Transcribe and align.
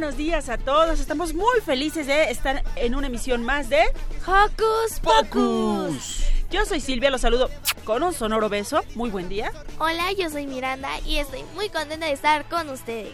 buenos 0.00 0.16
días 0.16 0.48
a 0.48 0.56
todos. 0.56 0.98
Estamos 0.98 1.34
muy 1.34 1.60
felices 1.62 2.06
de 2.06 2.30
estar 2.30 2.62
en 2.76 2.94
una 2.94 3.08
emisión 3.08 3.42
más 3.42 3.68
de 3.68 3.82
Hocus 4.26 4.98
Pocus. 5.02 6.24
Yo 6.50 6.64
soy 6.64 6.80
Silvia, 6.80 7.10
los 7.10 7.20
saludo 7.20 7.50
con 7.84 8.02
un 8.02 8.14
sonoro 8.14 8.48
beso. 8.48 8.80
Muy 8.94 9.10
buen 9.10 9.28
día. 9.28 9.52
Hola, 9.78 10.10
yo 10.18 10.30
soy 10.30 10.46
Miranda 10.46 10.88
y 11.04 11.18
estoy 11.18 11.42
muy 11.54 11.68
contenta 11.68 12.06
de 12.06 12.12
estar 12.12 12.48
con 12.48 12.70
ustedes. 12.70 13.12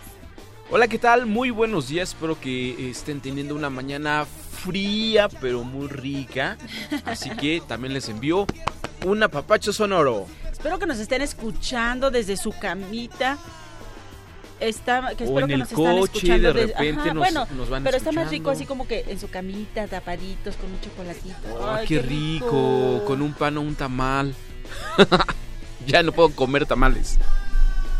Hola, 0.70 0.87
¿qué 0.87 1.01
tal? 1.01 1.27
Muy 1.27 1.51
buenos 1.51 1.89
días. 1.89 2.11
Espero 2.11 2.39
que 2.41 2.89
estén 2.89 3.20
teniendo 3.20 3.57
una 3.57 3.69
mañana 3.69 4.25
fría, 4.25 5.29
pero 5.29 5.64
muy 5.64 5.89
rica. 5.89 6.57
Así 7.05 7.31
que 7.31 7.61
también 7.67 7.95
les 7.95 8.09
envío 8.09 8.47
un 9.05 9.25
apapacho 9.25 9.73
sonoro. 9.73 10.29
Espero 10.53 10.79
que 10.79 10.87
nos 10.87 11.01
estén 11.01 11.20
escuchando 11.20 12.12
desde 12.12 12.37
su 12.37 12.53
camita. 12.53 13.39
Está, 14.61 15.15
que 15.17 15.25
O 15.25 15.27
espero 15.27 15.41
en 15.41 15.47
que 15.49 15.53
el 15.55 15.61
nos 15.61 15.73
están 15.73 15.85
coche, 15.99 16.05
escuchando 16.17 16.53
de 16.55 16.67
repente 16.67 17.01
Ajá, 17.01 17.15
nos- 17.15 17.19
bueno, 17.19 17.47
nos 17.57 17.69
van 17.69 17.85
pero 17.85 17.97
está 17.97 18.12
más 18.12 18.31
rico 18.31 18.51
así 18.51 18.65
como 18.65 18.89
que 18.89 19.05
en 19.09 19.21
su 19.21 19.29
camita, 19.29 19.87
tapaditos, 19.87 20.57
con 20.57 20.73
un 20.73 20.81
chocolatito. 20.81 21.63
Ah, 21.63 21.77
Ay, 21.81 21.87
qué 21.87 22.01
rico, 22.01 23.03
con 23.07 23.21
un 23.23 23.33
pan 23.35 23.59
o 23.59 23.61
un 23.61 23.75
tamal. 23.75 24.35
ya 25.87 26.03
no 26.03 26.13
puedo 26.13 26.31
comer 26.31 26.67
tamales. 26.67 27.19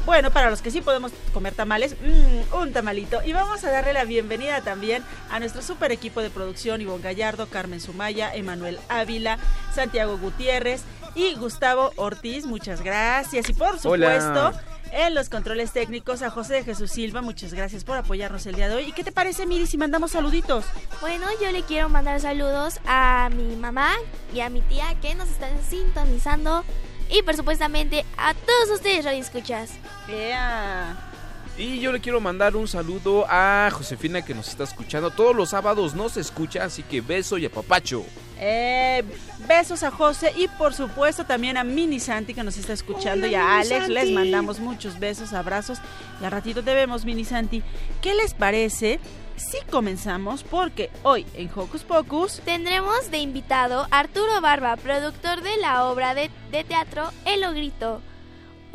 Bueno, 0.07 0.31
para 0.31 0.51
los 0.51 0.63
que 0.63 0.71
sí 0.71 0.83
podemos 0.83 1.11
comer 1.35 1.53
tamales, 1.53 1.97
mm, 2.01 2.57
un 2.57 2.73
tamalito. 2.73 3.23
Y 3.25 3.33
vamos 3.33 3.65
a 3.65 3.71
darle 3.73 3.93
la 3.93 4.05
bienvenida 4.05 4.61
también 4.61 5.03
a 5.31 5.41
nuestro 5.41 5.63
super 5.63 5.91
equipo 5.91 6.21
de 6.21 6.31
producción, 6.31 6.81
Ivonne 6.81 7.03
Gallardo, 7.03 7.49
Carmen 7.49 7.81
Sumaya, 7.81 8.33
Emanuel 8.33 8.79
Ávila, 8.89 9.39
Santiago 9.75 10.17
Gutiérrez 10.17 10.83
y 11.17 11.35
Gustavo 11.35 11.91
Ortiz. 11.97 12.47
Muchas 12.47 12.83
gracias. 12.83 13.49
Y 13.51 13.53
por 13.53 13.77
Hola. 13.83 14.53
En 14.93 15.15
los 15.15 15.29
controles 15.29 15.73
técnicos 15.73 16.23
a 16.23 16.31
José 16.31 16.55
de 16.55 16.65
Jesús 16.65 16.91
Silva. 16.91 17.23
Muchas 17.23 17.53
gracias 17.53 17.85
por 17.85 17.97
apoyarnos 17.97 18.47
el 18.47 18.55
día 18.55 18.69
de 18.69 18.77
hoy. 18.77 18.85
¿Y 18.85 18.93
qué 18.93 19.05
te 19.05 19.13
parece, 19.13 19.47
Miri, 19.47 19.67
si 19.67 19.79
mandamos 19.79 20.13
saluditos? 20.13 20.65
Bueno, 21.01 21.27
yo 21.43 21.51
le 21.53 21.63
quiero 21.63 21.89
mandar 21.89 22.21
saludos 22.21 22.81
a 22.87 23.31
mi 23.35 23.57
mamá 23.57 23.95
y 24.35 24.41
a 24.41 24.49
mi 24.49 24.61
tía 24.63 24.95
que 25.01 25.15
nos 25.15 25.29
están 25.29 25.53
sintonizando. 25.69 26.65
Y 27.09 27.23
por 27.23 27.37
supuestamente 27.37 28.05
a 28.17 28.35
todos 28.35 28.71
ustedes, 28.71 29.05
Radio 29.05 29.21
Escuchas. 29.21 29.71
Ea. 30.09 31.16
Y 31.59 31.81
yo 31.81 31.91
le 31.91 32.01
quiero 32.01 32.21
mandar 32.21 32.55
un 32.55 32.69
saludo 32.69 33.25
a 33.29 33.71
Josefina 33.73 34.23
que 34.23 34.35
nos 34.35 34.49
está 34.49 34.65
escuchando. 34.65 35.11
Todos 35.11 35.35
los 35.35 35.51
sábados 35.51 35.95
nos 35.95 36.19
escucha, 36.19 36.65
así 36.65 36.83
que 36.83 37.01
beso 37.01 37.39
y 37.39 37.47
apapacho. 37.47 38.05
Eh, 38.39 39.03
besos 39.49 39.83
a 39.83 39.91
José 39.91 40.35
y 40.37 40.49
por 40.49 40.75
supuesto 40.75 41.25
también 41.25 41.57
a 41.57 41.65
Mini 41.65 41.99
Santi 41.99 42.35
que 42.35 42.43
nos 42.43 42.59
está 42.59 42.75
escuchando 42.75 43.27
y 43.27 43.35
a 43.35 43.61
Alex 43.61 43.89
les 43.89 44.11
mandamos 44.11 44.61
muchos 44.61 44.99
besos, 44.99 45.33
abrazos 45.33 45.79
y 46.21 46.25
al 46.27 46.33
ratito 46.33 46.63
te 46.63 46.75
vemos 46.75 47.07
Mini 47.07 47.25
Santi. 47.25 47.63
¿Qué 48.03 48.15
les 48.15 48.35
parece 48.35 49.01
si 49.37 49.57
comenzamos? 49.71 50.45
Porque 50.45 50.91
hoy 51.03 51.25
en 51.33 51.49
Hocus 51.55 51.85
Pocus 51.85 52.41
Tendremos 52.45 53.11
de 53.11 53.19
invitado 53.19 53.87
a 53.91 54.01
Arturo 54.01 54.43
Barba, 54.43 54.77
productor 54.77 55.41
de 55.41 55.57
la 55.57 55.87
obra 55.87 56.15
de, 56.15 56.31
de 56.51 56.65
teatro 56.65 57.11
El 57.25 57.43
Ogrito. 57.45 58.03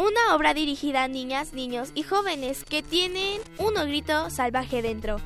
Una 0.01 0.35
obra 0.35 0.56
dirigida 0.56 1.03
a 1.03 1.07
niñas, 1.07 1.53
niños 1.53 1.91
y 1.94 2.01
jóvenes 2.01 2.63
que 2.63 2.81
tienen 2.81 3.39
un 3.59 3.78
ogrito 3.78 4.31
salvaje 4.31 4.81
dentro. 4.81 5.17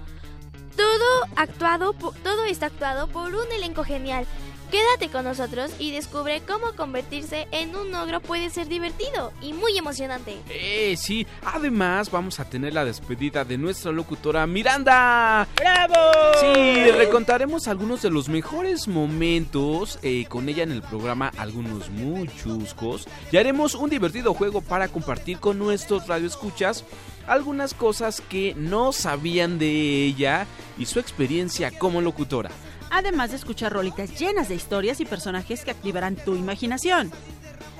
Todo 0.75 1.29
actuado, 1.37 1.93
todo 1.93 2.43
está 2.43 2.65
actuado 2.65 3.07
por 3.07 3.33
un 3.33 3.49
elenco 3.53 3.85
genial. 3.85 4.27
Quédate 4.71 5.09
con 5.11 5.25
nosotros 5.25 5.71
y 5.79 5.91
descubre 5.91 6.41
cómo 6.47 6.73
convertirse 6.75 7.47
en 7.51 7.75
un 7.75 7.93
ogro 7.93 8.19
puede 8.19 8.49
ser 8.49 8.67
divertido 8.67 9.31
y 9.41 9.53
muy 9.53 9.77
emocionante. 9.77 10.37
Eh, 10.49 10.95
sí. 10.97 11.25
Además, 11.43 12.11
vamos 12.11 12.39
a 12.39 12.45
tener 12.45 12.73
la 12.73 12.85
despedida 12.85 13.45
de 13.45 13.57
nuestra 13.57 13.91
locutora 13.91 14.45
Miranda. 14.47 15.47
¡Bravo! 15.55 15.93
Sí, 16.41 16.91
recontaremos 16.91 17.67
algunos 17.67 18.01
de 18.01 18.09
los 18.09 18.29
mejores 18.29 18.87
momentos 18.87 19.99
eh, 20.01 20.25
con 20.27 20.49
ella 20.49 20.63
en 20.63 20.71
el 20.71 20.81
programa, 20.81 21.31
algunos 21.37 21.89
muy 21.89 22.27
chuscos. 22.27 23.07
Y 23.31 23.37
haremos 23.37 23.75
un 23.75 23.89
divertido 23.89 24.33
juego 24.33 24.61
para 24.61 24.87
compartir 24.87 25.39
con 25.39 25.59
nuestros 25.59 26.07
radioescuchas 26.07 26.83
algunas 27.27 27.73
cosas 27.73 28.21
que 28.21 28.53
no 28.55 28.91
sabían 28.91 29.57
de 29.57 30.05
ella 30.05 30.47
y 30.77 30.85
su 30.85 30.99
experiencia 30.99 31.71
como 31.77 32.01
locutora. 32.01 32.51
Además 32.95 33.31
de 33.31 33.35
escuchar 33.35 33.73
rolitas 33.73 34.17
llenas 34.17 34.47
de 34.47 34.55
historias 34.55 35.01
y 35.01 35.05
personajes 35.05 35.65
que 35.65 35.71
activarán 35.71 36.15
tu 36.15 36.33
imaginación. 36.33 37.11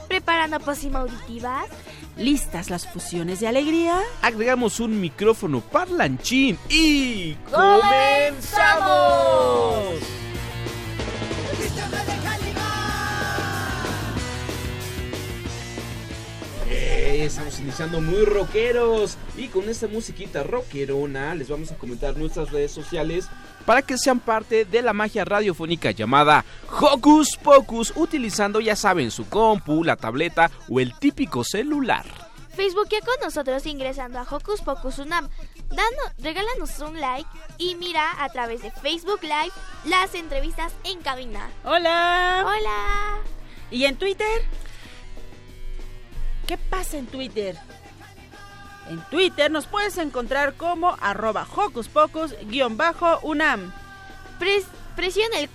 ¿Preparando 0.10 0.60
pócima 0.60 1.00
auditivas? 1.00 1.68
¿Listas 2.18 2.70
las 2.70 2.86
fusiones 2.86 3.40
de 3.40 3.48
alegría? 3.48 4.02
Agregamos 4.22 4.82
un 4.82 5.00
micrófono 5.00 5.62
parlanchín 5.62 6.60
y 6.68 7.36
comenzamos. 7.50 7.96
Eh, 16.70 17.24
Estamos 17.26 17.60
iniciando 17.60 18.02
muy 18.02 18.26
rockeros 18.26 19.18
y 19.38 19.48
con 19.48 19.70
esta 19.70 19.88
musiquita 19.88 20.44
rockerona 20.44 21.36
les 21.36 21.48
vamos 21.50 21.72
a 21.72 21.78
comentar 21.78 22.18
nuestras 22.18 22.52
redes 22.52 22.72
sociales 22.72 23.30
para 23.66 23.82
que 23.82 23.98
sean 23.98 24.20
parte 24.20 24.66
de 24.66 24.82
la 24.82 24.94
magia 24.94 25.26
radiofónica 25.26 25.92
llamada 25.92 26.46
Hocus 26.70 27.38
Pocus 27.38 27.94
utilizando 27.96 28.60
ya 28.60 28.76
saben 28.76 29.12
su 29.12 29.28
compu, 29.28 29.84
la 29.84 29.96
tableta 29.96 30.52
o 30.70 30.80
el 30.80 30.94
típico 30.98 31.44
celular. 31.44 32.06
Facebookea 32.56 33.02
con 33.02 33.16
nosotros 33.22 33.66
ingresando 33.66 34.18
a 34.18 34.24
Hocus 34.24 34.62
Pocus 34.62 35.00
Unam. 35.00 35.28
Dando, 35.70 36.02
regálanos 36.20 36.80
un 36.80 37.00
like 37.00 37.30
y 37.58 37.76
mira 37.76 38.24
a 38.24 38.30
través 38.30 38.62
de 38.62 38.72
Facebook 38.72 39.22
Live 39.24 39.52
las 39.84 40.16
entrevistas 40.16 40.74
en 40.86 41.02
cabina. 41.02 41.50
¡Hola! 41.66 42.46
Hola. 42.46 43.18
¿Y 43.72 43.86
en 43.86 43.98
Twitter? 43.98 44.44
¿Qué 46.48 46.58
pasa 46.58 46.98
en 46.98 47.08
Twitter? 47.08 47.58
En 48.90 49.00
Twitter 49.10 49.50
nos 49.52 49.66
puedes 49.66 49.98
encontrar 49.98 50.54
como 50.54 50.96
arroba 51.02 51.48
hocus 51.56 51.88
pocus 51.88 52.36
guion 52.48 52.78
bajo 52.78 53.20
unam. 53.24 53.72
Pres- 54.40 54.68
presiona, 54.96 55.40
el, 55.40 55.50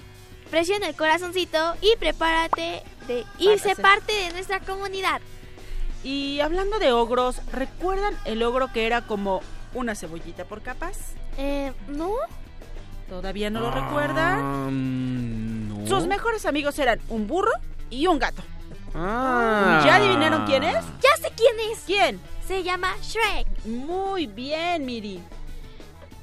presiona 0.50 0.88
el 0.88 0.96
corazoncito 0.96 1.74
y 1.80 1.94
prepárate 1.96 2.82
de 3.06 3.24
irse 3.38 3.76
parte 3.76 4.12
de 4.12 4.32
nuestra 4.32 4.60
comunidad. 4.60 5.20
Y 6.02 6.40
hablando 6.40 6.78
de 6.78 6.92
ogros, 6.92 7.40
¿recuerdan 7.52 8.14
el 8.24 8.42
ogro 8.42 8.72
que 8.72 8.86
era 8.86 9.02
como 9.02 9.42
una 9.74 9.94
cebollita 9.94 10.44
por 10.44 10.62
capas? 10.62 10.98
Eh, 11.36 11.72
¿no? 11.88 12.12
¿Todavía 13.08 13.50
no 13.50 13.60
lo 13.60 13.70
recuerdan? 13.70 15.68
No. 15.68 15.86
Sus 15.86 16.06
mejores 16.06 16.46
amigos 16.46 16.78
eran 16.78 17.00
un 17.08 17.26
burro 17.26 17.52
y 17.90 18.06
un 18.06 18.18
gato. 18.18 18.42
Ah. 18.94 19.82
¿Ya 19.84 19.96
adivinaron 19.96 20.46
quién 20.46 20.64
es? 20.64 20.84
Ya 21.02 21.16
sé 21.22 21.32
quién 21.36 21.54
es. 21.72 21.78
¿Quién? 21.86 22.20
Se 22.50 22.64
llama 22.64 22.96
Shrek. 23.00 23.46
Muy 23.64 24.26
bien, 24.26 24.84
Miri. 24.84 25.20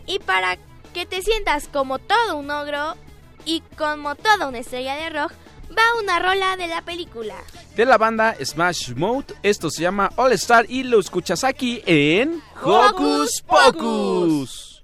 Y 0.07 0.19
para 0.19 0.57
que 0.94 1.06
te 1.06 1.21
sientas 1.21 1.69
como 1.69 2.00
todo 2.00 2.35
un 2.35 2.51
ogro 2.51 2.95
y 3.45 3.62
como 3.77 4.13
toda 4.15 4.50
una 4.50 4.57
estrella 4.57 4.95
de 4.95 5.09
rock, 5.09 5.31
va 5.71 6.01
una 6.01 6.19
rola 6.19 6.57
de 6.57 6.68
la 6.68 6.81
película. 6.81 7.35
De 7.77 7.85
la 7.85 7.97
banda 7.97 8.35
Smash 8.44 8.94
Mouth, 8.94 9.31
esto 9.41 9.69
se 9.69 9.83
llama 9.83 10.12
All 10.18 10.33
Star 10.33 10.65
y 10.68 10.83
lo 10.83 11.00
escuchas 11.00 11.45
aquí 11.45 11.81
en 11.85 12.44
Hocus 12.62 13.41
Pocus. 13.47 14.83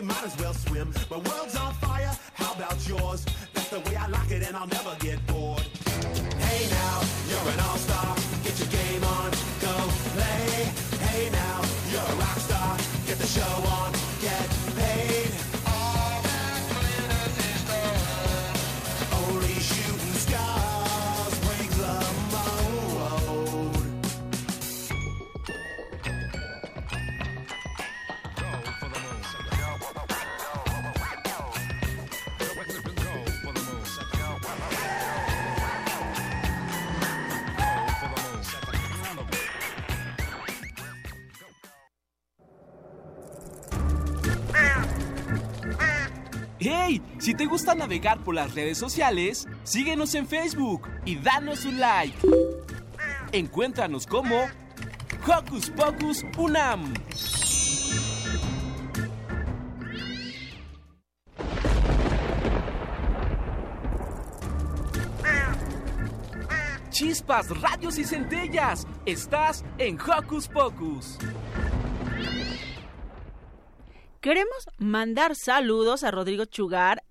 you 0.00 0.04
might 0.04 0.24
as 0.24 0.36
well 0.38 0.54
swim. 0.54 0.92
My 1.10 1.16
world's 1.16 1.56
on 1.56 1.74
fire, 1.74 2.16
how 2.34 2.54
about 2.54 2.88
yours? 2.88 3.26
That's 3.52 3.68
the 3.70 3.80
way 3.80 3.96
I 3.96 4.06
like 4.06 4.30
it, 4.30 4.46
and 4.46 4.56
I'll 4.56 4.66
never 4.66 4.94
get 5.00 5.24
bored. 5.26 5.67
¡Hey! 46.60 47.00
Si 47.18 47.34
te 47.34 47.46
gusta 47.46 47.74
navegar 47.76 48.18
por 48.24 48.34
las 48.34 48.52
redes 48.54 48.78
sociales, 48.78 49.46
síguenos 49.62 50.14
en 50.16 50.26
Facebook 50.26 50.88
y 51.04 51.14
danos 51.16 51.64
un 51.64 51.78
like. 51.78 52.18
Encuéntranos 53.30 54.06
como 54.08 54.48
Hocus 55.24 55.70
Pocus 55.70 56.24
Unam. 56.36 56.94
Chispas, 66.90 67.48
radios 67.60 67.96
y 67.98 68.04
centellas. 68.04 68.84
Estás 69.06 69.64
en 69.78 69.96
Hocus 70.00 70.48
Pocus. 70.48 71.18
Queremos 74.20 74.66
mandar 74.78 75.36
saludos 75.36 76.02
a 76.02 76.10
Rodrigo 76.10 76.44
Chugar, 76.44 77.04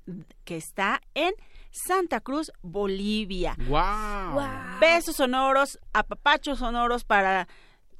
que 0.43 0.57
está 0.57 1.01
en 1.13 1.33
Santa 1.71 2.19
Cruz, 2.19 2.51
Bolivia. 2.61 3.55
¡Wow! 3.69 4.41
Besos 4.81 5.15
sonoros, 5.15 5.79
apapachos 5.93 6.59
sonoros 6.59 7.05
para 7.05 7.47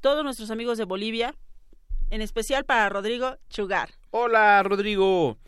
todos 0.02 0.24
nuestros 0.24 0.50
amigos 0.50 0.76
de 0.76 0.84
Bolivia, 0.84 1.34
en 2.10 2.20
especial 2.20 2.66
para 2.66 2.90
Rodrigo 2.90 3.38
Chugar. 3.48 3.88
Hola, 4.10 4.62
Rodrigo. 4.62 5.38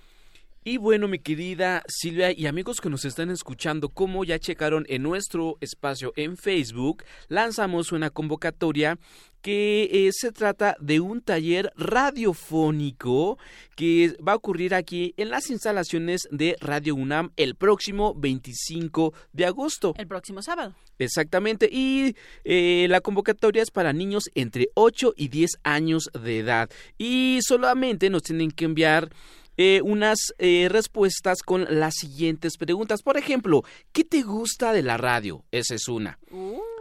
Y 0.63 0.77
bueno, 0.77 1.09
mi 1.09 1.19
querida 1.19 1.83
Silvia 1.89 2.33
y 2.33 2.47
amigos 2.47 2.83
que 2.83 2.91
nos 2.91 3.07
están 3.07 3.31
escuchando, 3.31 3.89
como 3.89 4.25
ya 4.25 4.39
checaron 4.39 4.85
en 4.91 5.03
nuestro 5.03 5.57
espacio 5.63 6.13
en 6.17 6.37
Facebook, 6.37 7.03
lanzamos 7.29 7.93
una 7.93 8.11
convocatoria 8.11 8.99
que 9.41 9.89
eh, 9.91 10.11
se 10.13 10.33
trata 10.33 10.77
de 10.79 11.01
un 11.01 11.23
taller 11.23 11.73
radiofónico 11.77 13.39
que 13.75 14.15
va 14.27 14.33
a 14.33 14.37
ocurrir 14.37 14.75
aquí 14.75 15.15
en 15.17 15.31
las 15.31 15.49
instalaciones 15.49 16.29
de 16.31 16.57
Radio 16.61 16.95
UNAM 16.95 17.33
el 17.39 17.55
próximo 17.55 18.15
25 18.15 19.15
de 19.33 19.47
agosto. 19.47 19.95
El 19.97 20.09
próximo 20.09 20.43
sábado. 20.43 20.75
Exactamente, 20.99 21.71
y 21.73 22.15
eh, 22.45 22.87
la 22.91 23.01
convocatoria 23.01 23.63
es 23.63 23.71
para 23.71 23.95
niños 23.95 24.25
entre 24.35 24.69
8 24.75 25.15
y 25.17 25.29
10 25.29 25.53
años 25.63 26.11
de 26.23 26.41
edad. 26.41 26.69
Y 26.99 27.39
solamente 27.41 28.11
nos 28.11 28.25
tienen 28.25 28.51
que 28.51 28.67
enviar 28.67 29.09
eh, 29.63 29.83
unas 29.83 30.33
eh, 30.39 30.69
respuestas 30.71 31.43
con 31.43 31.67
las 31.69 31.97
siguientes 31.97 32.57
preguntas. 32.57 33.03
Por 33.03 33.19
ejemplo, 33.19 33.63
¿qué 33.93 34.05
te 34.05 34.23
gusta 34.23 34.73
de 34.73 34.83
la 34.83 34.97
radio? 34.97 35.45
Esa 35.51 35.75
es 35.75 35.87
una. 35.87 36.19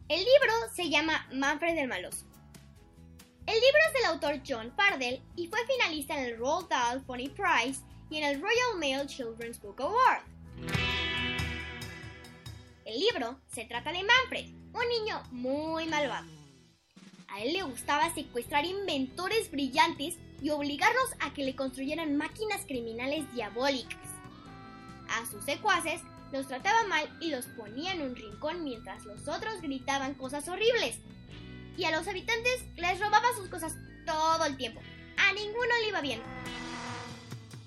El 0.09 0.19
libro 0.19 0.53
se 0.75 0.89
llama 0.89 1.27
Manfred 1.33 1.79
el 1.79 1.89
Maloso. 1.89 2.27
El 3.47 3.55
libro 3.55 3.79
es 3.89 3.95
del 3.95 4.05
autor 4.05 4.41
John 4.47 4.73
Fardell 4.77 5.21
y 5.37 5.49
fue 5.49 5.59
finalista 5.67 6.17
en 6.17 6.27
el 6.27 6.39
Roald 6.39 6.69
Dahl 6.69 7.05
Funny 7.05 7.29
Prize 7.29 7.81
y 8.09 8.19
en 8.19 8.25
el 8.25 8.41
Royal 8.41 8.79
Mail 8.79 9.07
Children's 9.07 9.61
Book 9.61 9.81
Award. 9.81 10.23
El 12.85 13.01
libro 13.01 13.41
se 13.49 13.65
trata 13.65 13.93
de 13.93 14.05
Manfred, 14.05 14.47
un 14.73 14.89
niño 14.89 15.23
muy 15.31 15.87
malvado. 15.87 16.29
A 17.29 17.41
él 17.41 17.55
le 17.55 17.63
gustaba 17.63 18.13
secuestrar 18.15 18.67
inventores 18.67 19.51
brillantes 19.51 20.19
y 20.43 20.51
obligarlos 20.51 21.15
a 21.21 21.33
que 21.33 21.45
le 21.45 21.57
construyeran 21.57 22.17
máquinas 22.17 22.67
criminales 22.67 23.25
diabólicas. 23.33 24.12
A 25.23 25.27
sus 25.27 25.45
secuaces 25.45 26.01
los 26.33 26.49
trataba 26.49 26.83
mal 26.89 27.09
y 27.21 27.31
los 27.31 27.47
ponía 27.47 27.93
en 27.93 28.03
un 28.03 28.17
rincón 28.17 28.65
mientras 28.65 29.05
los 29.05 29.29
otros 29.29 29.61
gritaban 29.61 30.15
cosas 30.15 30.49
horribles. 30.49 30.99
Y 31.77 31.85
a 31.85 31.93
los 31.93 32.09
habitantes 32.09 32.65
les 32.75 32.99
robaba 32.99 33.33
sus 33.37 33.49
cosas 33.49 33.75
todo 34.05 34.45
el 34.45 34.57
tiempo. 34.57 34.81
A 35.17 35.33
ninguno 35.33 35.79
le 35.81 35.89
iba 35.89 36.01
bien. 36.01 36.21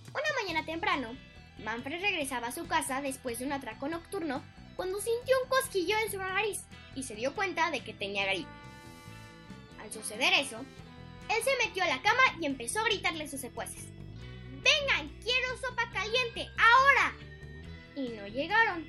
Una 0.10 0.42
mañana 0.42 0.66
temprano, 0.66 1.16
Manfred 1.64 2.02
regresaba 2.02 2.48
a 2.48 2.52
su 2.52 2.68
casa 2.68 3.02
después 3.02 3.40
de 3.40 3.46
un 3.46 3.54
atraco 3.54 3.88
nocturno 3.88 4.44
cuando 4.76 5.00
sintió 5.00 5.36
un 5.44 5.50
cosquillo 5.50 5.96
en 6.04 6.12
su 6.12 6.18
nariz 6.18 6.64
y 6.94 7.04
se 7.04 7.16
dio 7.16 7.34
cuenta 7.36 7.72
de 7.72 7.80
que 7.86 7.94
tenía 7.94 8.26
gripe. 8.26 8.50
Al 9.82 9.94
suceder 9.94 10.34
eso, 10.34 10.60
él 11.30 11.44
se 11.44 11.66
metió 11.66 11.84
a 11.84 11.88
la 11.88 12.02
cama 12.02 12.24
y 12.42 12.48
empezó 12.48 12.82
a 12.82 12.86
gritarle 12.86 13.24
a 13.24 13.30
sus 13.30 13.40
secuaces. 13.40 13.86
¡Vengan! 14.52 15.08
¡Quiero 15.24 15.58
sopa 15.62 15.90
caliente! 15.94 16.50
¡Ahora! 16.58 17.16
Y 17.96 18.10
no 18.10 18.28
llegaron. 18.28 18.84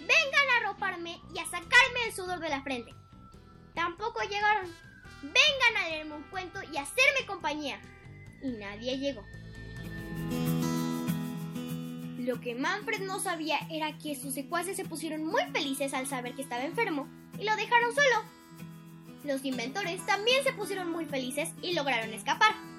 ¡Vengan 0.00 0.48
a 0.54 0.56
arroparme 0.60 1.20
y 1.34 1.38
a 1.38 1.44
sacarme 1.44 2.06
el 2.06 2.12
sudor 2.12 2.40
de 2.40 2.48
la 2.48 2.62
frente! 2.62 2.94
Tampoco 3.74 4.20
llegaron. 4.22 4.74
¡Vengan 5.22 5.76
a 5.76 5.88
leerme 5.88 6.14
un 6.16 6.22
cuento 6.24 6.60
y 6.72 6.76
a 6.76 6.82
hacerme 6.82 7.26
compañía! 7.26 7.80
Y 8.42 8.48
nadie 8.52 8.98
llegó. 8.98 9.24
Lo 12.18 12.40
que 12.40 12.54
Manfred 12.54 13.00
no 13.00 13.20
sabía 13.20 13.58
era 13.70 13.96
que 13.98 14.14
sus 14.14 14.34
secuaces 14.34 14.76
se 14.76 14.84
pusieron 14.84 15.24
muy 15.24 15.42
felices 15.52 15.94
al 15.94 16.06
saber 16.06 16.34
que 16.34 16.42
estaba 16.42 16.64
enfermo 16.64 17.08
y 17.38 17.44
lo 17.44 17.56
dejaron 17.56 17.94
solo. 17.94 18.24
Los 19.24 19.44
inventores 19.44 20.04
también 20.06 20.42
se 20.44 20.52
pusieron 20.52 20.90
muy 20.90 21.06
felices 21.06 21.50
y 21.62 21.74
lograron 21.74 22.12
escapar. 22.12 22.69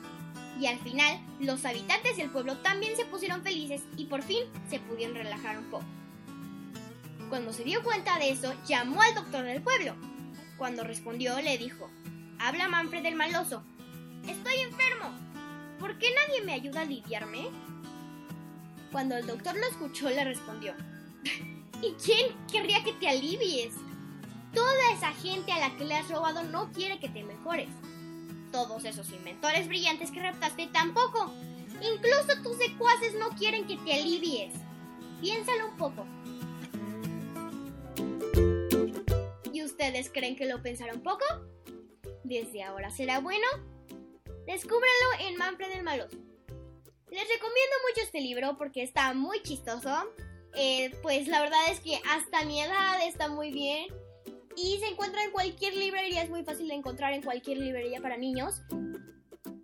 Y 0.62 0.68
al 0.68 0.78
final, 0.78 1.20
los 1.40 1.66
habitantes 1.66 2.18
del 2.18 2.30
pueblo 2.30 2.56
también 2.58 2.96
se 2.96 3.06
pusieron 3.06 3.42
felices 3.42 3.82
y 3.98 4.06
por 4.06 4.22
fin 4.22 4.44
se 4.70 4.80
pudieron 4.80 5.16
relajar 5.16 5.58
un 5.58 5.66
poco. 5.72 5.84
Cuando 7.30 7.52
se 7.52 7.64
dio 7.64 7.82
cuenta 7.82 8.20
de 8.20 8.30
eso, 8.30 8.54
llamó 8.68 9.02
al 9.02 9.16
doctor 9.16 9.44
del 9.44 9.64
pueblo. 9.64 9.96
Cuando 10.60 10.84
respondió, 10.84 11.42
le 11.42 11.58
dijo, 11.58 11.90
Habla 12.38 12.68
Manfred 12.68 13.04
el 13.08 13.16
maloso. 13.16 13.64
Estoy 14.28 14.54
enfermo. 14.58 15.12
¿Por 15.80 15.98
qué 15.98 16.10
nadie 16.14 16.44
me 16.46 16.54
ayuda 16.54 16.82
a 16.82 16.84
aliviarme? 16.84 17.50
Cuando 18.92 19.18
el 19.18 19.26
doctor 19.26 19.56
lo 19.56 19.66
escuchó, 19.66 20.12
le 20.12 20.24
respondió, 20.24 20.76
¿Y 21.82 21.94
quién 21.94 22.36
querría 22.52 22.84
que 22.84 22.94
te 22.94 23.10
alivies? 23.10 23.74
Toda 24.54 24.94
esa 24.94 25.12
gente 25.14 25.54
a 25.54 25.58
la 25.58 25.76
que 25.76 25.86
le 25.86 25.96
has 25.96 26.08
robado 26.08 26.44
no 26.44 26.72
quiere 26.72 27.00
que 27.00 27.10
te 27.10 27.24
mejores. 27.24 27.70
Todos 28.52 28.86
esos 28.86 29.10
inventores 29.12 29.68
brillantes 29.68 30.12
que 30.12 30.22
raptaste 30.22 30.68
tampoco. 30.68 31.32
Incluso 31.82 32.42
tus 32.44 32.58
secuaces 32.58 33.16
no 33.16 33.30
quieren 33.30 33.66
que 33.66 33.78
te 33.78 33.94
alivies. 33.94 34.54
Piénsalo 35.22 35.68
un 35.70 35.78
poco. 35.78 36.06
¿Y 39.54 39.64
ustedes 39.64 40.10
creen 40.12 40.36
que 40.36 40.46
lo 40.46 40.62
pensaron 40.62 41.02
poco? 41.02 41.26
¿Desde 42.24 42.64
ahora 42.64 42.92
será 42.92 43.20
bueno? 43.20 43.46
Descúbrelo 44.46 45.28
en 45.28 45.38
Manfred 45.38 45.72
el 45.72 45.84
Maloso. 45.84 46.18
Les 47.10 47.28
recomiendo 47.28 47.76
mucho 47.90 48.02
este 48.04 48.22
libro 48.22 48.58
porque 48.58 48.84
está 48.84 49.14
muy 49.14 49.42
chistoso. 49.42 49.92
Eh, 50.56 50.92
pues 51.02 51.28
la 51.28 51.42
verdad 51.42 51.60
es 51.70 51.80
que 51.80 52.00
hasta 52.10 52.46
mi 52.46 52.62
edad 52.62 53.06
está 53.06 53.28
muy 53.28 53.52
bien. 53.52 53.88
Y 54.64 54.80
se 54.80 54.88
encuentra 54.88 55.24
en 55.24 55.32
cualquier 55.32 55.76
librería, 55.76 56.22
es 56.22 56.30
muy 56.30 56.44
fácil 56.44 56.68
de 56.68 56.76
encontrar 56.76 57.14
en 57.14 57.24
cualquier 57.24 57.58
librería 57.58 58.00
para 58.00 58.16
niños. 58.16 58.62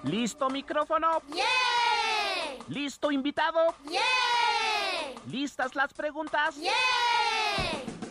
¿Listo 0.04 0.50
micrófono? 0.50 1.22
¡Yeah! 1.34 1.46
¿Listo 2.68 3.12
invitado? 3.12 3.76
¡Yeah! 3.90 4.00
¿Listas 5.28 5.76
las 5.76 5.94
preguntas? 5.94 6.56
¡Yeah! 6.58 6.72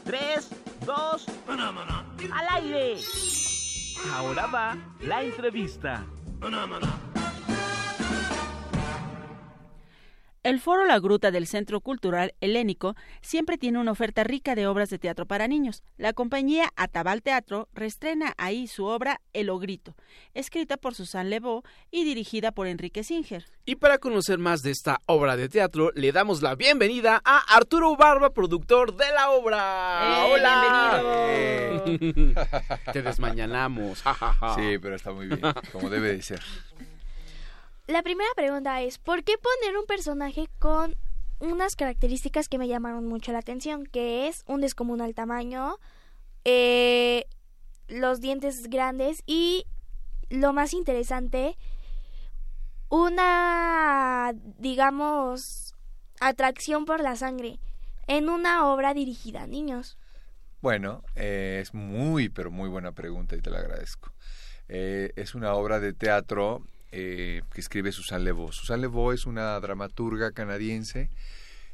Tres, 0.08 0.48
dos, 0.86 1.26
al 1.46 2.46
aire. 2.62 2.96
Ahora 4.14 4.46
va 4.46 4.74
la 5.02 5.22
entrevista. 5.22 6.02
El 10.48 10.60
Foro 10.60 10.86
La 10.86 10.98
Gruta 10.98 11.30
del 11.30 11.46
Centro 11.46 11.82
Cultural 11.82 12.32
Helénico 12.40 12.96
siempre 13.20 13.58
tiene 13.58 13.80
una 13.80 13.92
oferta 13.92 14.24
rica 14.24 14.54
de 14.54 14.66
obras 14.66 14.88
de 14.88 14.98
teatro 14.98 15.26
para 15.26 15.46
niños. 15.46 15.82
La 15.98 16.14
compañía 16.14 16.70
Atabal 16.74 17.20
Teatro 17.20 17.68
reestrena 17.74 18.32
ahí 18.38 18.66
su 18.66 18.86
obra 18.86 19.20
El 19.34 19.50
Ogrito, 19.50 19.94
escrita 20.32 20.78
por 20.78 20.94
Susan 20.94 21.28
Lebeau 21.28 21.64
y 21.90 22.04
dirigida 22.04 22.50
por 22.50 22.66
Enrique 22.66 23.04
Singer. 23.04 23.44
Y 23.66 23.76
para 23.76 23.98
conocer 23.98 24.38
más 24.38 24.62
de 24.62 24.70
esta 24.70 25.02
obra 25.04 25.36
de 25.36 25.50
teatro, 25.50 25.90
le 25.94 26.12
damos 26.12 26.40
la 26.40 26.54
bienvenida 26.54 27.20
a 27.22 27.40
Arturo 27.54 27.94
Barba, 27.98 28.30
productor 28.30 28.96
de 28.96 29.12
la 29.12 29.28
obra. 29.28 30.28
¡Eh, 30.28 30.32
¡Hola! 30.32 31.84
bienvenido! 31.84 32.44
Te 32.94 33.02
desmañanamos. 33.02 33.98
Sí, 34.56 34.78
pero 34.80 34.96
está 34.96 35.12
muy 35.12 35.26
bien, 35.26 35.42
como 35.72 35.90
debe 35.90 36.16
de 36.16 36.22
ser. 36.22 36.40
La 37.88 38.02
primera 38.02 38.28
pregunta 38.36 38.82
es, 38.82 38.98
¿por 38.98 39.24
qué 39.24 39.32
poner 39.38 39.78
un 39.78 39.86
personaje 39.86 40.46
con 40.58 40.94
unas 41.40 41.74
características 41.74 42.46
que 42.50 42.58
me 42.58 42.68
llamaron 42.68 43.06
mucho 43.06 43.32
la 43.32 43.38
atención? 43.38 43.86
Que 43.86 44.28
es 44.28 44.44
un 44.46 44.60
descomunal 44.60 45.14
tamaño, 45.14 45.78
eh, 46.44 47.24
los 47.88 48.20
dientes 48.20 48.68
grandes 48.68 49.22
y, 49.24 49.64
lo 50.28 50.52
más 50.52 50.74
interesante, 50.74 51.56
una, 52.90 54.34
digamos, 54.58 55.74
atracción 56.20 56.84
por 56.84 57.00
la 57.00 57.16
sangre 57.16 57.58
en 58.06 58.28
una 58.28 58.66
obra 58.66 58.92
dirigida 58.92 59.44
a 59.44 59.46
niños. 59.46 59.96
Bueno, 60.60 61.04
eh, 61.14 61.60
es 61.62 61.72
muy, 61.72 62.28
pero 62.28 62.50
muy 62.50 62.68
buena 62.68 62.92
pregunta 62.92 63.34
y 63.34 63.40
te 63.40 63.48
la 63.48 63.60
agradezco. 63.60 64.12
Eh, 64.68 65.10
es 65.16 65.34
una 65.34 65.54
obra 65.54 65.80
de 65.80 65.94
teatro 65.94 66.66
eh, 66.92 67.42
que 67.52 67.60
escribe 67.60 67.92
Susan 67.92 68.24
Lebeau. 68.24 68.52
Susan 68.52 68.80
Lebeau 68.80 69.12
es 69.12 69.26
una 69.26 69.58
dramaturga 69.60 70.32
canadiense 70.32 71.10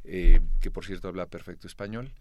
eh, 0.04 0.40
que, 0.60 0.70
por 0.70 0.84
cierto, 0.84 1.08
habla 1.08 1.26
perfecto 1.26 1.66
español. 1.66 2.12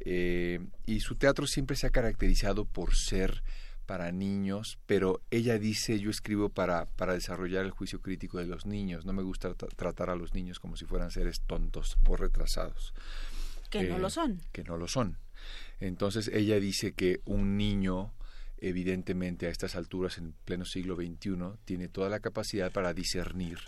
Eh, 0.00 0.60
y 0.86 1.00
su 1.00 1.16
teatro 1.16 1.46
siempre 1.46 1.76
se 1.76 1.86
ha 1.86 1.90
caracterizado 1.90 2.64
por 2.64 2.94
ser 2.94 3.42
para 3.86 4.12
niños, 4.12 4.78
pero 4.86 5.22
ella 5.30 5.58
dice, 5.58 5.98
yo 5.98 6.10
escribo 6.10 6.50
para, 6.50 6.84
para 6.84 7.14
desarrollar 7.14 7.64
el 7.64 7.70
juicio 7.70 8.00
crítico 8.02 8.38
de 8.38 8.46
los 8.46 8.66
niños. 8.66 9.06
No 9.06 9.14
me 9.14 9.22
gusta 9.22 9.48
tra- 9.56 9.74
tratar 9.74 10.10
a 10.10 10.14
los 10.14 10.34
niños 10.34 10.60
como 10.60 10.76
si 10.76 10.84
fueran 10.84 11.10
seres 11.10 11.40
tontos 11.40 11.96
o 12.06 12.14
retrasados. 12.16 12.92
Que 13.70 13.84
no 13.84 13.98
lo 13.98 14.10
son. 14.10 14.40
Que 14.52 14.62
no 14.62 14.76
lo 14.76 14.88
son. 14.88 15.16
Entonces 15.80 16.28
ella 16.28 16.60
dice 16.60 16.92
que 16.92 17.20
un 17.24 17.56
niño, 17.56 18.12
evidentemente 18.60 19.46
a 19.46 19.50
estas 19.50 19.76
alturas, 19.76 20.18
en 20.18 20.32
pleno 20.44 20.64
siglo 20.64 20.96
XXI, 20.96 21.58
tiene 21.64 21.88
toda 21.88 22.08
la 22.08 22.20
capacidad 22.20 22.72
para 22.72 22.94
discernir 22.94 23.58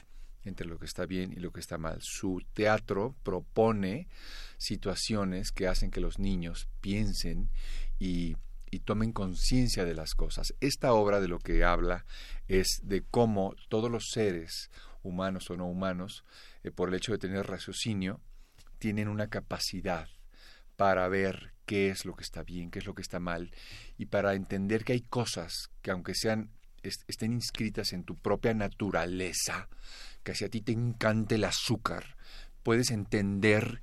entre 0.45 0.67
lo 0.67 0.79
que 0.79 0.87
está 0.87 1.07
bien 1.07 1.33
y 1.33 1.41
lo 1.41 1.53
que 1.53 1.61
está 1.61 1.79
mal. 1.79 1.99
Su 2.01 2.43
teatro 2.55 3.15
propone 3.23 4.09
situaciones 4.57 5.53
que 5.53 5.67
hacen 5.67 5.91
que 5.91 6.01
los 6.01 6.19
niños 6.19 6.69
piensen 6.81 7.51
y, 7.99 8.37
tomen 8.85 9.13
conciencia 9.13 9.85
de 9.85 9.95
las 9.95 10.15
cosas. 10.15 10.55
Esta 10.61 10.93
obra 10.93 11.21
de 11.21 11.29
lo 11.29 11.39
que 11.39 11.65
habla 11.65 12.07
es 12.49 12.81
de 12.85 13.03
cómo 13.03 13.55
todos 13.69 13.91
los 13.91 14.11
seres, 14.11 14.71
humanos 15.03 15.51
o 15.51 15.57
no 15.57 15.67
humanos, 15.67 16.25
eh, 16.63 16.71
por 16.71 16.89
el 16.89 16.95
hecho 16.95 17.13
de 17.13 17.19
tener 17.19 17.47
raciocinio, 17.47 18.21
tienen 18.79 19.09
una 19.09 19.29
capacidad 19.29 20.09
para 20.77 21.07
ver 21.09 21.53
qué 21.71 21.89
es 21.89 22.05
lo 22.05 22.17
que 22.17 22.25
está 22.25 22.43
bien, 22.43 22.73
qué 22.73 22.81
es 22.81 22.85
lo 22.85 22.97
que 22.97 23.03
está 23.03 23.21
mal, 23.21 23.53
y 23.97 24.07
para 24.07 24.35
entender 24.35 24.83
que 24.83 24.93
hay 24.93 25.03
cosas 25.03 25.71
que 25.83 25.93
aunque 25.93 26.17
sean 26.17 26.51
estén 26.83 27.33
inscritas 27.33 27.93
en 27.93 28.03
tu 28.03 28.17
propia 28.17 28.53
naturaleza, 28.55 29.69
que 30.25 30.35
si 30.35 30.45
a 30.45 30.49
ti 30.49 30.63
te 30.63 30.73
encanta 30.73 31.37
el 31.37 31.45
azúcar, 31.45 32.17
puedes 32.65 32.91
entender 32.91 33.83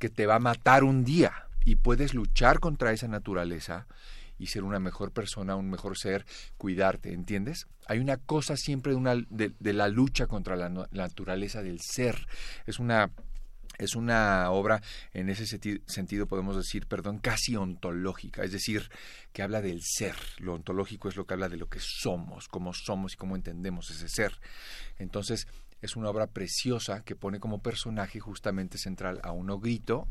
que 0.00 0.08
te 0.08 0.26
va 0.26 0.34
a 0.34 0.40
matar 0.40 0.82
un 0.82 1.04
día 1.04 1.46
y 1.64 1.76
puedes 1.76 2.12
luchar 2.12 2.58
contra 2.58 2.90
esa 2.90 3.06
naturaleza 3.06 3.86
y 4.36 4.48
ser 4.48 4.64
una 4.64 4.80
mejor 4.80 5.12
persona, 5.12 5.54
un 5.54 5.70
mejor 5.70 5.96
ser, 5.96 6.26
cuidarte, 6.56 7.12
¿entiendes? 7.12 7.68
Hay 7.86 8.00
una 8.00 8.16
cosa 8.16 8.56
siempre 8.56 8.94
de, 9.30 9.72
la 9.72 9.86
lucha 9.86 10.26
contra 10.26 10.56
la, 10.56 10.68
naturaleza 10.90 11.62
del 11.62 11.78
ser. 11.80 12.26
Es 12.66 12.80
una 12.80 13.12
es 13.78 13.94
una 13.94 14.50
obra 14.50 14.82
en 15.12 15.30
ese 15.30 15.46
sentido 15.86 16.26
podemos 16.26 16.56
decir, 16.56 16.86
perdón, 16.86 17.18
casi 17.18 17.56
ontológica, 17.56 18.42
es 18.42 18.52
decir, 18.52 18.90
que 19.32 19.42
habla 19.42 19.62
del 19.62 19.80
ser. 19.82 20.16
Lo 20.38 20.54
ontológico 20.54 21.08
es 21.08 21.16
lo 21.16 21.26
que 21.26 21.34
habla 21.34 21.48
de 21.48 21.56
lo 21.56 21.68
que 21.68 21.80
somos, 21.80 22.48
cómo 22.48 22.72
somos 22.74 23.14
y 23.14 23.16
cómo 23.16 23.36
entendemos 23.36 23.90
ese 23.90 24.08
ser. 24.08 24.32
Entonces, 24.98 25.46
es 25.80 25.96
una 25.96 26.10
obra 26.10 26.26
preciosa 26.28 27.04
que 27.04 27.14
pone 27.14 27.38
como 27.38 27.62
personaje 27.62 28.18
justamente 28.20 28.78
central 28.78 29.20
a 29.22 29.32
un 29.32 29.50
ogrito 29.50 30.08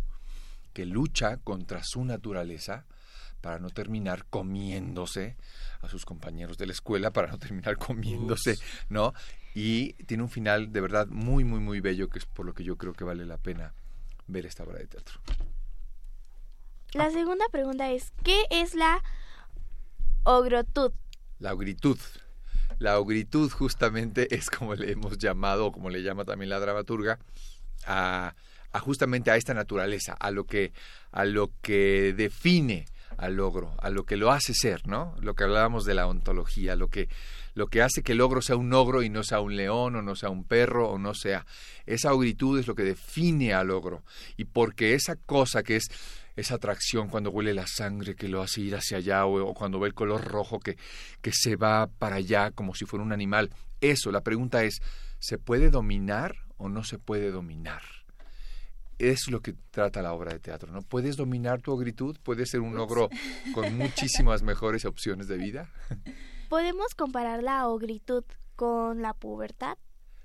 que 0.74 0.86
lucha 0.86 1.38
contra 1.38 1.84
su 1.84 2.06
naturaleza 2.06 2.86
para 3.42 3.60
no 3.60 3.70
terminar 3.70 4.26
comiéndose 4.30 5.38
a 5.82 5.90
sus 5.90 6.06
compañeros 6.06 6.58
de 6.58 6.66
la 6.68 6.72
escuela, 6.72 7.12
para 7.12 7.28
no 7.28 7.38
terminar 7.38 7.78
comiéndose, 7.78 8.58
¿no? 8.90 9.14
Y 9.60 9.94
tiene 10.06 10.22
un 10.22 10.30
final 10.30 10.72
de 10.72 10.82
verdad 10.82 11.08
muy, 11.08 11.44
muy, 11.44 11.60
muy 11.60 11.80
bello, 11.80 12.10
que 12.10 12.20
es 12.20 12.28
por 12.28 12.46
lo 12.46 12.54
que 12.54 12.64
yo 12.64 12.78
creo 12.78 12.94
que 12.94 13.04
vale 13.04 13.26
la 13.26 13.40
pena 13.40 13.74
ver 14.28 14.46
esta 14.46 14.62
obra 14.62 14.78
de 14.78 14.86
teatro. 14.86 15.20
La 16.94 17.10
segunda 17.10 17.44
pregunta 17.52 17.90
es, 17.90 18.14
¿qué 18.24 18.44
es 18.52 18.76
la 18.76 19.04
ogrotud? 20.26 20.92
La 21.40 21.56
ogritud. 21.56 21.98
La 22.78 23.00
ogritud 23.00 23.50
justamente 23.50 24.28
es 24.36 24.52
como 24.52 24.76
le 24.76 24.92
hemos 24.92 25.18
llamado, 25.18 25.66
o 25.66 25.72
como 25.72 25.90
le 25.90 26.04
llama 26.04 26.24
también 26.24 26.50
la 26.50 26.60
dramaturga, 26.60 27.18
a, 27.88 28.36
justamente 28.82 29.32
a 29.32 29.38
esta 29.38 29.56
naturaleza, 29.56 30.14
a 30.14 30.30
lo 30.30 30.44
que, 30.44 30.72
a 31.12 31.26
lo 31.26 31.50
que 31.64 32.14
define 32.16 32.86
al 33.18 33.38
logro, 33.38 33.74
a 33.80 33.90
lo 33.90 34.04
que 34.04 34.18
lo 34.18 34.32
hace 34.32 34.54
ser, 34.54 34.88
¿no? 34.88 35.16
Lo 35.20 35.34
que 35.34 35.46
hablábamos 35.46 35.84
de 35.86 35.96
la 35.96 36.06
ontología, 36.06 36.76
lo 36.76 36.90
que, 36.90 37.10
lo 37.58 37.68
que 37.68 37.82
hace 37.82 38.04
que 38.04 38.12
el 38.12 38.22
ogro 38.22 38.44
sea 38.44 38.56
un 38.56 38.72
ogro 38.72 39.02
y 39.02 39.10
no 39.10 39.24
sea 39.24 39.40
un 39.40 39.56
león 39.56 39.96
o 39.96 40.04
no 40.04 40.16
sea 40.16 40.30
un 40.30 40.44
perro 40.44 40.92
o 40.92 41.00
no 41.00 41.16
sea. 41.16 41.44
Esa 41.88 42.14
ogritud 42.14 42.60
es 42.60 42.68
lo 42.68 42.76
que 42.76 42.84
define 42.84 43.56
al 43.56 43.72
ogro. 43.72 44.04
Y 44.38 44.46
porque 44.46 44.94
esa 44.94 45.16
cosa 45.16 45.64
que 45.64 45.78
es 45.78 45.88
esa 46.36 46.54
atracción 46.54 47.10
cuando 47.10 47.32
huele 47.32 47.56
la 47.56 47.66
sangre 47.66 48.14
que 48.14 48.28
lo 48.28 48.44
hace 48.44 48.62
ir 48.62 48.76
hacia 48.76 48.98
allá 48.98 49.26
o, 49.26 49.56
cuando 49.56 49.80
ve 49.80 49.88
el 49.88 49.96
color 49.96 50.24
rojo 50.24 50.60
que, 50.60 50.78
que 51.24 51.32
se 51.34 51.56
va 51.56 51.88
para 51.88 52.18
allá 52.18 52.52
como 52.52 52.76
si 52.76 52.86
fuera 52.86 53.04
un 53.04 53.12
animal. 53.12 53.50
Eso, 53.82 54.12
la 54.12 54.22
pregunta 54.22 54.64
es, 54.64 54.80
¿se 55.18 55.40
puede 55.40 55.72
dominar 55.72 56.36
o 56.58 56.70
no 56.70 56.84
se 56.84 57.00
puede 57.00 57.32
dominar? 57.32 57.82
Es 59.00 59.32
lo 59.32 59.42
que 59.42 59.56
trata 59.72 60.04
la 60.04 60.14
obra 60.14 60.32
de 60.32 60.40
teatro, 60.40 60.72
¿no? 60.72 60.84
¿Puedes 60.84 61.18
dominar 61.18 61.60
tu 61.64 61.72
ogritud? 61.72 62.18
¿Puedes 62.22 62.52
ser 62.52 62.60
un 62.60 62.78
ogro 62.78 63.10
con 63.56 63.76
muchísimas 63.76 64.44
mejores 64.44 64.86
opciones 64.86 65.28
de 65.28 65.38
vida? 65.38 65.72
¿Podemos 66.50 66.96
comparar 66.96 67.44
la 67.44 67.68
ogritud 67.68 68.24
con 68.56 69.02
la 69.02 69.14
pubertad? 69.14 69.78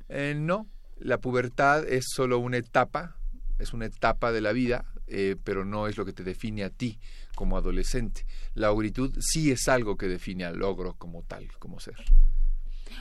Eh, 0.08 0.34
no, 0.36 0.66
la 0.98 1.18
pubertad 1.18 1.86
es 1.88 2.04
solo 2.14 2.38
una 2.38 2.58
etapa, 2.58 3.16
es 3.58 3.72
una 3.72 3.86
etapa 3.86 4.32
de 4.32 4.40
la 4.40 4.52
vida 4.52 4.84
eh, 5.14 5.36
pero 5.44 5.66
no 5.66 5.88
es 5.88 5.98
lo 5.98 6.06
que 6.06 6.14
te 6.14 6.24
define 6.24 6.64
a 6.64 6.70
ti 6.70 6.98
como 7.34 7.58
adolescente. 7.58 8.24
La 8.54 8.72
ogritud 8.72 9.14
sí 9.20 9.50
es 9.50 9.68
algo 9.68 9.98
que 9.98 10.08
define 10.08 10.46
al 10.46 10.56
logro 10.56 10.94
como 10.94 11.22
tal, 11.22 11.48
como 11.58 11.80
ser. 11.80 11.96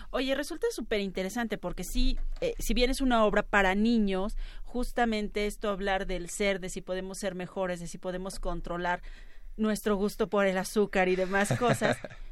Oye, 0.10 0.36
resulta 0.36 0.68
súper 0.72 1.00
interesante 1.00 1.58
porque 1.58 1.86
sí, 1.86 2.18
eh, 2.42 2.54
si 2.60 2.74
bien 2.74 2.90
es 2.90 3.00
una 3.00 3.24
obra 3.24 3.44
para 3.44 3.76
niños, 3.76 4.36
justamente 4.64 5.48
esto 5.48 5.70
hablar 5.70 6.06
del 6.06 6.30
ser, 6.30 6.60
de 6.60 6.70
si 6.70 6.82
podemos 6.82 7.18
ser 7.18 7.34
mejores, 7.34 7.80
de 7.80 7.88
si 7.88 7.98
podemos 7.98 8.40
controlar 8.40 9.02
nuestro 9.56 9.96
gusto 9.96 10.28
por 10.28 10.46
el 10.48 10.58
azúcar 10.58 11.08
y 11.08 11.16
demás 11.16 11.54
cosas, 11.58 11.98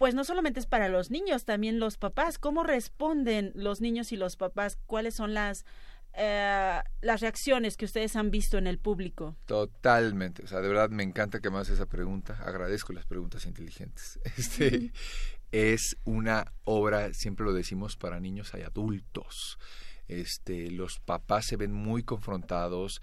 pues 0.00 0.14
no 0.14 0.24
solamente 0.24 0.60
es 0.60 0.64
para 0.64 0.88
los 0.88 1.10
niños, 1.10 1.44
también 1.44 1.78
los 1.78 1.98
papás. 1.98 2.38
¿Cómo 2.38 2.62
responden 2.62 3.52
los 3.54 3.82
niños 3.82 4.12
y 4.12 4.16
los 4.16 4.36
papás? 4.36 4.78
¿Cuáles 4.86 5.12
son 5.14 5.34
las 5.34 5.66
eh, 6.14 6.80
las 7.02 7.20
reacciones 7.20 7.76
que 7.76 7.84
ustedes 7.84 8.16
han 8.16 8.30
visto 8.30 8.56
en 8.56 8.66
el 8.66 8.78
público. 8.78 9.36
Totalmente, 9.44 10.42
o 10.42 10.46
sea, 10.46 10.62
de 10.62 10.68
verdad 10.68 10.88
me 10.88 11.02
encanta 11.02 11.40
que 11.40 11.50
me 11.50 11.56
hagas 11.56 11.68
esa 11.68 11.84
pregunta, 11.84 12.38
agradezco 12.42 12.94
las 12.94 13.04
preguntas 13.04 13.44
inteligentes. 13.44 14.18
Este 14.38 14.90
es 15.52 15.98
una 16.04 16.50
obra, 16.64 17.12
siempre 17.12 17.44
lo 17.44 17.52
decimos, 17.52 17.98
para 17.98 18.20
niños 18.20 18.52
y 18.58 18.62
adultos 18.62 19.58
este, 20.10 20.70
los 20.70 20.98
papás 20.98 21.46
se 21.46 21.56
ven 21.56 21.72
muy 21.72 22.02
confrontados, 22.02 23.00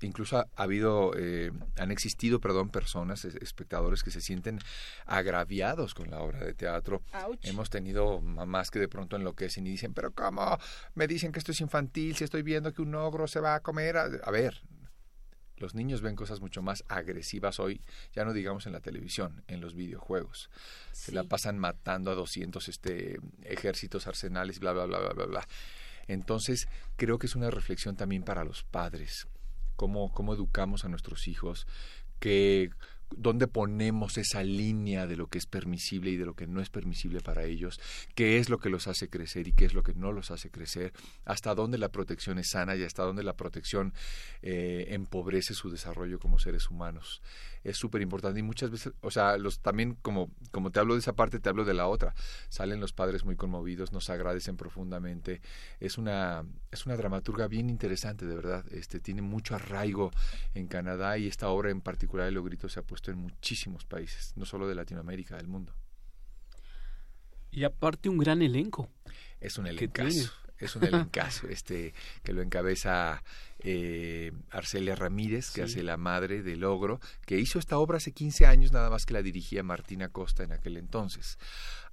incluso 0.00 0.38
ha, 0.38 0.48
habido, 0.56 1.12
eh, 1.16 1.52
han 1.78 1.90
existido, 1.90 2.40
perdón, 2.40 2.70
personas, 2.70 3.24
espectadores 3.24 4.02
que 4.02 4.10
se 4.10 4.20
sienten 4.20 4.58
agraviados 5.06 5.94
con 5.94 6.10
la 6.10 6.20
obra 6.20 6.40
de 6.40 6.54
teatro. 6.54 7.02
Hemos 7.42 7.70
tenido 7.70 8.20
mamás 8.20 8.70
que 8.70 8.78
de 8.78 8.88
pronto 8.88 9.16
enloquecen 9.16 9.66
y 9.66 9.70
dicen, 9.70 9.94
pero 9.94 10.12
¿cómo? 10.12 10.58
Me 10.94 11.06
dicen 11.06 11.32
que 11.32 11.38
esto 11.38 11.52
es 11.52 11.60
infantil, 11.60 12.16
si 12.16 12.24
estoy 12.24 12.42
viendo 12.42 12.72
que 12.72 12.82
un 12.82 12.94
ogro 12.94 13.26
se 13.26 13.40
va 13.40 13.54
a 13.54 13.60
comer. 13.60 13.96
A, 13.96 14.30
ver, 14.30 14.62
los 15.56 15.74
niños 15.74 16.00
ven 16.00 16.16
cosas 16.16 16.40
mucho 16.40 16.62
más 16.62 16.84
agresivas 16.88 17.60
hoy, 17.60 17.82
ya 18.12 18.24
no 18.24 18.32
digamos 18.32 18.66
en 18.66 18.72
la 18.72 18.80
televisión, 18.80 19.44
en 19.46 19.60
los 19.60 19.74
videojuegos. 19.74 20.50
Se 20.92 21.12
la 21.12 21.24
pasan 21.24 21.58
matando 21.58 22.10
a 22.10 22.14
200 22.14 22.68
este, 22.68 23.20
ejércitos, 23.44 24.06
arsenales, 24.06 24.58
bla, 24.58 24.72
bla, 24.72 24.86
bla, 24.86 24.98
bla, 24.98 25.12
bla, 25.12 25.26
bla. 25.26 25.48
Entonces, 26.10 26.68
creo 26.96 27.18
que 27.18 27.26
es 27.26 27.36
una 27.36 27.50
reflexión 27.50 27.96
también 27.96 28.22
para 28.22 28.44
los 28.44 28.64
padres, 28.64 29.28
cómo, 29.76 30.12
cómo 30.12 30.34
educamos 30.34 30.84
a 30.84 30.88
nuestros 30.88 31.28
hijos, 31.28 31.66
que 32.18 32.70
dónde 33.16 33.48
ponemos 33.48 34.18
esa 34.18 34.42
línea 34.42 35.06
de 35.06 35.16
lo 35.16 35.26
que 35.26 35.38
es 35.38 35.46
permisible 35.46 36.10
y 36.10 36.16
de 36.16 36.26
lo 36.26 36.34
que 36.34 36.46
no 36.46 36.60
es 36.60 36.70
permisible 36.70 37.20
para 37.20 37.44
ellos, 37.44 37.80
qué 38.14 38.38
es 38.38 38.48
lo 38.48 38.58
que 38.58 38.70
los 38.70 38.86
hace 38.86 39.08
crecer 39.08 39.48
y 39.48 39.52
qué 39.52 39.64
es 39.64 39.74
lo 39.74 39.82
que 39.82 39.94
no 39.94 40.12
los 40.12 40.30
hace 40.30 40.50
crecer, 40.50 40.92
hasta 41.24 41.54
dónde 41.54 41.78
la 41.78 41.88
protección 41.88 42.38
es 42.38 42.50
sana 42.50 42.76
y 42.76 42.82
hasta 42.82 43.02
dónde 43.02 43.22
la 43.22 43.36
protección 43.36 43.92
eh, 44.42 44.86
empobrece 44.90 45.54
su 45.54 45.70
desarrollo 45.70 46.18
como 46.18 46.38
seres 46.38 46.70
humanos. 46.70 47.20
Es 47.62 47.76
súper 47.76 48.02
importante 48.02 48.40
y 48.40 48.42
muchas 48.42 48.70
veces, 48.70 48.92
o 49.00 49.10
sea, 49.10 49.36
los 49.36 49.60
también 49.60 49.96
como, 50.02 50.30
como 50.50 50.70
te 50.70 50.80
hablo 50.80 50.94
de 50.94 51.00
esa 51.00 51.14
parte, 51.14 51.40
te 51.40 51.48
hablo 51.48 51.64
de 51.64 51.74
la 51.74 51.86
otra. 51.86 52.14
Salen 52.48 52.80
los 52.80 52.92
padres 52.92 53.24
muy 53.24 53.36
conmovidos, 53.36 53.92
nos 53.92 54.08
agradecen 54.10 54.56
profundamente. 54.56 55.40
Es 55.78 55.98
una, 55.98 56.44
es 56.70 56.86
una 56.86 56.96
dramaturga 56.96 57.48
bien 57.48 57.68
interesante, 57.68 58.26
de 58.26 58.34
verdad. 58.34 58.64
Este, 58.72 59.00
tiene 59.00 59.22
mucho 59.22 59.54
arraigo 59.54 60.10
en 60.54 60.66
Canadá 60.66 61.18
y 61.18 61.26
esta 61.26 61.48
obra 61.48 61.70
en 61.70 61.80
particular, 61.80 62.28
El 62.28 62.34
Logrito, 62.34 62.68
se 62.68 62.80
ha 62.80 62.82
puesto 62.82 63.10
en 63.10 63.18
muchísimos 63.18 63.84
países, 63.84 64.32
no 64.36 64.44
solo 64.44 64.66
de 64.66 64.74
Latinoamérica, 64.74 65.36
del 65.36 65.48
mundo. 65.48 65.74
Y 67.50 67.64
aparte 67.64 68.08
un 68.08 68.18
gran 68.18 68.42
elenco. 68.42 68.88
Es 69.40 69.58
un 69.58 69.66
elencazo. 69.66 70.30
Es 70.60 70.76
un 70.76 70.84
elencazo, 70.84 71.48
este, 71.48 71.94
que 72.22 72.32
lo 72.32 72.42
encabeza 72.42 73.22
eh, 73.60 74.32
Arcelia 74.50 74.94
Ramírez, 74.94 75.50
que 75.50 75.62
hace 75.62 75.82
la 75.82 75.96
madre 75.96 76.42
del 76.42 76.60
Logro, 76.60 77.00
que 77.26 77.38
hizo 77.38 77.58
esta 77.58 77.78
obra 77.78 77.98
hace 77.98 78.12
15 78.12 78.46
años, 78.46 78.72
nada 78.72 78.90
más 78.90 79.06
que 79.06 79.14
la 79.14 79.22
dirigía 79.22 79.62
Martina 79.62 80.08
Costa 80.08 80.44
en 80.44 80.52
aquel 80.52 80.76
entonces. 80.76 81.38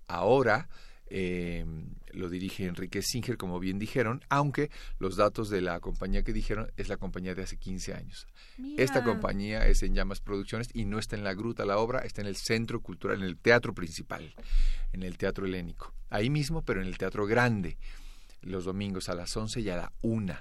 Ahora 0.07 0.69
eh, 1.09 1.65
lo 2.11 2.29
dirige 2.29 2.65
Enrique 2.65 3.01
Singer, 3.01 3.37
como 3.37 3.59
bien 3.59 3.79
dijeron, 3.79 4.23
aunque 4.29 4.69
los 4.99 5.15
datos 5.15 5.49
de 5.49 5.61
la 5.61 5.79
compañía 5.79 6.23
que 6.23 6.33
dijeron 6.33 6.71
es 6.75 6.89
la 6.89 6.97
compañía 6.97 7.35
de 7.35 7.43
hace 7.43 7.57
15 7.57 7.93
años. 7.93 8.27
Esta 8.77 9.03
compañía 9.03 9.67
es 9.67 9.83
en 9.83 9.93
Llamas 9.93 10.19
Producciones 10.19 10.69
y 10.73 10.85
no 10.85 10.99
está 10.99 11.15
en 11.15 11.23
la 11.23 11.33
gruta 11.33 11.65
la 11.65 11.77
obra, 11.77 11.99
está 11.99 12.21
en 12.21 12.27
el 12.27 12.35
centro 12.35 12.81
cultural, 12.81 13.19
en 13.19 13.25
el 13.25 13.37
teatro 13.37 13.73
principal, 13.73 14.33
en 14.93 15.03
el 15.03 15.17
teatro 15.17 15.45
helénico. 15.45 15.93
Ahí 16.09 16.29
mismo, 16.29 16.63
pero 16.63 16.81
en 16.81 16.87
el 16.87 16.97
teatro 16.97 17.25
grande, 17.25 17.77
los 18.41 18.65
domingos 18.65 19.09
a 19.09 19.15
las 19.15 19.35
11 19.35 19.61
y 19.61 19.69
a 19.69 19.77
la 19.77 19.93
1. 20.01 20.35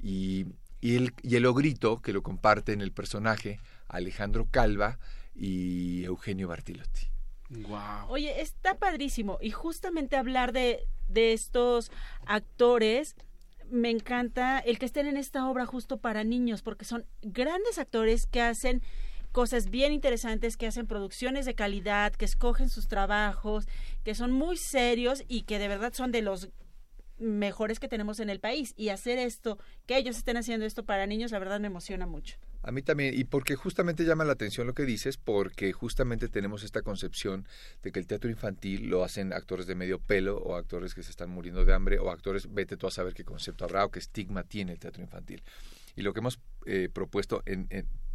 Y, 0.00 0.46
y, 0.80 0.96
el, 0.96 1.14
y 1.22 1.36
el 1.36 1.46
ogrito 1.46 2.00
que 2.00 2.12
lo 2.12 2.22
comparte 2.22 2.72
en 2.72 2.80
el 2.80 2.92
personaje 2.92 3.60
Alejandro 3.88 4.46
Calva 4.50 4.98
y 5.34 6.04
Eugenio 6.04 6.48
Bartilotti. 6.48 7.08
Wow. 7.50 8.08
Oye, 8.08 8.40
está 8.40 8.76
padrísimo. 8.76 9.38
Y 9.40 9.50
justamente 9.50 10.16
hablar 10.16 10.52
de, 10.52 10.86
de 11.08 11.32
estos 11.32 11.90
actores, 12.26 13.16
me 13.70 13.90
encanta 13.90 14.58
el 14.58 14.78
que 14.78 14.86
estén 14.86 15.06
en 15.06 15.16
esta 15.16 15.48
obra 15.48 15.66
justo 15.66 15.98
para 15.98 16.24
niños, 16.24 16.62
porque 16.62 16.84
son 16.84 17.06
grandes 17.22 17.78
actores 17.78 18.26
que 18.26 18.42
hacen 18.42 18.82
cosas 19.32 19.70
bien 19.70 19.92
interesantes, 19.92 20.56
que 20.56 20.66
hacen 20.66 20.86
producciones 20.86 21.46
de 21.46 21.54
calidad, 21.54 22.12
que 22.12 22.24
escogen 22.24 22.68
sus 22.68 22.88
trabajos, 22.88 23.66
que 24.04 24.14
son 24.14 24.32
muy 24.32 24.56
serios 24.56 25.22
y 25.28 25.42
que 25.42 25.58
de 25.58 25.68
verdad 25.68 25.92
son 25.92 26.12
de 26.12 26.22
los 26.22 26.48
mejores 27.18 27.80
que 27.80 27.88
tenemos 27.88 28.20
en 28.20 28.30
el 28.30 28.40
país. 28.40 28.74
Y 28.76 28.90
hacer 28.90 29.18
esto, 29.18 29.58
que 29.86 29.96
ellos 29.96 30.16
estén 30.16 30.36
haciendo 30.36 30.66
esto 30.66 30.84
para 30.84 31.06
niños, 31.06 31.32
la 31.32 31.38
verdad 31.38 31.60
me 31.60 31.66
emociona 31.66 32.06
mucho. 32.06 32.36
A 32.62 32.72
mí 32.72 32.82
también, 32.82 33.18
y 33.18 33.24
porque 33.24 33.54
justamente 33.54 34.04
llama 34.04 34.24
la 34.24 34.32
atención 34.32 34.66
lo 34.66 34.74
que 34.74 34.84
dices, 34.84 35.16
porque 35.16 35.72
justamente 35.72 36.28
tenemos 36.28 36.64
esta 36.64 36.82
concepción 36.82 37.46
de 37.82 37.92
que 37.92 38.00
el 38.00 38.06
teatro 38.06 38.28
infantil 38.28 38.88
lo 38.88 39.04
hacen 39.04 39.32
actores 39.32 39.66
de 39.66 39.76
medio 39.76 40.00
pelo 40.00 40.38
o 40.38 40.56
actores 40.56 40.94
que 40.94 41.02
se 41.02 41.10
están 41.10 41.30
muriendo 41.30 41.64
de 41.64 41.72
hambre 41.72 41.98
o 41.98 42.10
actores, 42.10 42.52
vete 42.52 42.76
tú 42.76 42.86
a 42.86 42.90
saber 42.90 43.14
qué 43.14 43.24
concepto 43.24 43.64
habrá 43.64 43.84
o 43.84 43.90
qué 43.90 44.00
estigma 44.00 44.42
tiene 44.42 44.72
el 44.72 44.80
teatro 44.80 45.02
infantil. 45.02 45.42
Y 45.94 46.02
lo 46.02 46.12
que 46.12 46.20
hemos 46.20 46.40
eh, 46.66 46.88
propuesto 46.92 47.42
en, 47.46 47.68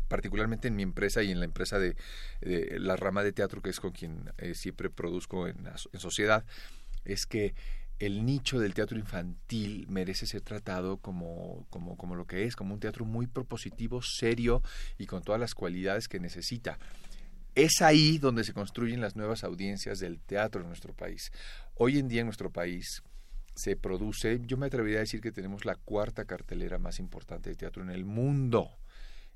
particularmente 0.10 0.68
en 0.68 0.76
mi 0.76 0.84
empresa 0.84 1.24
y 1.24 1.32
en 1.32 1.40
la 1.40 1.46
empresa 1.46 1.80
de, 1.80 1.96
la 2.42 2.96
rama 2.98 3.24
de 3.24 3.32
teatro 3.32 3.62
que 3.62 3.70
es 3.70 3.80
con 3.80 3.92
quien 3.92 4.32
eh, 4.38 4.56
siempre 4.56 4.90
produzco 4.90 5.48
en, 5.48 5.66
en 5.66 6.00
sociedad, 6.00 6.46
es 7.06 7.26
que 7.26 7.56
el 8.06 8.26
nicho 8.26 8.60
del 8.60 8.74
teatro 8.74 8.98
infantil 8.98 9.86
merece 9.90 10.26
ser 10.26 10.42
tratado 10.42 10.98
como, 10.98 11.66
como, 11.70 11.98
como 11.98 12.16
lo 12.16 12.26
que 12.26 12.46
es, 12.46 12.56
como 12.56 12.74
un 12.74 12.80
teatro 12.80 13.06
muy 13.06 13.28
propositivo, 13.28 14.02
serio 14.02 14.62
y 14.98 15.06
con 15.06 15.24
todas 15.24 15.40
las 15.40 15.54
cualidades 15.54 16.08
que 16.08 16.20
necesita. 16.20 16.80
Es 17.56 17.82
ahí 17.82 18.18
donde 18.18 18.44
se 18.44 18.54
construyen 18.54 19.00
las 19.00 19.16
nuevas 19.16 19.44
audiencias 19.44 20.00
del 20.00 20.20
teatro 20.20 20.62
en 20.62 20.68
nuestro 20.68 20.94
país. 20.94 21.32
Hoy 21.76 22.00
en 22.00 22.08
día 22.08 22.22
en 22.22 22.28
nuestro 22.28 22.52
país 22.52 23.04
se 23.56 23.76
produce, 23.76 24.42
yo 24.46 24.58
me 24.58 24.66
atrevería 24.66 24.98
a 24.98 25.02
decir 25.02 25.22
que 25.22 25.32
tenemos 25.32 25.64
la 25.66 25.76
cuarta 25.76 26.26
cartelera 26.26 26.80
más 26.80 27.00
importante 27.00 27.52
de 27.52 27.56
teatro 27.56 27.84
en 27.84 27.92
el 27.92 28.06
mundo. 28.06 28.72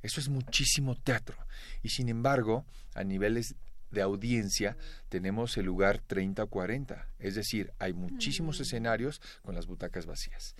Eso 0.01 0.19
es 0.19 0.29
muchísimo 0.29 0.95
teatro. 0.95 1.37
Y 1.83 1.89
sin 1.89 2.09
embargo, 2.09 2.65
a 2.95 3.03
niveles 3.03 3.55
de 3.91 4.01
audiencia 4.01 4.77
tenemos 5.09 5.57
el 5.57 5.65
lugar 5.65 5.99
30 5.99 6.43
o 6.43 6.47
40. 6.47 7.07
Es 7.19 7.35
decir, 7.35 7.71
hay 7.79 7.93
muchísimos 7.93 8.59
mm. 8.59 8.61
escenarios 8.61 9.21
con 9.43 9.55
las 9.55 9.65
butacas 9.65 10.05
vacías. 10.05 10.55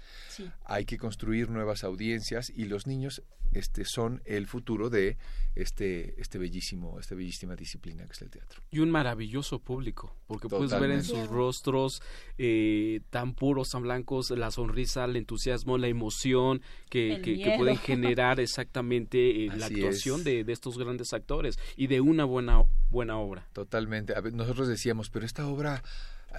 Hay 0.65 0.85
que 0.85 0.97
construir 0.97 1.49
nuevas 1.49 1.83
audiencias 1.83 2.49
y 2.49 2.65
los 2.65 2.87
niños 2.87 3.23
este, 3.53 3.85
son 3.85 4.21
el 4.25 4.47
futuro 4.47 4.89
de 4.89 5.17
este, 5.55 6.19
este 6.21 6.37
bellísimo, 6.37 6.99
esta 6.99 7.15
bellísima 7.15 7.55
disciplina 7.55 8.05
que 8.05 8.13
es 8.13 8.21
el 8.21 8.29
teatro. 8.29 8.61
Y 8.69 8.79
un 8.79 8.91
maravilloso 8.91 9.59
público, 9.59 10.15
porque 10.27 10.47
puedes 10.47 10.77
ver 10.79 10.91
en 10.91 11.03
sus 11.03 11.27
rostros 11.27 12.01
eh, 12.37 13.01
tan 13.09 13.33
puros, 13.33 13.69
tan 13.69 13.83
blancos, 13.83 14.31
la 14.31 14.51
sonrisa, 14.51 15.05
el 15.05 15.15
entusiasmo, 15.15 15.77
la 15.77 15.87
emoción 15.87 16.61
que, 16.89 17.21
que, 17.23 17.55
pueden 17.57 17.77
generar 17.77 18.39
exactamente 18.39 19.45
eh, 19.45 19.49
la 19.55 19.67
actuación 19.67 20.23
de, 20.23 20.43
de, 20.43 20.53
estos 20.53 20.77
grandes 20.77 21.13
actores 21.13 21.57
y 21.75 21.87
de 21.87 22.01
una 22.01 22.25
buena, 22.25 22.63
buena 22.89 23.16
obra. 23.17 23.47
Totalmente. 23.53 24.13
nosotros 24.31 24.67
decíamos, 24.67 25.09
pero 25.09 25.25
esta 25.25 25.47
obra 25.47 25.83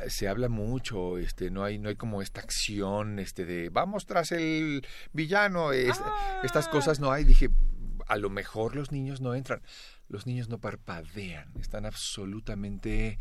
eh, 0.05 0.11
se 0.11 0.29
habla 0.29 0.49
mucho, 0.49 1.19
este, 1.19 1.51
no 1.51 1.65
hay, 1.65 1.79
no 1.79 1.89
hay 1.89 1.97
como 1.97 2.23
esta 2.23 2.41
acción, 2.41 3.19
este, 3.19 3.45
de 3.45 3.69
vamos 3.71 4.07
tras 4.07 4.33
el 4.33 4.87
villano, 5.13 5.73
estas 5.73 6.67
ah. 6.67 6.71
cosas 6.71 7.01
no 7.01 7.13
hay. 7.13 7.25
Dije, 7.25 7.51
a 8.07 8.17
lo 8.17 8.31
mejor 8.31 8.75
los 8.75 8.93
niños 8.93 9.21
no 9.21 9.35
entran, 9.35 9.63
los 10.09 10.27
niños 10.27 10.49
no 10.49 10.59
parpadean, 10.59 11.53
están 11.61 11.87
absolutamente 11.87 13.07
eh, 13.09 13.19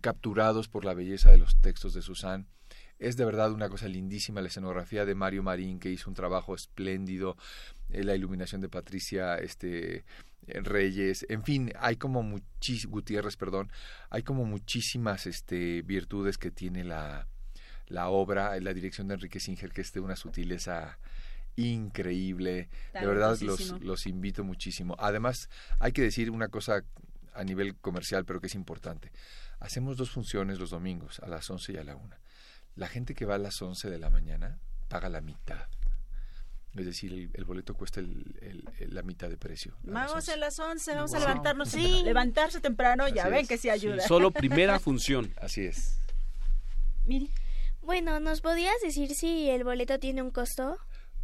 capturados 0.00 0.68
por 0.68 0.84
la 0.84 0.94
belleza 0.94 1.30
de 1.30 1.38
los 1.38 1.60
textos 1.60 1.94
de 1.94 2.02
Susan. 2.02 2.46
Es 2.98 3.16
de 3.16 3.24
verdad 3.24 3.52
una 3.52 3.68
cosa 3.68 3.88
lindísima 3.88 4.40
la 4.40 4.48
escenografía 4.48 5.04
de 5.04 5.14
Mario 5.14 5.42
Marín, 5.42 5.80
que 5.80 5.90
hizo 5.90 6.08
un 6.08 6.14
trabajo 6.14 6.54
espléndido, 6.54 7.36
eh, 7.90 8.04
la 8.04 8.14
iluminación 8.14 8.60
de 8.60 8.68
Patricia, 8.68 9.36
este, 9.38 10.04
Reyes, 10.46 11.24
en 11.28 11.44
fin, 11.44 11.72
hay 11.78 11.96
como 11.96 12.22
muchísimas, 12.22 12.92
Gutiérrez, 12.92 13.36
perdón, 13.36 13.70
hay 14.10 14.22
como 14.22 14.44
muchísimas 14.44 15.26
este, 15.26 15.82
virtudes 15.82 16.38
que 16.38 16.50
tiene 16.50 16.84
la, 16.84 17.28
la 17.86 18.08
obra, 18.08 18.58
la 18.60 18.74
dirección 18.74 19.08
de 19.08 19.14
Enrique 19.14 19.40
Singer, 19.40 19.70
que 19.70 19.82
es 19.82 19.92
de 19.92 20.00
una 20.00 20.16
sutileza 20.16 20.98
increíble. 21.56 22.68
de 22.92 23.06
verdad 23.06 23.38
los, 23.40 23.80
los 23.80 24.06
invito 24.06 24.42
muchísimo. 24.42 24.96
Además, 24.98 25.48
hay 25.78 25.92
que 25.92 26.02
decir 26.02 26.30
una 26.30 26.48
cosa 26.48 26.84
a 27.34 27.44
nivel 27.44 27.76
comercial, 27.76 28.24
pero 28.24 28.40
que 28.40 28.46
es 28.46 28.54
importante. 28.54 29.12
Hacemos 29.60 29.96
dos 29.96 30.10
funciones 30.10 30.58
los 30.58 30.70
domingos, 30.70 31.20
a 31.20 31.28
las 31.28 31.48
11 31.48 31.72
y 31.72 31.76
a 31.76 31.84
la 31.84 31.96
1. 31.96 32.16
La 32.76 32.88
gente 32.88 33.14
que 33.14 33.24
va 33.24 33.34
a 33.36 33.38
las 33.38 33.60
11 33.60 33.90
de 33.90 33.98
la 33.98 34.10
mañana 34.10 34.58
paga 34.88 35.08
la 35.08 35.20
mitad. 35.20 35.68
Es 36.74 36.86
decir, 36.86 37.30
el, 37.34 37.44
boleto 37.44 37.74
cuesta 37.74 38.00
el, 38.00 38.64
la 38.88 39.02
mitad 39.02 39.28
de 39.28 39.36
precio. 39.36 39.74
Vamos 39.82 40.28
a 40.28 40.36
las 40.36 40.58
11, 40.58 40.94
vamos 40.94 41.12
a 41.12 41.18
levantarnos. 41.18 41.68
Sí. 41.68 42.02
Levantarse 42.02 42.60
temprano, 42.60 43.08
ya 43.08 43.28
ven 43.28 43.46
que 43.46 43.58
sí 43.58 43.68
ayuda. 43.68 44.06
solo 44.06 44.30
primera 44.32 44.78
función. 44.78 45.34
Así 45.40 45.64
es. 45.64 45.98
Mire. 47.04 47.28
Bueno, 47.82 48.20
¿nos 48.20 48.40
podías 48.40 48.80
decir 48.80 49.14
si 49.14 49.50
el 49.50 49.64
boleto 49.64 49.98
tiene 49.98 50.22
un 50.22 50.30
costo? 50.30 50.78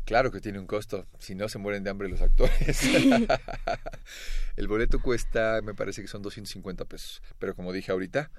Claro 0.05 0.33
que 0.33 0.41
tiene 0.41 0.59
un 0.59 0.67
costo, 0.67 1.07
si 1.19 1.35
no 1.35 1.49
se 1.49 1.59
mueren 1.59 1.85
de 1.85 1.91
hambre 1.91 2.09
los 2.09 2.21
actores. 2.21 2.83
el 4.57 4.67
boleto 4.67 5.01
cuesta, 5.01 5.61
me 5.63 5.75
parece 5.75 6.03
que 6.03 6.09
son 6.09 6.21
250 6.23 6.85
pesos, 6.87 7.23
pero 7.39 7.55
como 7.55 7.73
dije 7.73 7.93
ahorita, 7.93 8.31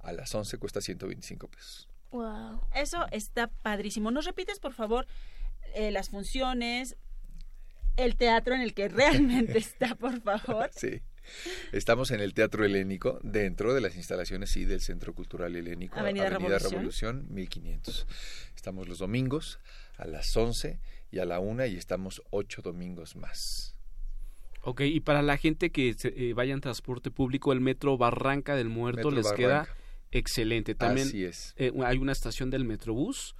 a 0.00 0.12
las 0.12 0.34
11 0.34 0.56
cuesta 0.58 0.80
125 0.80 1.48
pesos. 1.48 1.88
Wow. 2.16 2.62
Eso 2.74 3.06
está 3.12 3.48
padrísimo. 3.48 4.10
¿Nos 4.10 4.24
repites, 4.24 4.58
por 4.58 4.72
favor, 4.72 5.06
eh, 5.74 5.90
las 5.90 6.08
funciones, 6.08 6.96
el 7.98 8.16
teatro 8.16 8.54
en 8.54 8.62
el 8.62 8.72
que 8.72 8.88
realmente 8.88 9.58
está, 9.58 9.94
por 9.94 10.20
favor. 10.22 10.70
Sí. 10.74 11.02
Estamos 11.72 12.12
en 12.12 12.20
el 12.20 12.34
Teatro 12.34 12.64
Helénico, 12.64 13.18
dentro 13.24 13.74
de 13.74 13.80
las 13.80 13.96
instalaciones 13.96 14.48
sí, 14.48 14.64
del 14.64 14.80
Centro 14.80 15.12
Cultural 15.12 15.56
Helénico, 15.56 15.98
Avenida, 15.98 16.30
Revolución. 16.30 16.70
Revolución 16.70 17.26
1500. 17.30 18.06
Estamos 18.54 18.88
los 18.88 19.00
domingos 19.00 19.58
a 19.98 20.06
las 20.06 20.34
11 20.36 20.78
y 21.10 21.18
a 21.18 21.24
la 21.24 21.40
1 21.40 21.66
y 21.66 21.76
estamos 21.76 22.22
ocho 22.30 22.62
domingos 22.62 23.16
más. 23.16 23.74
Ok, 24.62 24.82
y 24.82 25.00
para 25.00 25.20
la 25.20 25.36
gente 25.36 25.70
que 25.70 25.96
eh, 26.00 26.32
vaya 26.32 26.54
en 26.54 26.60
transporte 26.60 27.10
público, 27.10 27.52
el 27.52 27.60
metro 27.60 27.98
Barranca 27.98 28.54
del 28.54 28.68
Muerto 28.68 29.10
les 29.10 29.30
queda 29.32 29.68
excelente. 30.18 30.74
También 30.74 31.08
Así 31.08 31.24
es. 31.24 31.54
Eh, 31.56 31.72
hay 31.84 31.98
una 31.98 32.12
estación 32.12 32.50
del 32.50 32.64
Metrobús 32.64 33.34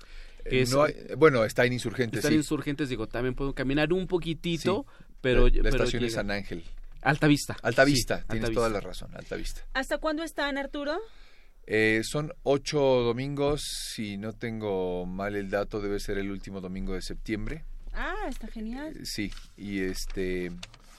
bueno, 1.16 1.44
está 1.44 1.64
en 1.64 1.72
Insurgentes. 1.72 2.18
Está 2.18 2.28
en 2.28 2.36
Insurgentes, 2.36 2.88
digo, 2.88 3.06
también 3.06 3.34
puedo 3.34 3.54
caminar 3.54 3.92
un 3.92 4.06
poquitito, 4.06 4.86
pero... 5.20 5.48
La, 5.48 5.68
estación 5.68 6.04
es 6.04 6.14
San 6.14 6.30
Ángel. 6.30 6.64
Alta 7.02 7.26
Vista. 7.26 7.56
Alta 7.62 7.84
Vista, 7.84 8.24
tienes 8.28 8.52
toda 8.52 8.68
la 8.68 8.80
razón, 8.80 9.10
Alta 9.14 9.36
Vista. 9.36 9.62
¿Hasta 9.74 9.98
cuándo 9.98 10.22
están, 10.22 10.58
Arturo? 10.58 10.98
Eh, 11.66 12.02
son 12.04 12.32
ocho 12.42 12.78
domingos, 12.78 13.62
si 13.94 14.16
no 14.16 14.32
tengo 14.32 15.04
mal 15.04 15.34
el 15.34 15.50
dato, 15.50 15.80
debe 15.80 15.98
ser 15.98 16.18
el 16.18 16.30
último 16.30 16.60
domingo 16.60 16.94
de 16.94 17.02
septiembre. 17.02 17.64
Ah, 17.92 18.26
está 18.28 18.46
genial. 18.48 18.96
Eh, 18.96 19.00
sí, 19.04 19.32
y 19.56 19.80
este 19.80 20.52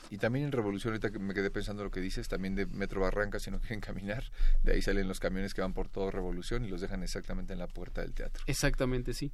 y 0.09 0.17
también 0.17 0.45
en 0.45 0.51
Revolución, 0.51 0.93
ahorita 0.93 1.11
que 1.11 1.19
me 1.19 1.33
quedé 1.33 1.51
pensando 1.51 1.83
lo 1.83 1.91
que 1.91 1.99
dices, 1.99 2.27
también 2.27 2.55
de 2.55 2.65
Metro 2.65 3.01
Barranca, 3.01 3.39
si 3.39 3.51
no 3.51 3.59
quieren 3.59 3.81
caminar, 3.81 4.23
de 4.63 4.73
ahí 4.73 4.81
salen 4.81 5.07
los 5.07 5.19
camiones 5.19 5.53
que 5.53 5.61
van 5.61 5.73
por 5.73 5.89
todo 5.89 6.11
Revolución 6.11 6.65
y 6.65 6.69
los 6.69 6.81
dejan 6.81 7.03
exactamente 7.03 7.53
en 7.53 7.59
la 7.59 7.67
puerta 7.67 8.01
del 8.01 8.13
teatro. 8.13 8.43
Exactamente, 8.47 9.13
sí. 9.13 9.31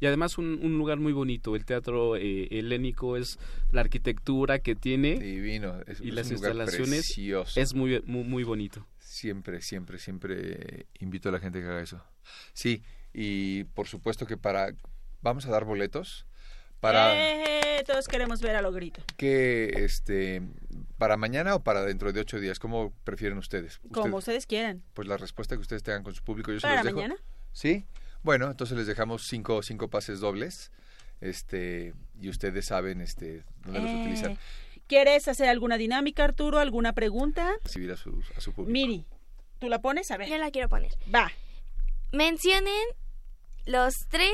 Y 0.00 0.06
además 0.06 0.38
un, 0.38 0.78
lugar 0.78 0.98
muy 0.98 1.12
bonito, 1.12 1.56
el 1.56 1.64
teatro 1.64 2.16
eh, 2.16 2.48
helénico 2.50 3.16
es 3.16 3.38
la 3.72 3.82
arquitectura 3.82 4.58
que 4.58 4.74
tiene. 4.74 5.18
Divino, 5.18 5.76
y 6.00 6.10
las 6.10 6.30
instalaciones 6.30 7.16
es 7.56 7.74
muy, 7.74 8.02
muy, 8.06 8.24
muy 8.24 8.44
bonito. 8.44 8.86
Siempre, 8.98 9.62
siempre, 9.62 9.98
siempre 9.98 10.86
invito 10.98 11.28
a 11.28 11.32
la 11.32 11.38
gente 11.38 11.60
que 11.60 11.66
haga 11.66 11.80
eso. 11.80 12.02
Sí, 12.52 12.82
y 13.12 13.64
por 13.64 13.86
supuesto 13.86 14.26
que 14.26 14.36
para... 14.36 14.74
Vamos 15.22 15.46
a 15.46 15.50
dar 15.50 15.64
boletos 15.64 16.26
para 16.80 17.14
eh, 17.14 17.63
todos 17.84 18.08
queremos 18.08 18.40
ver 18.40 18.56
a 18.56 18.62
lo 18.62 18.72
grito. 18.72 19.02
Que 19.16 19.72
este 19.84 20.42
para 20.98 21.16
mañana 21.16 21.54
o 21.54 21.62
para 21.62 21.84
dentro 21.84 22.12
de 22.12 22.20
ocho 22.20 22.40
días, 22.40 22.58
¿cómo 22.58 22.92
prefieren 23.04 23.38
ustedes? 23.38 23.80
Como 23.92 24.18
ustedes 24.18 24.46
quieran. 24.46 24.82
Pues 24.94 25.08
la 25.08 25.16
respuesta 25.16 25.54
que 25.56 25.60
ustedes 25.60 25.82
tengan 25.82 26.02
con 26.02 26.14
su 26.14 26.22
público, 26.22 26.52
yo 26.52 26.60
para 26.60 26.78
se 26.78 26.84
los 26.84 26.94
mañana. 26.94 27.16
Sí. 27.52 27.84
Bueno, 28.22 28.50
entonces 28.50 28.76
les 28.76 28.86
dejamos 28.86 29.26
cinco 29.26 29.62
cinco 29.62 29.88
pases 29.88 30.20
dobles, 30.20 30.72
este 31.20 31.94
y 32.20 32.28
ustedes 32.28 32.66
saben 32.66 33.00
este 33.00 33.44
dónde 33.64 33.80
los 33.80 33.90
eh, 33.90 34.00
utilizan. 34.00 34.38
¿Quieres 34.86 35.28
hacer 35.28 35.48
alguna 35.48 35.78
dinámica, 35.78 36.24
Arturo? 36.24 36.58
¿Alguna 36.58 36.92
pregunta? 36.92 37.52
Recibir 37.62 37.92
a 37.92 37.96
su, 37.96 38.22
a 38.36 38.40
su 38.40 38.52
público. 38.52 38.72
Miri, 38.72 39.06
¿tú 39.58 39.68
la 39.68 39.80
pones? 39.80 40.10
A 40.10 40.16
ver. 40.16 40.28
Yo 40.28 40.38
la 40.38 40.50
quiero 40.50 40.68
poner. 40.68 40.92
Va. 41.14 41.30
Mencionen 42.12 42.72
los 43.66 44.06
tres 44.08 44.32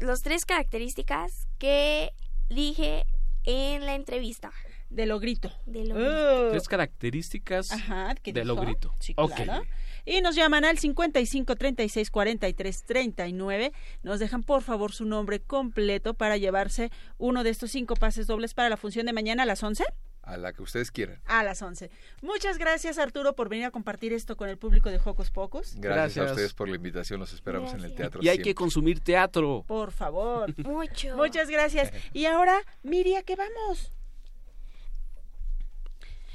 las 0.00 0.22
tres 0.22 0.44
características 0.44 1.48
que 1.58 2.12
dije 2.48 3.04
en 3.44 3.84
la 3.86 3.94
entrevista. 3.94 4.52
del 4.90 5.10
ogrito. 5.10 5.50
Del 5.66 5.90
Uh, 5.92 6.50
Tres 6.50 6.68
características 6.68 7.72
Ajá, 7.72 8.14
¿qué 8.22 8.32
del 8.32 8.44
dijo? 8.48 8.60
ogrito. 8.60 8.94
Sí, 9.00 9.12
Ok. 9.16 9.34
claro. 9.34 9.64
Y 10.04 10.20
nos 10.20 10.36
llaman 10.36 10.64
al 10.64 10.78
55 10.78 11.56
36 11.56 12.10
43 12.12 12.84
39. 12.84 13.72
Nos 14.02 14.20
dejan 14.20 14.42
por 14.44 14.62
favor 14.62 14.92
su 14.92 15.04
nombre 15.04 15.40
completo 15.40 16.14
para 16.14 16.36
llevarse 16.36 16.90
uno 17.18 17.42
de 17.42 17.50
estos 17.50 17.72
cinco 17.72 17.94
pases 17.96 18.26
dobles 18.28 18.54
para 18.54 18.68
la 18.68 18.76
función 18.76 19.06
de 19.06 19.12
mañana 19.14 19.42
a 19.42 19.46
las 19.46 19.62
11. 19.62 19.84
A 20.24 20.36
la 20.36 20.52
que 20.52 20.62
ustedes 20.62 20.90
quieran. 20.90 21.20
A 21.26 21.42
las 21.44 21.60
11. 21.60 21.90
Muchas 22.22 22.58
gracias 22.58 22.98
Arturo 22.98 23.34
por 23.34 23.48
venir 23.48 23.66
a 23.66 23.70
compartir 23.70 24.12
esto 24.12 24.36
con 24.36 24.48
el 24.48 24.56
público 24.56 24.88
de 24.90 24.98
Hocus 25.04 25.30
Pocus. 25.30 25.74
Gracias, 25.76 25.82
Gracias. 25.82 26.28
a 26.28 26.30
ustedes 26.32 26.54
por 26.54 26.68
la 26.68 26.76
invitación. 26.76 27.20
Los 27.20 27.32
esperamos 27.32 27.74
en 27.74 27.80
el 27.80 27.94
teatro. 27.94 28.20
Y 28.22 28.28
hay 28.28 28.38
que 28.38 28.54
consumir 28.54 29.00
teatro. 29.00 29.64
Por 29.66 29.92
favor. 29.92 30.54
Mucho. 30.64 31.16
Muchas 31.16 31.48
gracias. 31.50 31.92
Y 32.14 32.26
ahora, 32.26 32.58
Miria, 32.82 33.22
¿qué 33.22 33.36
vamos? 33.36 33.92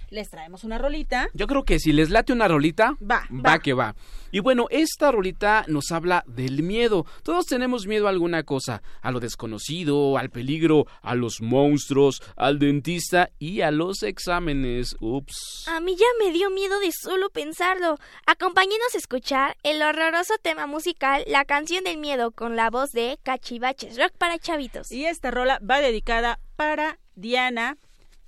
Les 0.09 0.29
traemos 0.29 0.63
una 0.63 0.77
rolita. 0.77 1.29
Yo 1.33 1.47
creo 1.47 1.63
que 1.63 1.79
si 1.79 1.91
les 1.91 2.09
late 2.09 2.33
una 2.33 2.47
rolita, 2.47 2.95
Va, 3.01 3.23
va, 3.31 3.51
va. 3.51 3.59
que 3.59 3.73
va. 3.73 3.95
Y 4.31 4.39
bueno, 4.39 4.67
esta 4.69 5.11
rolita 5.11 5.65
nos 5.67 5.91
habla 5.91 6.23
del 6.27 6.61
miedo. 6.63 7.05
Todos 7.23 7.45
tenemos 7.45 7.87
miedo 7.87 8.07
a 8.07 8.11
alguna 8.11 8.43
cosa, 8.43 8.81
a 9.01 9.11
lo 9.11 9.19
desconocido, 9.19 10.17
al 10.17 10.29
peligro, 10.29 10.85
a 11.01 11.15
los 11.15 11.41
monstruos, 11.41 12.21
al 12.35 12.59
dentista 12.59 13.29
y 13.39 13.61
a 13.61 13.71
los 13.71 14.03
exámenes. 14.03 14.95
Ups. 14.99 15.65
A 15.67 15.79
mí 15.79 15.95
ya 15.95 16.05
me 16.23 16.31
dio 16.31 16.49
miedo 16.49 16.79
de 16.79 16.91
solo 16.91 17.29
pensarlo. 17.29 17.97
Acompáñenos 18.25 18.93
a 18.93 18.97
escuchar 18.97 19.57
el 19.63 19.81
horroroso 19.81 20.35
tema 20.41 20.67
musical 20.67 21.23
La 21.27 21.45
canción 21.45 21.83
del 21.83 21.97
miedo 21.97 22.31
con 22.31 22.55
la 22.55 22.69
voz 22.69 22.91
de 22.91 23.17
Cachivaches 23.23 23.97
Rock 23.97 24.13
para 24.17 24.37
chavitos. 24.39 24.91
Y 24.91 25.05
esta 25.05 25.31
rola 25.31 25.59
va 25.67 25.79
dedicada 25.79 26.39
para 26.55 26.99
Diana, 27.15 27.77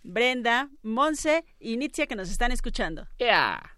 Brenda, 0.03 0.69
Monse 0.81 1.45
y 1.59 1.77
Nitzia 1.77 2.07
que 2.07 2.15
nos 2.15 2.29
están 2.29 2.51
escuchando. 2.51 3.07
¡Ea! 3.17 3.77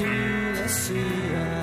Así 0.00 0.92
decía. 0.94 1.62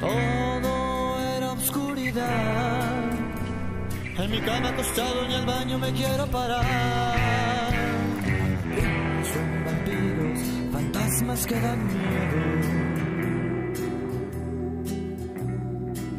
Todo 0.00 1.20
era 1.36 1.52
oscuridad. 1.52 3.10
En 4.18 4.30
mi 4.30 4.40
cama 4.40 4.68
acostado 4.70 5.24
en 5.26 5.30
el 5.32 5.46
baño 5.46 5.78
me 5.78 5.92
quiero 5.92 6.26
parar. 6.26 6.64
Son 9.32 9.64
vampiros, 9.64 10.40
fantasmas 10.72 11.46
que 11.46 11.60
dan 11.60 11.86
miedo. 11.86 12.86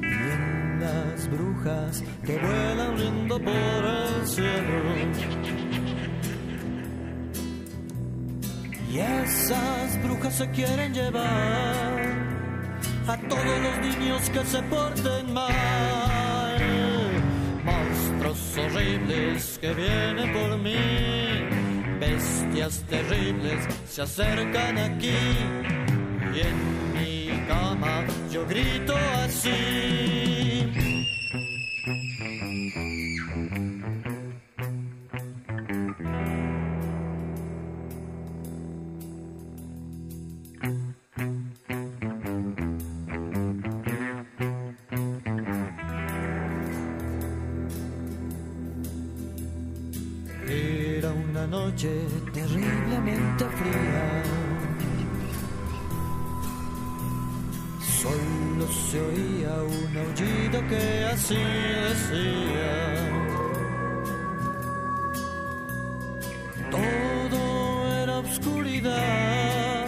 y 0.01 0.29
en 0.31 0.79
las 0.79 1.29
brujas 1.29 2.03
que 2.25 2.37
vuelan 2.37 2.97
riendo 2.97 3.39
por 3.39 3.53
el 3.53 4.27
cielo. 4.27 5.16
Esas 9.47 10.03
brujas 10.03 10.35
se 10.35 10.49
quieren 10.49 10.93
llevar 10.93 11.23
a 13.07 13.17
todos 13.29 13.59
los 13.61 13.77
niños 13.79 14.29
que 14.29 14.43
se 14.43 14.61
porten 14.63 15.33
mal. 15.33 16.57
Monstruos 17.63 18.57
horribles 18.57 19.57
que 19.61 19.73
vienen 19.73 20.33
por 20.33 20.57
mí, 20.57 20.75
bestias 21.97 22.83
terribles 22.89 23.65
se 23.87 24.01
acercan 24.01 24.77
aquí 24.79 25.15
y 26.35 26.39
en 26.41 26.57
mi 26.93 27.47
cama 27.47 28.03
yo 28.29 28.45
grito 28.47 28.95
así. 29.23 30.16
Solo 58.07 58.67
se 58.71 59.01
oía 59.01 59.53
un 59.63 59.97
aullido 59.97 60.67
que 60.69 61.05
así 61.13 61.35
decía. 61.35 62.73
Todo 66.71 68.03
era 68.03 68.19
oscuridad. 68.19 69.87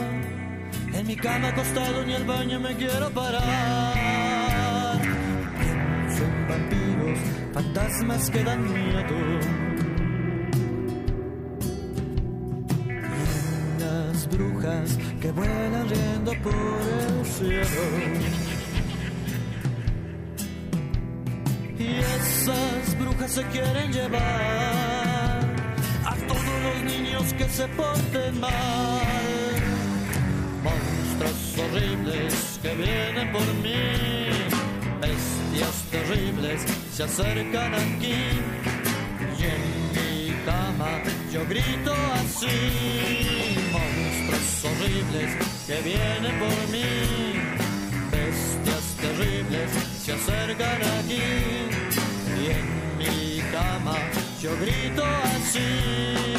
En 0.93 1.07
mi 1.07 1.15
cama 1.15 1.47
acostado 1.49 2.05
ni 2.05 2.13
el 2.13 2.25
baño 2.25 2.59
me 2.59 2.75
quiero 2.75 3.09
parar. 3.11 4.99
Son 6.17 6.47
vampiros, 6.49 7.19
fantasmas 7.53 8.29
que 8.29 8.43
dan 8.43 8.61
miedo. 8.73 9.68
Que 15.21 15.31
vuelan 15.31 15.89
riendo 15.89 16.31
por 16.43 16.53
el 16.53 17.25
cielo. 17.25 17.83
Y 21.77 21.87
esas 21.97 22.99
brujas 22.99 23.31
se 23.31 23.43
quieren 23.47 23.91
llevar 23.91 25.39
a 26.05 26.15
todos 26.27 26.57
los 26.63 26.83
niños 26.91 27.33
que 27.33 27.45
se 27.49 27.67
porten 27.69 28.39
mal. 28.39 28.49
Monstruos 30.63 31.57
horribles 31.57 32.59
que 32.61 32.75
vienen 32.75 33.31
por 33.31 33.53
mí, 33.63 33.81
bestias 35.01 35.83
terribles 35.89 36.61
se 36.91 37.03
acercan 37.03 37.73
aquí. 37.73 38.19
Y 39.39 39.43
en 39.43 39.61
mi 39.95 40.45
cama 40.45 41.01
yo 41.31 41.45
grito 41.47 41.93
así, 42.15 43.68
monstruos 44.29 44.65
horribles 44.65 45.31
que 45.65 45.81
vienen 45.81 46.39
por 46.39 46.67
mí, 46.69 46.83
bestias 48.11 48.95
terribles 49.01 49.71
se 50.03 50.13
acercan 50.13 50.81
aquí 50.99 51.21
y 52.41 52.51
en 52.51 52.97
mi 52.97 53.41
cama 53.51 53.97
yo 54.41 54.51
grito 54.59 55.03
así. 55.05 56.38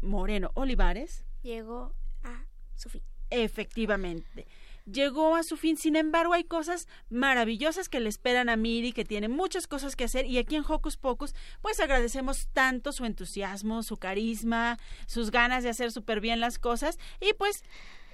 Moreno 0.00 0.52
Olivares, 0.54 1.24
Llegó 1.42 1.92
a 2.22 2.44
su 2.76 2.88
fin. 2.88 3.02
Efectivamente, 3.30 4.46
llegó 4.90 5.36
a 5.36 5.42
su 5.42 5.56
fin. 5.56 5.76
Sin 5.76 5.96
embargo, 5.96 6.32
hay 6.32 6.44
cosas 6.44 6.88
maravillosas 7.10 7.88
que 7.88 8.00
le 8.00 8.08
esperan 8.08 8.48
a 8.48 8.56
Miri, 8.56 8.92
que 8.92 9.04
tiene 9.04 9.28
muchas 9.28 9.66
cosas 9.66 9.96
que 9.96 10.04
hacer 10.04 10.26
y 10.26 10.38
aquí 10.38 10.56
en 10.56 10.64
Hocus 10.66 10.96
Pocus, 10.96 11.34
pues 11.60 11.80
agradecemos 11.80 12.48
tanto 12.52 12.92
su 12.92 13.04
entusiasmo, 13.04 13.82
su 13.82 13.96
carisma, 13.96 14.78
sus 15.06 15.30
ganas 15.30 15.62
de 15.62 15.70
hacer 15.70 15.92
súper 15.92 16.20
bien 16.20 16.40
las 16.40 16.58
cosas 16.58 16.98
y 17.20 17.32
pues 17.34 17.64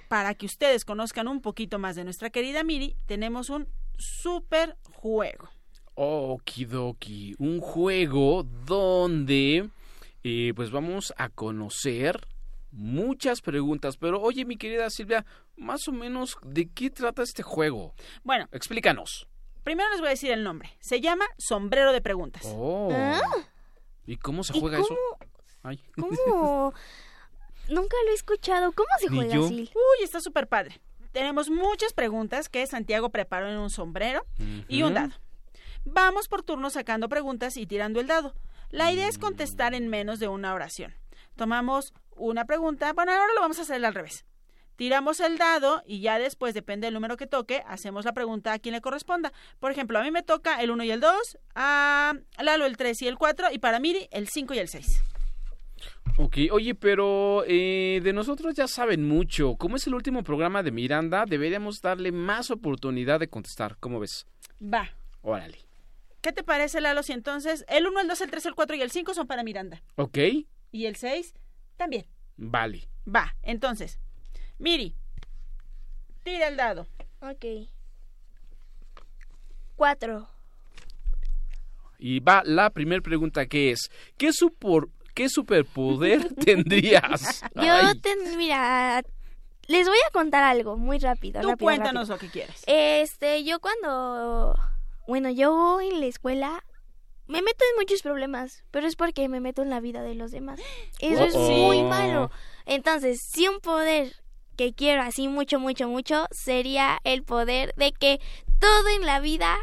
para 0.09 0.35
que 0.35 0.45
ustedes 0.45 0.85
conozcan 0.85 1.27
un 1.27 1.41
poquito 1.41 1.79
más 1.79 1.95
de 1.95 2.03
nuestra 2.03 2.29
querida 2.29 2.63
Miri, 2.63 2.95
tenemos 3.05 3.49
un 3.49 3.67
súper 3.97 4.77
juego. 4.91 5.49
Okidoki, 5.95 7.35
un 7.37 7.59
juego 7.59 8.43
donde 8.43 9.69
eh, 10.23 10.53
pues 10.55 10.71
vamos 10.71 11.13
a 11.17 11.29
conocer 11.29 12.27
muchas 12.73 13.41
preguntas. 13.41 13.97
Pero 13.97 14.21
oye, 14.21 14.45
mi 14.45 14.57
querida 14.57 14.89
Silvia, 14.89 15.25
más 15.55 15.87
o 15.87 15.91
menos, 15.91 16.37
¿de 16.43 16.69
qué 16.69 16.89
trata 16.89 17.23
este 17.23 17.43
juego? 17.43 17.93
Bueno, 18.23 18.47
Explícanos. 18.51 19.27
primero 19.63 19.89
les 19.91 19.99
voy 19.99 20.07
a 20.07 20.11
decir 20.11 20.31
el 20.31 20.43
nombre. 20.43 20.75
Se 20.79 20.99
llama 20.99 21.25
Sombrero 21.37 21.93
de 21.93 22.01
Preguntas. 22.01 22.43
Oh. 22.45 22.89
Ah. 22.91 23.21
¿Y 24.05 24.17
cómo 24.17 24.43
se 24.43 24.57
¿Y 24.57 24.59
juega 24.59 24.79
cómo? 24.79 24.87
eso? 24.87 24.97
Ay. 25.63 25.79
¿Cómo? 25.95 26.73
Nunca 27.69 27.95
lo 28.05 28.11
he 28.11 28.15
escuchado. 28.15 28.71
¿Cómo 28.73 28.89
se 28.99 29.07
juega 29.07 29.45
así? 29.45 29.71
Uy, 29.73 30.03
está 30.03 30.19
súper 30.19 30.47
padre. 30.47 30.81
Tenemos 31.13 31.49
muchas 31.49 31.93
preguntas 31.93 32.49
que 32.49 32.65
Santiago 32.67 33.09
preparó 33.09 33.49
en 33.49 33.57
un 33.57 33.69
sombrero 33.69 34.25
y 34.67 34.81
un 34.81 34.95
dado. 34.95 35.13
Vamos 35.85 36.27
por 36.27 36.43
turno 36.43 36.69
sacando 36.69 37.07
preguntas 37.07 37.55
y 37.55 37.67
tirando 37.67 37.99
el 37.99 38.07
dado. 38.07 38.33
La 38.69 38.91
idea 38.91 39.07
es 39.07 39.19
contestar 39.19 39.75
en 39.75 39.87
menos 39.89 40.19
de 40.19 40.27
una 40.27 40.53
oración. 40.53 40.95
Tomamos 41.35 41.93
una 42.15 42.45
pregunta, 42.45 42.93
bueno, 42.93 43.11
ahora 43.11 43.33
lo 43.35 43.41
vamos 43.41 43.59
a 43.59 43.63
hacer 43.63 43.83
al 43.83 43.93
revés. 43.93 44.25
Tiramos 44.75 45.19
el 45.19 45.37
dado 45.37 45.83
y 45.85 46.01
ya 46.01 46.17
después, 46.17 46.53
depende 46.55 46.87
del 46.87 46.95
número 46.95 47.15
que 47.15 47.27
toque, 47.27 47.63
hacemos 47.67 48.05
la 48.05 48.13
pregunta 48.13 48.53
a 48.53 48.59
quien 48.59 48.73
le 48.73 48.81
corresponda. 48.81 49.31
Por 49.59 49.71
ejemplo, 49.71 49.99
a 49.99 50.03
mí 50.03 50.09
me 50.09 50.23
toca 50.23 50.61
el 50.61 50.71
1 50.71 50.83
y 50.83 50.91
el 50.91 50.99
2, 50.99 51.37
a 51.55 52.13
Lalo 52.39 52.65
el 52.65 52.75
3 52.75 53.01
y 53.03 53.07
el 53.07 53.17
4 53.17 53.47
y 53.51 53.59
para 53.59 53.79
Miri 53.79 54.07
el 54.11 54.27
5 54.27 54.53
y 54.55 54.59
el 54.59 54.67
6. 54.67 55.03
Ok, 56.17 56.37
oye, 56.51 56.75
pero 56.75 57.43
eh, 57.47 57.99
de 58.03 58.13
nosotros 58.13 58.55
ya 58.55 58.67
saben 58.67 59.07
mucho. 59.07 59.55
Como 59.55 59.75
es 59.75 59.87
el 59.87 59.95
último 59.95 60.23
programa 60.23 60.63
de 60.63 60.71
Miranda, 60.71 61.25
deberíamos 61.27 61.81
darle 61.81 62.11
más 62.11 62.51
oportunidad 62.51 63.19
de 63.19 63.29
contestar. 63.29 63.77
¿Cómo 63.79 63.99
ves? 63.99 64.25
Va. 64.61 64.89
Órale. 65.21 65.59
¿Qué 66.21 66.31
te 66.31 66.43
parece, 66.43 66.81
Lalo, 66.81 67.03
si 67.03 67.13
entonces 67.13 67.65
el 67.67 67.87
1, 67.87 67.99
el 67.99 68.07
2, 68.07 68.21
el 68.21 68.31
3, 68.31 68.45
el 68.45 68.55
4 68.55 68.75
y 68.77 68.81
el 68.81 68.91
5 68.91 69.13
son 69.13 69.27
para 69.27 69.43
Miranda? 69.43 69.83
Ok, 69.95 70.17
Y 70.71 70.85
el 70.85 70.95
6 70.95 71.33
también. 71.77 72.05
vale. 72.37 72.87
Va, 73.05 73.35
entonces. 73.41 73.99
Miri, 74.59 74.95
tira 76.23 76.47
el 76.47 76.55
dado. 76.55 76.87
Ok. 77.21 77.45
Cuatro. 79.75 80.27
Y 81.99 82.19
va 82.19 82.43
la 82.45 82.69
primera 82.69 83.01
pregunta 83.01 83.45
que 83.45 83.71
es, 83.71 83.89
¿qué, 84.17 84.29
supor- 84.29 84.89
qué 85.13 85.29
superpoder 85.29 86.33
tendrías? 86.45 87.41
Yo, 87.55 87.99
ten- 88.01 88.37
mira, 88.37 89.01
les 89.67 89.87
voy 89.87 89.97
a 90.07 90.11
contar 90.11 90.43
algo 90.43 90.77
muy 90.77 90.99
rápido. 90.99 91.41
Tú 91.41 91.49
rápido, 91.49 91.65
cuéntanos 91.65 92.07
rápido. 92.09 92.15
lo 92.15 92.19
que 92.19 92.29
quieras. 92.29 92.63
Este, 92.67 93.43
yo 93.43 93.59
cuando, 93.59 94.57
bueno, 95.07 95.29
yo 95.29 95.79
en 95.81 95.99
la 96.01 96.05
escuela 96.07 96.63
me 97.33 97.41
meto 97.41 97.65
en 97.71 97.79
muchos 97.79 98.03
problemas, 98.03 98.63
pero 98.69 98.85
es 98.85 98.95
porque 98.95 99.27
me 99.27 99.39
meto 99.39 99.63
en 99.63 99.71
la 99.71 99.79
vida 99.79 100.03
de 100.03 100.13
los 100.13 100.29
demás. 100.29 100.59
Eso 100.99 101.23
es 101.23 101.35
muy 101.35 101.81
malo. 101.81 102.29
Entonces, 102.67 103.21
si 103.27 103.47
un 103.47 103.59
poder 103.59 104.15
que 104.55 104.73
quiero 104.73 105.01
así 105.01 105.27
mucho, 105.27 105.59
mucho, 105.59 105.87
mucho, 105.87 106.27
sería 106.29 106.99
el 107.03 107.23
poder 107.23 107.73
de 107.73 107.91
que 107.91 108.21
todo 108.59 108.87
en 108.89 109.07
la 109.07 109.19
vida 109.19 109.57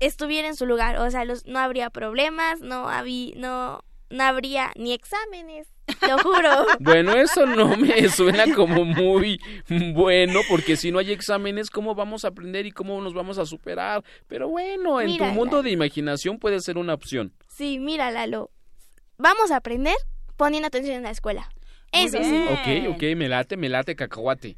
estuviera 0.00 0.48
en 0.48 0.56
su 0.56 0.66
lugar. 0.66 0.98
O 0.98 1.08
sea, 1.12 1.24
los, 1.24 1.46
no 1.46 1.60
habría 1.60 1.88
problemas, 1.88 2.60
no, 2.60 2.88
habí, 2.88 3.32
no, 3.36 3.84
no 4.08 4.24
habría 4.24 4.72
ni 4.74 4.92
exámenes, 4.92 5.68
lo 6.08 6.18
juro. 6.18 6.66
Bueno, 6.80 7.12
eso 7.14 7.46
no 7.46 7.76
me 7.76 8.08
suena 8.08 8.52
como 8.54 8.84
muy 8.84 9.40
bueno, 9.94 10.40
porque 10.48 10.76
si 10.76 10.90
no 10.90 10.98
hay 10.98 11.12
exámenes, 11.12 11.70
¿cómo 11.70 11.94
vamos 11.94 12.24
a 12.24 12.28
aprender 12.28 12.66
y 12.66 12.72
cómo 12.72 13.00
nos 13.00 13.14
vamos 13.14 13.38
a 13.38 13.46
superar? 13.46 14.02
Pero 14.26 14.48
bueno, 14.48 15.00
en 15.00 15.16
tu 15.16 15.24
mundo 15.26 15.62
de 15.62 15.70
imaginación 15.70 16.38
puede 16.38 16.60
ser 16.60 16.78
una 16.78 16.94
opción. 16.94 17.32
Sí, 17.48 17.78
mira, 17.78 18.10
Lalo. 18.10 18.50
Vamos 19.18 19.50
a 19.50 19.56
aprender 19.56 19.96
poniendo 20.36 20.66
atención 20.66 20.96
en 20.96 21.02
la 21.02 21.10
escuela. 21.10 21.50
Eso 21.92 22.18
sí. 22.22 22.44
Ok, 22.50 22.94
ok, 22.94 23.02
me 23.16 23.28
late, 23.28 23.56
me 23.56 23.68
late 23.68 23.96
cacahuate. 23.96 24.56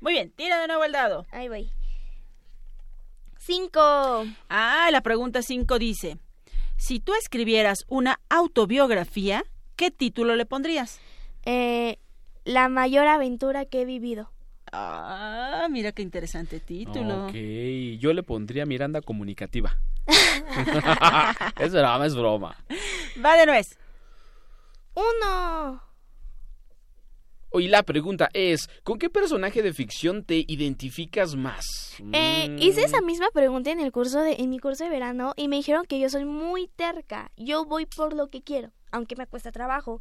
Muy 0.00 0.14
bien, 0.14 0.32
tira 0.32 0.60
de 0.60 0.66
nuevo 0.66 0.84
el 0.84 0.92
dado. 0.92 1.26
Ahí 1.30 1.48
voy. 1.48 1.70
Cinco. 3.38 4.26
Ah, 4.48 4.88
la 4.90 5.00
pregunta 5.00 5.42
5 5.42 5.78
dice, 5.78 6.18
si 6.76 7.00
tú 7.00 7.14
escribieras 7.14 7.78
una 7.88 8.20
autobiografía, 8.28 9.44
¿qué 9.80 9.90
título 9.90 10.36
le 10.36 10.44
pondrías? 10.44 11.00
Eh, 11.46 11.96
la 12.44 12.68
mayor 12.68 13.06
aventura 13.06 13.64
que 13.64 13.80
he 13.80 13.84
vivido. 13.86 14.30
Ah, 14.72 15.68
mira 15.70 15.92
qué 15.92 16.02
interesante 16.02 16.60
título. 16.60 17.28
Ok, 17.28 17.32
yo 17.98 18.12
le 18.12 18.22
pondría 18.22 18.66
Miranda 18.66 19.00
comunicativa. 19.00 19.78
es 21.58 21.72
broma, 21.72 22.04
es 22.04 22.14
broma. 22.14 22.56
Va 23.24 23.36
de 23.36 23.46
nuez. 23.46 23.78
Uno. 24.92 25.82
Hoy 27.48 27.68
la 27.68 27.82
pregunta 27.82 28.28
es, 28.34 28.68
¿con 28.84 28.98
qué 28.98 29.08
personaje 29.08 29.62
de 29.62 29.72
ficción 29.72 30.24
te 30.24 30.44
identificas 30.46 31.36
más? 31.36 31.64
Eh, 32.12 32.48
Mm, 32.50 32.58
hice 32.62 32.82
esa 32.82 33.00
misma 33.00 33.28
pregunta 33.32 33.70
en 33.70 33.80
el 33.80 33.92
curso 33.92 34.20
de, 34.20 34.34
en 34.34 34.50
mi 34.50 34.58
curso 34.58 34.84
de 34.84 34.90
verano 34.90 35.32
y 35.36 35.48
me 35.48 35.56
dijeron 35.56 35.86
que 35.86 35.98
yo 35.98 36.10
soy 36.10 36.26
muy 36.26 36.68
terca. 36.68 37.32
Yo 37.38 37.64
voy 37.64 37.86
por 37.86 38.14
lo 38.14 38.28
que 38.28 38.42
quiero, 38.42 38.72
aunque 38.92 39.16
me 39.16 39.26
cuesta 39.26 39.52
trabajo. 39.52 40.00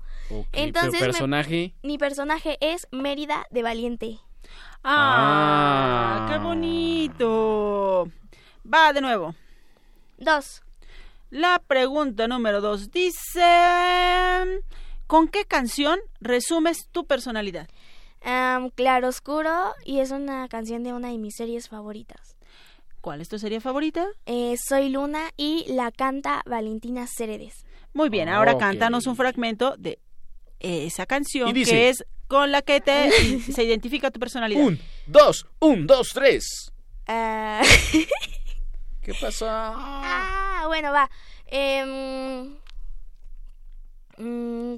entonces 0.51 0.91
pero 0.99 1.05
me- 1.07 1.11
personaje... 1.11 1.73
Mi 1.83 1.97
personaje 1.97 2.57
es 2.61 2.87
Mérida 2.91 3.45
de 3.51 3.63
Valiente. 3.63 4.19
Ah, 4.83 6.25
Ah. 6.27 6.31
qué 6.31 6.37
bonito. 6.39 8.09
Va 8.71 8.93
de 8.93 9.01
nuevo. 9.01 9.35
Dos. 10.17 10.61
La 11.29 11.61
pregunta 11.65 12.27
número 12.27 12.59
2 12.61 12.89
dice, 12.91 13.45
¿con 15.07 15.27
qué 15.27 15.45
canción 15.45 15.99
resumes 16.19 16.87
tu 16.91 17.05
personalidad? 17.05 17.67
Am, 18.21 18.69
Claroscuro 18.71 19.73
y 19.85 19.99
es 19.99 20.11
una 20.11 20.47
canción 20.49 20.83
de 20.83 20.93
una 20.93 21.09
de 21.09 21.17
mis 21.17 21.35
series 21.35 21.69
favoritas. 21.69 22.35
¿Cuál 23.01 23.21
es 23.21 23.29
tu 23.29 23.39
serie 23.39 23.61
favorita? 23.61 24.07
Eh, 24.25 24.55
soy 24.67 24.89
Luna 24.89 25.29
y 25.37 25.65
la 25.71 25.89
canta 25.91 26.41
Valentina 26.45 27.05
Ceredes. 27.07 27.65
Muy 27.93 28.09
bien, 28.09 28.29
ahora 28.29 28.53
Ok. 28.53 28.59
cántanos 28.59 29.07
un 29.07 29.15
fragmento 29.15 29.75
de 29.77 29.99
esa 30.59 31.05
canción 31.05 31.53
dice- 31.53 31.71
que 31.71 31.89
es 31.89 32.05
con 32.27 32.51
la 32.51 32.61
que 32.61 32.79
te 32.81 33.09
se 33.51 33.63
identifica 33.63 34.11
tu 34.11 34.19
personalidad. 34.19 34.61
Un, 34.63 34.79
dos, 35.07 35.47
un, 35.59 35.87
dos, 35.87 36.09
tres. 36.13 36.71
Ah, 37.07 37.61
¿Qué 39.01 39.13
pasó? 39.19 39.47
ah, 39.49 40.63
bueno, 40.67 40.91
va. 40.91 41.09
Em, 41.47 42.57
mm, 44.17 44.75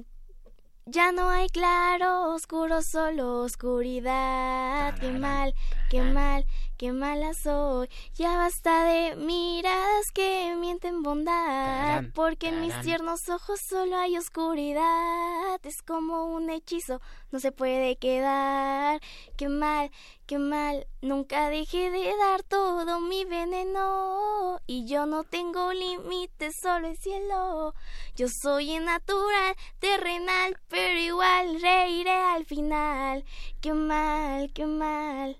Ya 0.84 1.12
no 1.12 1.30
hay 1.30 1.48
claro, 1.48 2.34
oscuro, 2.34 2.82
solo 2.82 3.42
oscuridad. 3.42 4.98
Qué 4.98 5.12
mal, 5.12 5.54
qué 5.88 6.02
mal, 6.02 6.44
qué 6.76 6.90
mala 6.90 7.34
soy. 7.34 7.88
Ya 8.14 8.36
basta 8.36 8.82
de 8.82 9.14
miradas 9.14 10.10
que 10.12 10.56
mienten 10.58 11.04
bondad. 11.04 12.02
Porque 12.14 12.48
en 12.48 12.62
mis 12.62 12.78
tiernos 12.80 13.28
ojos 13.28 13.60
solo 13.60 13.96
hay 13.96 14.18
oscuridad. 14.18 15.60
Es 15.62 15.82
como 15.82 16.24
un 16.24 16.50
hechizo, 16.50 17.00
no 17.32 17.40
se 17.40 17.50
puede 17.50 17.96
quedar. 17.96 19.00
Qué 19.36 19.48
mal, 19.48 19.90
qué 20.26 20.38
mal. 20.38 20.86
Nunca 21.00 21.48
dejé 21.48 21.90
de 21.90 22.14
dar 22.18 22.42
todo 22.42 23.00
mi 23.00 23.24
veneno. 23.24 24.60
Y 24.66 24.86
yo 24.86 25.06
no 25.06 25.24
tengo 25.24 25.72
límites, 25.72 26.54
solo 26.62 26.88
el 26.88 26.96
cielo. 26.98 27.74
Yo 28.14 28.26
soy 28.28 28.78
natural, 28.78 29.56
terrenal, 29.78 30.56
pero 30.68 30.98
igual 30.98 31.60
reiré 31.60 32.12
al 32.12 32.44
final. 32.44 33.24
Qué 33.60 33.72
mal, 33.72 34.52
qué 34.52 34.66
mal. 34.66 35.38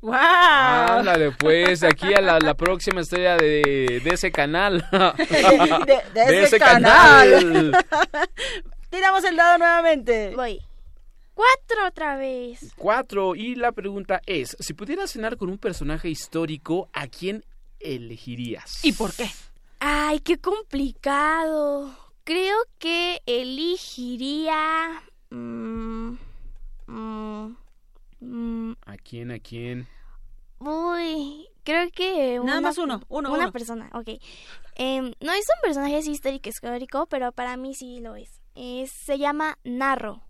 ¡Wow! 0.00 0.14
Ándale, 0.14 1.32
pues, 1.32 1.82
aquí 1.82 2.14
a 2.14 2.22
la, 2.22 2.38
la 2.38 2.54
próxima 2.54 3.02
estrella 3.02 3.36
de, 3.36 4.00
de 4.02 4.10
ese 4.10 4.32
canal. 4.32 4.82
De, 4.90 6.02
de 6.14 6.24
De 6.24 6.42
ese 6.44 6.44
ese 6.44 6.58
canal. 6.58 7.30
canal. 7.30 7.86
Tiramos 8.90 9.22
el 9.24 9.36
dado 9.36 9.58
nuevamente. 9.58 10.32
Voy. 10.34 10.58
Cuatro 11.40 11.86
otra 11.86 12.16
vez. 12.16 12.72
Cuatro. 12.76 13.34
Y 13.34 13.54
la 13.54 13.72
pregunta 13.72 14.20
es, 14.26 14.56
si 14.60 14.74
pudieras 14.74 15.10
cenar 15.10 15.36
con 15.38 15.48
un 15.48 15.56
personaje 15.58 16.08
histórico, 16.10 16.88
¿a 16.92 17.06
quién 17.06 17.44
elegirías? 17.78 18.84
¿Y 18.84 18.92
por 18.92 19.12
qué? 19.14 19.30
Ay, 19.78 20.20
qué 20.20 20.38
complicado. 20.38 21.94
Creo 22.24 22.56
que 22.78 23.22
elegiría... 23.26 25.02
mm, 25.30 26.10
mm, 26.86 27.56
mm, 28.20 28.72
¿A 28.84 28.96
quién, 28.98 29.30
a 29.30 29.38
quién? 29.38 29.88
uy, 30.58 31.48
creo 31.64 31.90
que... 31.90 32.38
Nada 32.44 32.58
una- 32.58 32.60
más 32.60 32.76
uno, 32.76 33.00
uno, 33.08 33.30
Una 33.32 33.44
uno. 33.44 33.52
persona, 33.52 33.88
ok. 33.94 34.08
Em, 34.76 35.12
no 35.20 35.32
es 35.32 35.46
un 35.56 35.62
personaje 35.62 35.96
así 35.96 36.10
histórico, 36.10 36.50
histórico, 36.50 37.06
pero 37.06 37.32
para 37.32 37.56
mí 37.56 37.74
sí 37.74 38.00
lo 38.00 38.14
es. 38.16 38.42
Es- 38.54 38.90
se 38.92 39.16
llama 39.18 39.58
Narro. 39.64 40.22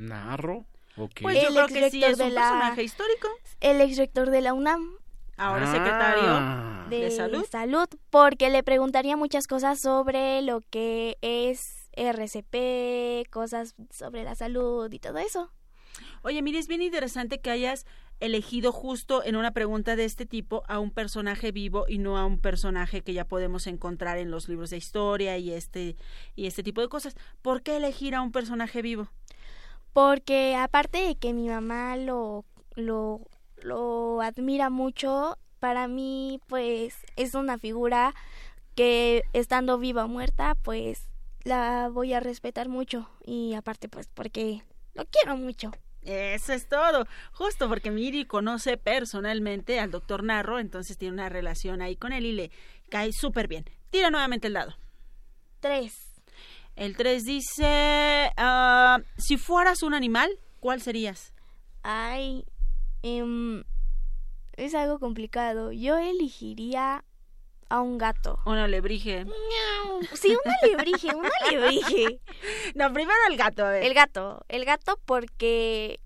¿Narro? 0.00 0.66
Ok. 0.96 1.20
Pues 1.22 1.40
yo 1.42 1.48
El 1.48 1.54
creo 1.54 1.66
que 1.68 1.90
sí 1.90 2.02
exrector 2.02 2.10
es 2.10 2.20
un 2.20 2.34
la- 2.34 2.40
personaje 2.40 2.82
histórico. 2.82 3.28
El 3.60 3.80
ex 3.80 3.96
rector 3.96 4.30
de 4.30 4.40
la 4.40 4.52
UNAM. 4.54 4.96
Ahora 5.36 5.66
Ah. 5.70 5.72
secretario 5.72 6.90
de, 6.90 7.04
de, 7.06 7.46
salud. 7.46 7.86
porque 8.10 8.50
le 8.50 8.62
preguntaría 8.62 9.16
muchas 9.16 9.46
cosas 9.46 9.80
sobre 9.80 10.42
lo 10.42 10.60
que 10.70 11.16
es 11.22 11.88
RCP, 11.92 13.24
cosas 13.30 13.74
sobre 13.90 14.22
la 14.24 14.34
salud 14.34 14.92
y 14.92 14.98
todo 14.98 15.18
eso. 15.18 15.50
Oye, 16.22 16.42
mire, 16.42 16.58
es 16.58 16.68
bien 16.68 16.82
interesante 16.82 17.40
que 17.40 17.50
hayas 17.50 17.86
elegido 18.20 18.70
justo 18.70 19.24
en 19.24 19.34
una 19.34 19.52
pregunta 19.52 19.96
de 19.96 20.04
este 20.04 20.26
tipo 20.26 20.62
a 20.68 20.78
un 20.78 20.90
personaje 20.90 21.52
vivo 21.52 21.86
y 21.88 21.96
no 21.98 22.18
a 22.18 22.26
un 22.26 22.38
personaje 22.38 23.00
que 23.00 23.14
ya 23.14 23.24
podemos 23.24 23.66
encontrar 23.66 24.18
en 24.18 24.30
los 24.30 24.46
libros 24.48 24.68
de 24.70 24.76
historia 24.76 25.38
y 25.38 25.52
este 25.52 25.96
y 26.36 26.46
este 26.46 26.62
tipo 26.62 26.82
de 26.82 26.88
cosas. 26.88 27.14
¿Por 27.40 27.62
qué 27.62 27.76
elegir 27.76 28.14
a 28.14 28.20
un 28.20 28.30
personaje 28.30 28.82
vivo? 28.82 29.08
Porque 29.92 30.56
aparte 30.56 30.98
de 30.98 31.16
que 31.16 31.32
mi 31.32 31.48
mamá 31.48 31.96
lo, 31.96 32.44
lo, 32.74 33.20
lo 33.56 34.20
admira 34.20 34.70
mucho, 34.70 35.38
para 35.58 35.88
mí 35.88 36.40
pues 36.46 36.96
es 37.16 37.34
una 37.34 37.58
figura 37.58 38.14
que 38.74 39.24
estando 39.32 39.78
viva 39.78 40.04
o 40.04 40.08
muerta 40.08 40.56
pues 40.62 41.08
la 41.44 41.88
voy 41.92 42.12
a 42.12 42.20
respetar 42.20 42.68
mucho 42.68 43.08
y 43.24 43.54
aparte 43.54 43.88
pues 43.88 44.08
porque 44.08 44.62
lo 44.94 45.04
quiero 45.06 45.36
mucho. 45.36 45.72
Eso 46.02 46.54
es 46.54 46.68
todo. 46.68 47.06
Justo 47.32 47.68
porque 47.68 47.90
Miri 47.90 48.24
conoce 48.24 48.76
personalmente 48.76 49.78
al 49.80 49.90
doctor 49.90 50.22
Narro, 50.22 50.58
entonces 50.58 50.96
tiene 50.96 51.14
una 51.14 51.28
relación 51.28 51.82
ahí 51.82 51.96
con 51.96 52.12
él 52.12 52.24
y 52.24 52.32
le 52.32 52.50
cae 52.88 53.12
súper 53.12 53.48
bien. 53.48 53.64
Tira 53.90 54.10
nuevamente 54.10 54.46
el 54.46 54.54
dado. 54.54 54.76
Tres. 55.60 56.09
El 56.80 56.96
3 56.96 57.26
dice, 57.26 58.32
ah, 58.38 59.00
si 59.18 59.36
fueras 59.36 59.82
un 59.82 59.92
animal, 59.92 60.30
¿cuál 60.60 60.80
serías? 60.80 61.34
Ay, 61.82 62.46
em, 63.02 63.64
es 64.56 64.74
algo 64.74 64.98
complicado. 64.98 65.72
Yo 65.72 65.98
elegiría 65.98 67.04
a 67.68 67.82
un 67.82 67.98
gato. 67.98 68.38
Un 68.46 68.56
alebrije. 68.56 69.26
Sí, 70.14 70.34
un 70.34 70.52
alebrije, 70.62 71.14
un 71.14 71.26
alebrije. 71.46 72.18
No, 72.74 72.90
primero 72.94 73.18
el 73.28 73.36
gato, 73.36 73.66
a 73.66 73.72
ver. 73.72 73.84
El 73.84 73.92
gato, 73.92 74.46
el 74.48 74.64
gato 74.64 74.98
porque 75.04 76.00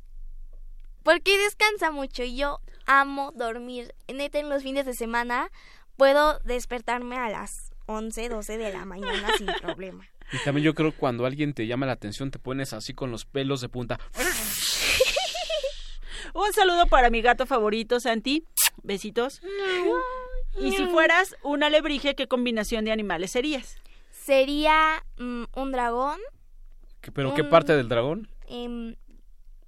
porque 1.05 1.39
descansa 1.39 1.93
mucho 1.93 2.25
y 2.25 2.35
yo 2.35 2.59
amo 2.87 3.31
dormir. 3.37 3.95
Neta 4.13 4.41
en 4.41 4.49
los 4.49 4.65
fines 4.65 4.87
de 4.87 4.95
semana 4.95 5.53
puedo 5.97 6.41
despertarme 6.41 7.17
a 7.17 7.29
las 7.29 7.71
11, 7.87 8.29
12 8.29 8.59
de 8.59 8.73
la 8.73 8.85
mañana 8.85 9.29
sin 9.39 9.47
problema. 9.63 10.09
Y 10.35 10.45
también 10.45 10.65
yo 10.65 10.75
creo 10.75 10.93
que 10.93 10.99
cuando 10.99 11.27
alguien 11.27 11.55
te 11.55 11.67
llama 11.67 11.87
la 11.87 11.93
atención 11.93 12.31
te 12.31 12.39
pones 12.39 12.73
así 12.73 12.95
con 12.95 13.11
los 13.11 13.25
pelos 13.25 13.61
de 13.61 13.69
punta. 13.69 13.99
Un 16.35 16.53
saludo 16.53 16.87
para 16.87 17.11
mi 17.11 17.23
gato 17.23 17.47
favorito, 17.47 18.01
Santi. 18.01 18.45
Besitos. 18.83 19.41
Y 20.61 20.73
si 20.73 20.87
fueras 20.87 21.37
un 21.43 21.63
alebrije, 21.63 22.15
¿qué 22.15 22.27
combinación 22.27 22.85
de 22.85 22.93
animales 22.93 23.33
serías? 23.33 23.77
Sería 24.11 25.05
mm, 25.19 25.45
un 25.55 25.73
dragón, 25.73 26.19
¿Qué- 27.01 27.13
¿Pero 27.13 27.35
qué 27.35 27.45
parte 27.45 27.77
del 27.77 27.89
dragón? 27.89 28.29
em, 28.49 28.97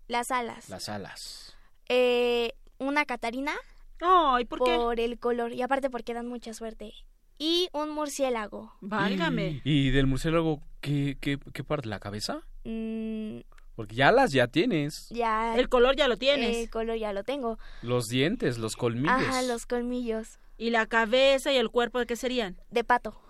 las 0.09 0.31
alas, 0.31 0.69
Las 0.69 0.89
alas. 0.89 1.57
eh, 1.89 2.53
una 2.79 3.05
catarina 3.05 3.55
Ay, 4.01 4.45
¿por 4.47 4.61
qué? 4.65 4.77
por 4.77 4.99
el 5.01 5.19
color 5.19 5.53
y 5.53 5.63
aparte 5.63 5.91
porque 5.91 6.15
dan 6.15 6.27
mucha 6.29 6.55
suerte 6.55 6.93
y 7.39 7.69
un 7.73 7.91
murciélago. 7.91 8.73
Válgame. 8.81 9.61
¿Y, 9.65 9.89
y 9.89 9.91
del 9.91 10.07
murciélago 10.07 10.61
qué, 10.81 11.17
qué, 11.21 11.39
qué 11.53 11.65
parte? 11.65 11.89
¿La 11.89 11.99
cabeza? 12.01 12.41
Mm, 12.65 13.41
Porque 13.75 13.95
ya 13.95 14.11
las 14.13 14.33
ya 14.33 14.47
tienes. 14.49 15.09
ya 15.11 15.57
El 15.57 15.69
color 15.69 15.97
ya 15.97 16.09
lo 16.09 16.17
tienes. 16.17 16.57
el 16.57 16.71
color 16.71 16.97
ya 16.97 17.13
lo 17.13 17.25
tengo. 17.25 17.59
Los 17.83 18.07
dientes, 18.07 18.59
los 18.59 18.77
colmillos. 18.77 19.11
Ajá, 19.11 19.43
los 19.43 19.67
colmillos 19.67 20.39
¿Y 20.59 20.71
la 20.71 20.87
cabeza 20.87 21.53
y 21.53 21.57
el 21.59 21.69
cuerpo 21.71 21.99
de 21.99 22.07
qué 22.07 22.17
serían? 22.17 22.57
de 22.71 22.83
pato. 22.83 23.21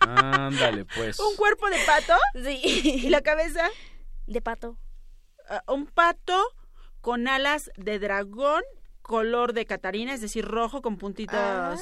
Ándale, 0.00 0.84
pues. 0.84 1.18
¿Un 1.30 1.36
cuerpo 1.36 1.68
de 1.70 1.76
pato? 1.86 2.14
Sí. 2.34 2.60
¿Y 3.04 3.08
la 3.10 3.20
cabeza? 3.22 3.68
De 4.26 4.40
pato. 4.40 4.76
Ah, 5.48 5.62
un 5.68 5.86
pato 5.86 6.38
con 7.00 7.26
alas 7.28 7.70
de 7.76 7.98
dragón, 7.98 8.62
color 9.02 9.54
de 9.54 9.64
catarina, 9.64 10.12
es 10.12 10.20
decir, 10.20 10.44
rojo 10.44 10.82
con 10.82 10.98
puntitos 10.98 11.34
Ajá. 11.38 11.78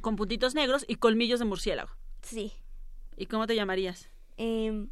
Con 0.00 0.16
puntitos 0.16 0.54
negros 0.54 0.84
y 0.88 0.96
colmillos 0.96 1.38
de 1.38 1.44
murciélago. 1.46 1.90
Sí. 2.22 2.52
¿Y 3.16 3.26
cómo 3.26 3.46
te 3.46 3.54
llamarías? 3.56 4.10
Em, 4.36 4.88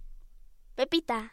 Pepita. 0.75 1.33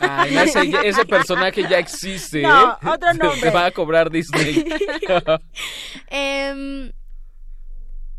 Ay, 0.00 0.36
ese, 0.38 0.70
ese 0.88 1.04
personaje 1.06 1.62
ya 1.68 1.78
existe. 1.78 2.42
No, 2.42 2.72
¿eh? 2.72 2.76
otro 2.86 3.10
Te- 3.12 3.18
nombre. 3.18 3.40
Te 3.40 3.50
va 3.50 3.66
a 3.66 3.70
cobrar 3.70 4.10
Disney. 4.10 4.64
Em, 6.10 6.92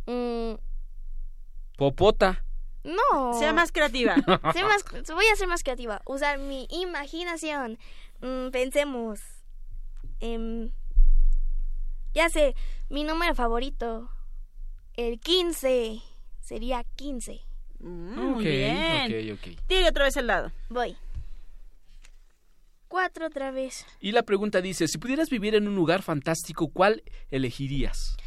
mm, 0.06 0.54
Popota. 1.78 2.44
no. 2.84 3.34
Sea 3.40 3.54
más 3.54 3.72
creativa. 3.72 4.16
Más- 4.44 4.84
voy 5.14 5.26
a 5.32 5.36
ser 5.36 5.48
más 5.48 5.64
creativa. 5.64 6.02
Usar 6.06 6.40
mi 6.40 6.68
imaginación. 6.72 7.78
Mm, 8.22 8.50
pensemos. 8.52 9.20
Em, 10.20 10.72
ya 12.14 12.30
sé, 12.30 12.56
mi 12.90 13.04
número 13.04 13.36
favorito. 13.36 14.10
El 15.00 15.18
15. 15.22 16.02
Sería 16.42 16.84
15. 16.98 17.40
Mm, 17.80 18.12
Ok, 18.32 18.36
Muy 18.36 18.44
bien. 18.46 19.34
ok, 19.34 19.40
ok. 19.40 19.60
Tire 19.66 19.88
otra 19.88 20.04
vez 20.04 20.18
el 20.18 20.28
dado. 20.28 20.52
Voy. 20.70 20.98
Cuatro 22.90 23.28
otra 23.28 23.52
vez. 23.52 23.86
Y 24.02 24.12
la 24.12 24.24
pregunta 24.24 24.60
dice, 24.60 24.90
si 24.90 24.98
pudieras 24.98 25.30
vivir 25.30 25.56
en 25.56 25.70
un 25.70 25.76
lugar 25.76 26.02
fantástico, 26.02 26.68
¿cuál 26.68 27.02
elegirías? 27.32 28.18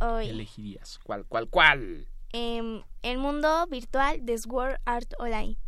Hoy. 0.00 0.28
Elegirías. 0.28 0.98
¿Cuál, 1.02 1.26
cuál, 1.26 1.48
cuál? 1.50 2.06
Em, 2.32 2.82
el 3.02 3.18
mundo 3.18 3.66
virtual 3.66 4.24
de 4.24 4.38
Sword 4.38 4.76
Art 4.86 5.12
Online. 5.18 5.58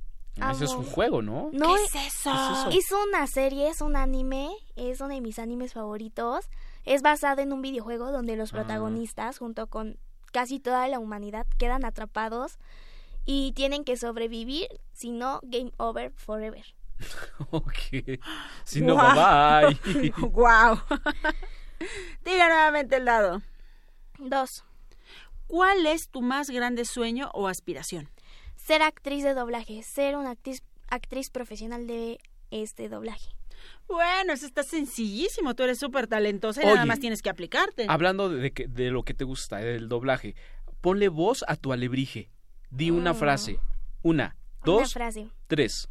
Ese 0.53 0.65
es 0.65 0.71
un 0.73 0.85
juego, 0.87 1.21
¿no? 1.21 1.51
No, 1.53 1.75
¿Qué 1.75 1.85
es 1.85 1.95
es 1.95 2.15
eso? 2.17 2.31
¿Qué 2.71 2.79
es 2.79 2.85
Es 2.87 2.93
una 2.93 3.27
serie, 3.27 3.69
es 3.69 3.83
un 3.83 3.95
anime, 3.95 4.49
es 4.77 5.01
uno 5.03 5.13
de 5.15 5.21
mis 5.21 5.39
animes 5.39 5.75
favoritos. 5.75 6.47
Es 6.85 7.03
basado 7.03 7.43
en 7.43 7.53
un 7.53 7.61
videojuego 7.61 8.11
donde 8.11 8.37
los 8.37 8.53
Ah. 8.55 8.57
protagonistas, 8.59 9.39
junto 9.39 9.67
con 9.67 9.99
casi 10.33 10.61
toda 10.61 10.87
la 10.89 10.99
humanidad, 10.99 11.47
quedan 11.59 11.85
atrapados 11.85 12.59
y 13.25 13.53
tienen 13.53 13.85
que 13.85 13.97
sobrevivir, 13.97 14.69
si 14.93 15.11
no, 15.11 15.41
game 15.43 15.73
over 15.79 16.13
forever. 16.13 16.65
Ok. 17.51 18.19
Si 18.65 18.81
no, 18.81 18.97
bye. 18.97 20.13
Wow. 20.17 20.81
Tira 22.25 22.49
nuevamente 22.49 22.97
el 22.97 23.05
dado. 23.05 23.43
Dos. 24.19 24.65
¿Cuál 25.47 25.87
es 25.87 26.09
tu 26.09 26.23
más 26.23 26.49
grande 26.49 26.85
sueño 26.85 27.31
o 27.35 27.49
aspiración? 27.49 28.09
ser 28.67 28.83
actriz 28.83 29.23
de 29.23 29.33
doblaje, 29.33 29.85
ser 29.85 30.17
una 30.17 30.33
actriz, 30.33 30.65
actriz 30.89 31.31
profesional 31.31 31.87
de 31.87 32.19
este 32.51 32.89
doblaje. 32.89 33.31
Bueno, 33.89 34.33
eso 34.33 34.47
está 34.47 34.63
sencillísimo. 34.63 35.55
Tú 35.55 35.63
eres 35.63 35.79
súper 35.79 36.07
talentosa 36.07 36.61
y 36.63 36.65
Oye. 36.67 36.75
nada 36.75 36.87
más 36.87 37.01
tienes 37.01 37.23
que 37.23 37.31
aplicarte. 37.31 37.87
Hablando 37.89 38.29
de, 38.29 38.39
de 38.41 38.53
que- 38.53 38.67
de 38.69 38.91
lo 38.91 39.03
que 39.05 39.15
te 39.15 39.25
gusta, 39.25 39.57
del 39.59 39.89
doblaje, 39.89 40.35
ponle 40.81 41.09
voz 41.09 41.45
a 41.49 41.57
tu 41.57 41.73
alebrije. 41.73 42.31
Di 42.71 42.91
una 42.91 43.13
Mm. 43.13 43.17
frase. 43.17 43.53
Una, 44.03 44.35
Una 44.35 44.37
dos, 44.65 44.93
frase. 44.93 45.29
tres. 45.47 45.89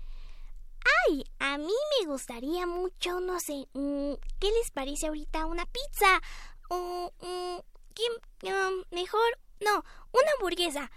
Ay, 1.08 1.24
a 1.40 1.58
mí 1.58 1.74
me 2.00 2.06
gustaría 2.08 2.68
mucho, 2.68 3.20
no 3.20 3.40
sé, 3.40 3.66
mm, 3.74 4.14
¿qué 4.40 4.50
les 4.60 4.72
parece 4.72 5.08
ahorita 5.08 5.46
una 5.46 5.66
pizza? 5.66 6.22
O, 6.70 7.12
mm, 7.22 7.60
¿qué, 7.96 8.50
um, 8.52 8.84
mejor, 8.92 9.40
no, 9.62 9.84
una 10.12 10.32
hamburguesa. 10.38 10.92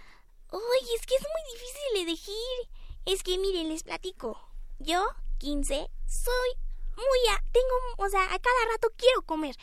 Uy, 0.51 0.87
es 0.95 1.05
que 1.05 1.15
es 1.15 1.21
muy 1.21 1.53
difícil 1.53 2.01
elegir. 2.03 2.69
Es 3.05 3.23
que 3.23 3.37
miren, 3.37 3.69
les 3.69 3.83
platico. 3.83 4.39
Yo, 4.79 5.03
15, 5.39 5.89
soy 6.07 6.49
muy... 6.99 7.35
A, 7.35 7.43
tengo, 7.51 8.05
o 8.05 8.09
sea, 8.09 8.23
a 8.23 8.39
cada 8.39 8.65
rato 8.71 8.89
quiero 8.97 9.21
comer. 9.23 9.55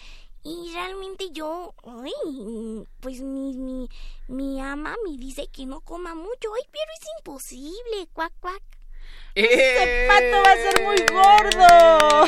Y 0.42 0.72
realmente 0.72 1.30
yo, 1.32 1.74
ay, 1.84 2.86
pues 3.00 3.20
mi, 3.20 3.54
mi, 3.54 3.88
mi 4.28 4.60
ama 4.60 4.96
me 5.04 5.16
dice 5.16 5.48
que 5.48 5.66
no 5.66 5.80
coma 5.80 6.14
mucho. 6.14 6.54
Ay, 6.54 6.62
pero 6.70 6.92
es 7.00 7.08
imposible, 7.18 8.08
cuac, 8.12 8.32
cuac. 8.40 8.62
¡Ese 9.36 10.06
pato 10.08 10.42
va 10.44 10.52
a 10.52 10.56
ser 10.56 10.82
muy 10.82 10.96
gordo! 11.12 12.26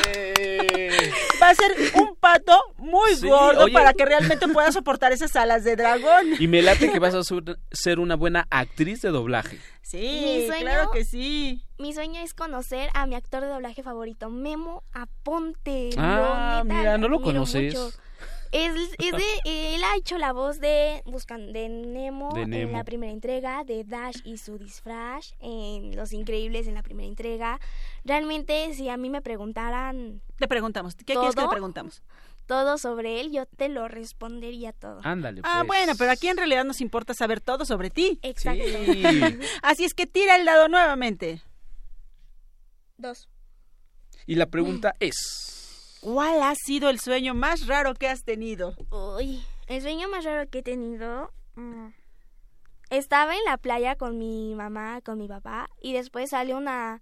Va 1.41 1.49
a 1.49 1.55
ser 1.55 1.71
un 1.95 2.15
pato 2.17 2.55
muy 2.77 3.15
Sí, 3.15 3.27
gordo 3.27 3.63
oye. 3.63 3.73
para 3.73 3.93
que 3.93 4.05
realmente 4.05 4.47
pueda 4.49 4.71
soportar 4.71 5.11
esas 5.13 5.35
alas 5.35 5.63
de 5.63 5.75
dragón. 5.75 6.27
Y 6.37 6.47
me 6.47 6.61
late 6.61 6.91
que 6.91 6.99
vas 6.99 7.15
a 7.15 7.21
ser- 7.23 7.99
una 7.99 8.15
buena 8.15 8.45
actriz 8.51 9.01
de 9.01 9.09
doblaje. 9.09 9.57
Sí, 9.81 9.97
Mi 10.41 10.45
sueño- 10.47 10.61
claro 10.61 10.91
que 10.91 11.03
sí. 11.05 11.63
Mi 11.79 11.93
sueño 11.93 12.21
es 12.21 12.33
conocer 12.33 12.89
a 12.93 13.07
mi 13.07 13.15
actor 13.15 13.41
de 13.41 13.47
doblaje 13.47 13.81
favorito, 13.81 14.29
Memo 14.29 14.83
Aponte. 14.93 15.89
Ah, 15.97 16.61
mira, 16.65 16.97
no 16.99 17.07
lo 17.07 17.21
conoces. 17.21 17.73
mucho. 17.73 17.91
Es, 18.51 18.71
es 18.97 19.11
de, 19.11 19.23
él 19.75 19.81
ha 19.83 19.95
hecho 19.97 20.17
la 20.17 20.33
voz 20.33 20.59
de 20.59 21.03
Buscan 21.05 21.53
de 21.53 21.69
Nemo, 21.69 22.31
De 22.33 22.41
en 22.41 22.71
la 22.71 22.83
primera 22.83 23.11
entrega, 23.11 23.63
de 23.63 23.83
Dash 23.83 24.17
y 24.23 24.37
su 24.37 24.57
disfraz, 24.57 25.35
en 25.39 25.95
Los 25.95 26.13
Increíbles 26.13 26.67
en 26.67 26.73
la 26.75 26.81
primera 26.83 27.07
entrega. 27.07 27.59
Realmente, 28.05 28.73
si 28.73 28.89
a 28.89 28.97
mí 28.97 29.09
me 29.09 29.21
preguntaran 29.21 30.21
Le 30.39 30.47
preguntamos, 30.47 30.95
¿qué 30.95 31.05
quieres 31.05 31.35
que 31.35 31.41
le 31.41 31.45
¿Todo? 31.45 31.49
preguntamos? 31.51 32.01
todo 32.47 32.79
sobre 32.79 33.21
él, 33.21 33.31
yo 33.31 33.45
te 33.45 33.69
lo 33.69 33.87
respondería 33.87 34.73
todo. 34.73 34.99
Ándale, 35.03 35.41
Ah, 35.43 35.57
pues. 35.59 35.67
bueno, 35.67 35.93
pero 35.99 36.09
aquí 36.09 36.29
en 36.29 36.37
realidad 36.37 36.65
nos 36.65 36.81
importa 36.81 37.13
saber 37.13 37.41
todo 37.41 37.63
sobre 37.63 37.91
ti. 37.91 38.17
Exacto. 38.23 38.63
Sí. 38.63 39.03
Así 39.61 39.85
es 39.85 39.93
que 39.93 40.07
tira 40.07 40.35
el 40.35 40.45
dado 40.45 40.67
nuevamente. 40.67 41.43
Dos. 42.97 43.29
Y 44.25 44.33
la 44.33 44.47
pregunta 44.47 44.95
es... 44.99 45.48
¿Cuál 46.01 46.41
ha 46.41 46.55
sido 46.55 46.89
el 46.89 46.99
sueño 46.99 47.33
más 47.33 47.67
raro 47.67 47.93
que 47.93 48.07
has 48.07 48.23
tenido? 48.23 48.73
Uy, 48.89 49.41
el 49.67 49.81
sueño 49.81 50.07
más 50.09 50.23
raro 50.23 50.49
que 50.49 50.59
he 50.59 50.63
tenido. 50.63 51.31
mm, 51.55 51.87
Estaba 52.89 53.35
en 53.35 53.43
la 53.45 53.57
playa 53.57 53.95
con 53.95 54.17
mi 54.17 54.55
mamá, 54.55 55.01
con 55.01 55.19
mi 55.19 55.27
papá, 55.27 55.69
y 55.81 55.93
después 55.93 56.29
salió 56.31 56.57
una. 56.57 57.01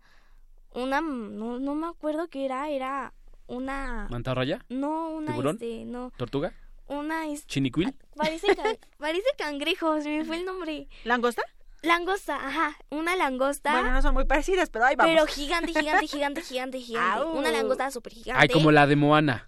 Una. 0.73 0.99
No, 1.01 1.59
no 1.59 1.75
me 1.75 1.87
acuerdo 1.87 2.27
qué 2.27 2.43
era, 2.45 2.69
era 2.69 3.13
una. 3.47 4.07
¿Mantarraya? 4.09 4.65
No, 4.69 5.09
una. 5.09 5.31
¿Tiburón? 5.31 5.55
Este, 5.55 5.85
no. 5.85 6.11
¿Tortuga? 6.17 6.53
Una. 6.87 7.27
es- 7.27 7.45
¿Chinicuil? 7.47 7.95
Parece, 8.15 8.53
can- 8.55 8.77
parece 8.97 9.27
cangrejo, 9.37 10.01
se 10.01 10.09
me 10.09 10.25
fue 10.25 10.37
el 10.37 10.45
nombre. 10.45 10.87
¿Langosta? 11.05 11.43
Langosta, 11.83 12.35
ajá. 12.35 12.75
Una 12.89 13.15
langosta. 13.15 13.71
Bueno, 13.71 13.91
no 13.91 14.01
son 14.01 14.13
muy 14.13 14.25
parecidas, 14.25 14.69
pero 14.69 14.85
ahí 14.85 14.95
vamos. 14.95 15.11
pero 15.13 15.25
gigante, 15.27 15.73
gigante, 15.73 16.07
gigante, 16.07 16.41
gigante, 16.41 16.79
gigante. 16.81 17.19
Au. 17.21 17.31
Una 17.37 17.51
langosta 17.51 17.91
súper 17.91 18.13
gigante. 18.13 18.41
Ay, 18.41 18.49
como 18.49 18.71
la 18.71 18.87
de 18.87 18.95
Moana. 18.95 19.47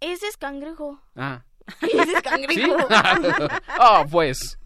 Ese 0.00 0.28
es 0.28 0.36
cangrejo. 0.36 1.00
Ah. 1.16 1.44
Ese 1.82 2.00
es 2.02 2.08
¿Sí? 2.08 2.22
cangrejo. 2.22 2.76
oh, 3.80 4.04
pues. 4.10 4.58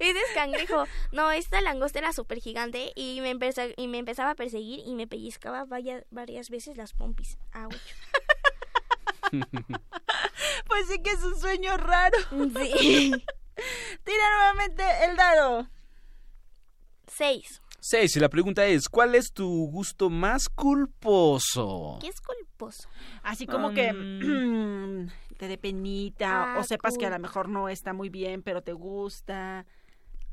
Ese 0.00 0.18
es 0.18 0.34
cangrejo. 0.34 0.84
No, 1.12 1.30
esta 1.30 1.60
langosta 1.60 2.00
era 2.00 2.12
súper 2.12 2.38
gigante 2.40 2.92
y 2.96 3.20
me, 3.20 3.36
y 3.76 3.86
me 3.88 3.98
empezaba 3.98 4.30
a 4.30 4.34
perseguir 4.34 4.80
y 4.84 4.94
me 4.94 5.06
pellizcaba 5.06 5.64
vaya- 5.64 6.04
varias 6.10 6.50
veces 6.50 6.76
las 6.76 6.92
pompis. 6.92 7.38
Ouch. 7.54 7.76
Pues 10.66 10.86
sí 10.88 11.02
que 11.02 11.10
es 11.10 11.22
un 11.22 11.38
sueño 11.38 11.76
raro. 11.76 12.16
Sí. 12.60 13.12
Tira 14.04 14.36
nuevamente 14.36 14.82
el 15.04 15.16
dado. 15.16 15.68
Seis. 17.06 17.62
Seis, 17.80 18.16
y 18.16 18.20
la 18.20 18.28
pregunta 18.28 18.66
es, 18.66 18.88
¿cuál 18.88 19.14
es 19.14 19.32
tu 19.32 19.68
gusto 19.70 20.10
más 20.10 20.48
culposo? 20.48 21.98
¿Qué 22.00 22.08
es 22.08 22.20
culposo? 22.20 22.88
Así 23.22 23.46
como 23.46 23.72
que 23.72 23.92
te 25.38 25.48
dé 25.48 25.58
penita 25.58 26.54
Ah, 26.54 26.58
o 26.58 26.64
sepas 26.64 26.98
que 26.98 27.06
a 27.06 27.10
lo 27.10 27.18
mejor 27.18 27.48
no 27.48 27.68
está 27.68 27.92
muy 27.92 28.08
bien, 28.08 28.42
pero 28.42 28.62
te 28.62 28.72
gusta. 28.72 29.64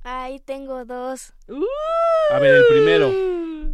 Ahí 0.03 0.39
tengo 0.39 0.85
dos. 0.85 1.33
A 2.31 2.39
ver, 2.39 2.55
el 2.55 2.67
primero. 2.67 3.11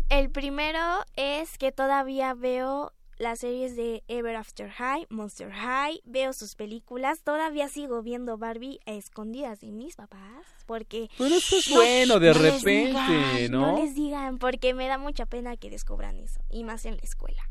El 0.10 0.30
primero 0.30 1.04
es 1.16 1.58
que 1.58 1.72
todavía 1.72 2.34
veo 2.34 2.94
las 3.22 3.40
series 3.40 3.76
de 3.76 4.04
Ever 4.08 4.36
After 4.36 4.68
High, 4.72 5.06
Monster 5.10 5.52
High, 5.52 6.02
veo 6.06 6.34
sus 6.34 6.56
películas, 6.56 7.22
todavía 7.24 7.70
sigo 7.70 8.02
viendo 8.02 8.38
Barbie 8.40 8.80
a 8.88 8.94
escondidas 8.94 9.60
de 9.60 9.72
mis 9.72 9.96
papás, 9.96 10.44
porque... 10.66 11.08
Pero 11.20 11.36
eso 11.36 11.56
es 11.58 11.70
bueno 11.70 12.20
de 12.20 12.34
no 12.34 12.40
les 12.40 12.64
repente, 12.64 12.88
digan, 12.88 13.52
¿no? 13.52 13.72
No 13.74 13.78
les 13.84 13.94
digan, 13.94 14.40
porque 14.40 14.74
me 14.74 14.88
da 14.88 14.98
mucha 14.98 15.28
pena 15.28 15.56
que 15.56 15.70
descubran 15.70 16.18
eso, 16.20 16.42
y 16.50 16.64
más 16.64 16.84
en 16.86 16.96
la 16.96 17.02
escuela. 17.04 17.48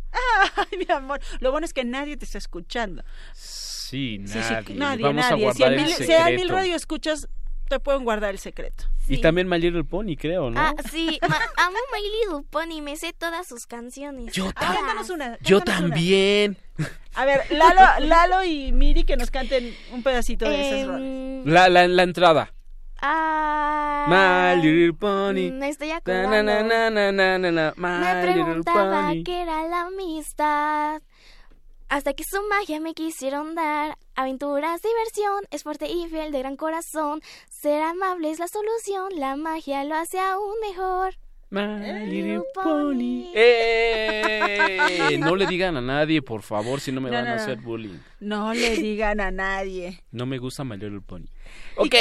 Ay, 0.57 0.79
mi 0.79 0.93
amor. 0.93 1.21
Lo 1.39 1.53
bueno 1.53 1.65
es 1.65 1.73
que 1.73 1.85
nadie 1.85 2.17
te 2.17 2.25
está 2.25 2.39
escuchando. 2.39 3.05
Sí, 3.33 4.21
Sí, 4.27 4.39
nadie. 4.39 4.67
sí, 4.67 4.75
nadie, 4.75 5.03
Vamos 5.05 5.25
nadie. 5.25 5.47
a 5.49 5.53
Si 5.53 5.59
guardar 5.63 5.71
mil, 5.81 5.93
el 5.93 6.07
si 6.07 6.13
hay 6.13 6.37
mil 6.37 6.49
radio 6.49 6.75
escuchas, 6.77 7.29
te 7.71 7.81
pueden 7.81 8.05
guardar 8.05 8.31
el 8.33 8.39
secreto. 8.39 8.85
Y 9.09 9.21
también 9.23 9.49
My 9.49 9.59
Little 9.59 9.85
Pony, 9.85 10.15
creo, 10.19 10.51
¿no? 10.51 10.61
Ah, 10.61 10.75
sí, 10.93 11.19
ma- 11.29 11.39
amo 11.57 11.77
My 11.93 12.03
Little 12.03 12.47
Pony, 12.51 12.83
me 12.83 12.97
sé 12.97 13.13
todas 13.15 13.47
sus 13.49 13.67
canciones. 13.67 14.33
Yo 14.35 14.49
Ah, 14.57 14.75
cántanos 14.75 15.09
una. 15.09 15.39
Yo 15.41 15.57
una. 15.57 15.65
también. 15.65 16.59
A 17.15 17.25
ver, 17.25 17.41
Lalo, 17.51 18.07
Lalo 18.07 18.45
y 18.45 18.73
Miri 18.73 19.05
que 19.05 19.17
nos 19.17 19.31
canten 19.31 19.75
un 19.93 20.03
pedacito 20.03 20.45
de 20.49 20.61
esas 20.69 20.87
rolas. 20.87 21.01
Em, 21.03 21.45
La, 21.47 21.69
la, 21.69 21.89
la 21.89 22.03
entrada. 22.03 22.53
ah, 23.01 24.55
My 24.57 24.63
Little 24.63 24.93
Pony. 24.95 25.51
Me 25.51 25.69
estoy 25.69 25.91
acordando. 25.91 26.31
na, 26.31 26.43
na, 26.43 26.91
na, 26.91 27.13
na, 27.13 27.39
na, 27.39 27.51
na, 27.51 27.73
Me 27.77 27.89
My 27.89 28.05
Little 28.27 28.33
preguntaba 28.45 29.09
Pony. 29.09 29.23
qué 29.25 29.43
era 29.43 29.65
la 29.69 29.83
amistad. 29.87 31.03
Hasta 31.89 32.13
que 32.13 32.23
su 32.23 32.41
magia 32.49 32.79
me 32.81 32.95
quisieron 32.95 33.55
dar. 33.57 33.97
Aventuras, 34.21 34.83
diversión, 34.83 35.45
es 35.51 35.63
fuerte 35.63 35.89
y 35.91 36.07
fiel 36.09 36.31
de 36.31 36.41
gran 36.41 36.57
corazón. 36.57 37.23
Ser 37.49 37.81
amable 37.83 38.31
es 38.31 38.39
la 38.39 38.49
solución. 38.49 39.09
La 39.19 39.35
magia 39.37 39.83
lo 39.85 39.95
hace 39.95 40.21
aún 40.21 40.53
mejor. 40.61 41.15
My 41.49 42.07
Little 42.07 42.43
Pony. 42.55 42.65
Pony. 42.65 43.33
¡Eh! 43.35 45.17
No 45.19 45.35
le 45.37 45.47
digan 45.47 45.77
a 45.79 45.81
nadie, 45.81 46.21
por 46.23 46.43
favor, 46.43 46.81
si 46.81 46.93
no 46.93 47.01
me 47.01 47.09
No, 47.11 47.17
van 47.17 47.25
no, 47.25 47.31
a 47.31 47.35
hacer 47.37 47.59
bullying. 47.61 47.99
No 48.21 48.53
le 48.53 48.77
digan 48.77 49.21
a 49.21 49.31
nadie. 49.31 50.03
No 50.13 50.27
me 50.27 50.37
gusta 50.39 50.65
My 50.65 50.77
Little 50.77 51.01
Pony. 51.01 51.27
Ok. 51.77 51.95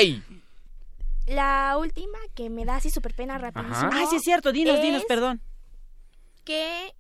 La 1.28 1.78
última 1.80 2.18
que 2.36 2.50
me 2.50 2.66
da 2.66 2.76
así 2.76 2.90
súper 2.90 3.14
pena 3.14 3.38
rapidísimo. 3.38 3.88
Ajá. 3.88 3.92
Ay, 3.94 4.08
sí 4.10 4.18
es 4.18 4.24
cierto, 4.24 4.52
dinos, 4.52 4.82
dinos, 4.82 5.02
Es- 5.04 5.08
perdón. 5.08 5.42
Que 6.44 6.94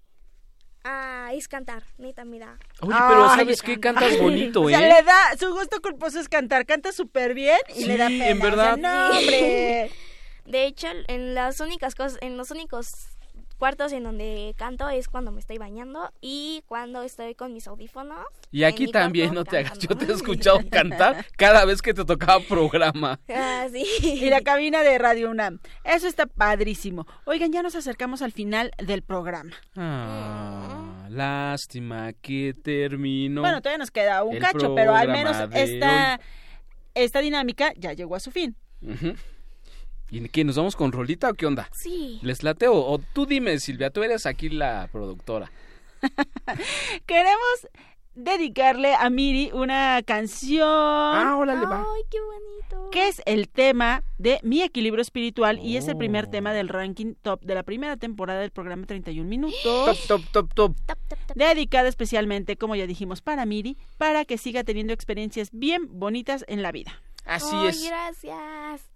ah, 0.83 1.29
es 1.33 1.47
cantar, 1.47 1.83
neta, 1.97 2.25
me 2.25 2.39
da. 2.39 2.57
Oye, 2.81 2.95
pero 3.09 3.29
Ay, 3.29 3.37
¿sabes 3.39 3.61
qué? 3.61 3.79
Cantas 3.79 4.17
bonito, 4.19 4.61
O 4.63 4.69
sea, 4.69 4.79
¿eh? 4.79 4.93
le 4.93 5.03
da, 5.03 5.37
su 5.39 5.51
gusto 5.53 5.81
culposo 5.81 6.19
es 6.19 6.29
cantar, 6.29 6.65
canta 6.65 6.91
súper 6.91 7.33
bien 7.33 7.59
y 7.75 7.85
le 7.85 7.97
da 7.97 8.07
Sí, 8.07 8.19
pena. 8.19 8.27
en 8.29 8.37
o 8.37 8.41
sea, 8.41 8.49
verdad. 8.49 8.77
no, 8.77 9.17
hombre. 9.17 9.91
De 10.45 10.65
hecho, 10.65 10.87
en 11.07 11.35
las 11.35 11.59
únicas 11.59 11.93
cosas, 11.93 12.17
en 12.21 12.35
los 12.37 12.49
únicos 12.49 12.91
cuartos 13.59 13.91
en 13.91 14.03
donde 14.03 14.55
canto 14.57 14.89
es 14.89 15.07
cuando 15.09 15.31
me 15.31 15.39
estoy 15.39 15.57
bañando 15.57 16.11
y 16.21 16.63
cuando 16.65 17.03
estoy 17.03 17.35
con 17.35 17.53
mis 17.53 17.67
audífonos. 17.67 18.25
Y 18.51 18.63
aquí 18.63 18.87
también, 18.87 19.27
cuarto 19.27 19.41
no 19.41 19.45
te 19.45 19.57
hagas. 19.59 19.77
Yo 19.79 19.95
te 19.95 20.05
he 20.05 20.13
escuchado 20.15 20.59
cantar 20.71 21.25
cada 21.37 21.65
vez 21.65 21.81
que 21.81 21.93
te 21.93 22.05
tocaba 22.05 22.39
programa. 22.47 23.19
Ah, 23.31 23.67
sí. 23.71 23.85
Y 24.01 24.29
la 24.29 24.41
cabina 24.41 24.83
de 24.83 24.97
Radio 24.97 25.29
UNAM. 25.29 25.59
Eso 25.83 26.07
está 26.07 26.25
padrísimo. 26.25 27.05
Oigan, 27.25 27.51
ya 27.51 27.61
nos 27.61 27.75
acercamos 27.75 28.21
al 28.21 28.31
final 28.31 28.71
del 28.77 29.01
programa. 29.01 29.51
Ah, 29.75 31.07
lástima 31.09 32.13
que 32.13 32.53
terminó. 32.53 33.41
Bueno, 33.41 33.61
todavía 33.61 33.79
nos 33.79 33.91
queda 33.91 34.23
un 34.23 34.37
cacho, 34.39 34.75
pero 34.75 34.95
al 34.95 35.09
menos 35.09 35.35
esta, 35.53 36.19
esta 36.93 37.19
dinámica 37.19 37.73
ya 37.75 37.93
llegó 37.93 38.15
a 38.15 38.19
su 38.19 38.31
fin. 38.31 38.55
Ujú. 38.81 39.15
¿Y 40.11 40.27
qué? 40.29 40.43
¿Nos 40.43 40.55
vamos 40.55 40.75
con 40.75 40.91
Rolita 40.91 41.29
o 41.29 41.33
qué 41.33 41.45
onda? 41.45 41.69
Sí. 41.73 42.19
¿Les 42.23 42.43
lateo? 42.43 42.73
O 42.75 42.97
tú 42.99 43.25
dime, 43.25 43.59
Silvia, 43.59 43.89
tú 43.91 44.03
eres 44.03 44.25
aquí 44.25 44.49
la 44.49 44.89
productora. 44.91 45.51
Queremos 47.05 47.67
dedicarle 48.15 48.95
a 48.95 49.09
Miri 49.09 49.51
una 49.53 50.01
canción. 50.05 50.67
Ah, 50.67 51.35
órale, 51.37 51.65
va. 51.65 51.81
Ay, 51.81 52.01
qué 52.09 52.17
bonito. 52.21 52.89
que 52.91 53.07
es 53.07 53.21
el 53.25 53.47
tema 53.49 54.03
de 54.17 54.39
Mi 54.43 54.61
equilibrio 54.61 55.01
espiritual 55.01 55.59
y 55.59 55.77
es 55.77 55.87
el 55.87 55.95
primer 55.97 56.25
Oh. 56.25 56.29
tema 56.29 56.53
del 56.53 56.67
ranking 56.69 57.13
top 57.21 57.41
de 57.43 57.55
la 57.55 57.63
primera 57.63 57.97
temporada 57.97 58.39
del 58.41 58.51
programa 58.51 58.85
31 58.85 59.23
Top, 59.23 59.29
minutos. 59.29 60.07
top, 60.07 60.21
top, 60.31 60.53
top. 60.53 60.75
Tap, 60.85 60.97
tap, 61.07 61.19
tap. 61.27 61.37
Dedicada 61.37 61.87
especialmente, 61.87 62.57
como 62.57 62.75
ya 62.75 62.87
dijimos, 62.87 63.21
para 63.21 63.45
Miri, 63.45 63.77
para 63.97 64.25
que 64.25 64.37
siga 64.37 64.63
teniendo 64.63 64.91
experiencias 64.93 65.49
bien 65.51 65.87
bonitas 65.99 66.43
en 66.47 66.61
la 66.63 66.71
vida. 66.71 66.91
Así 67.25 67.55
Ay, 67.55 67.67
es. 67.67 67.83
gracias. 67.85 68.89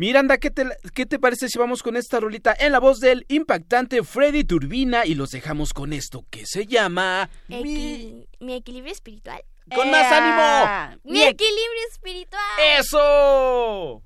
Miranda, 0.00 0.38
¿qué 0.38 0.50
te, 0.50 0.66
¿qué 0.94 1.04
te 1.04 1.18
parece 1.18 1.50
si 1.50 1.58
vamos 1.58 1.82
con 1.82 1.94
esta 1.94 2.18
rolita 2.20 2.56
en 2.58 2.72
la 2.72 2.80
voz 2.80 3.00
del 3.00 3.26
impactante 3.28 4.02
Freddy 4.02 4.44
Turbina 4.44 5.04
y 5.04 5.14
los 5.14 5.30
dejamos 5.30 5.74
con 5.74 5.92
esto 5.92 6.24
que 6.30 6.46
se 6.46 6.64
llama 6.64 7.28
Mi... 7.48 8.26
Mi 8.38 8.54
equilibrio 8.54 8.94
espiritual. 8.94 9.44
¡Con 9.74 9.90
más 9.90 10.10
ánimo! 10.10 11.02
Mi 11.04 11.20
equilibrio 11.20 11.82
espiritual. 11.92 12.40
¡Eso! 12.78 14.02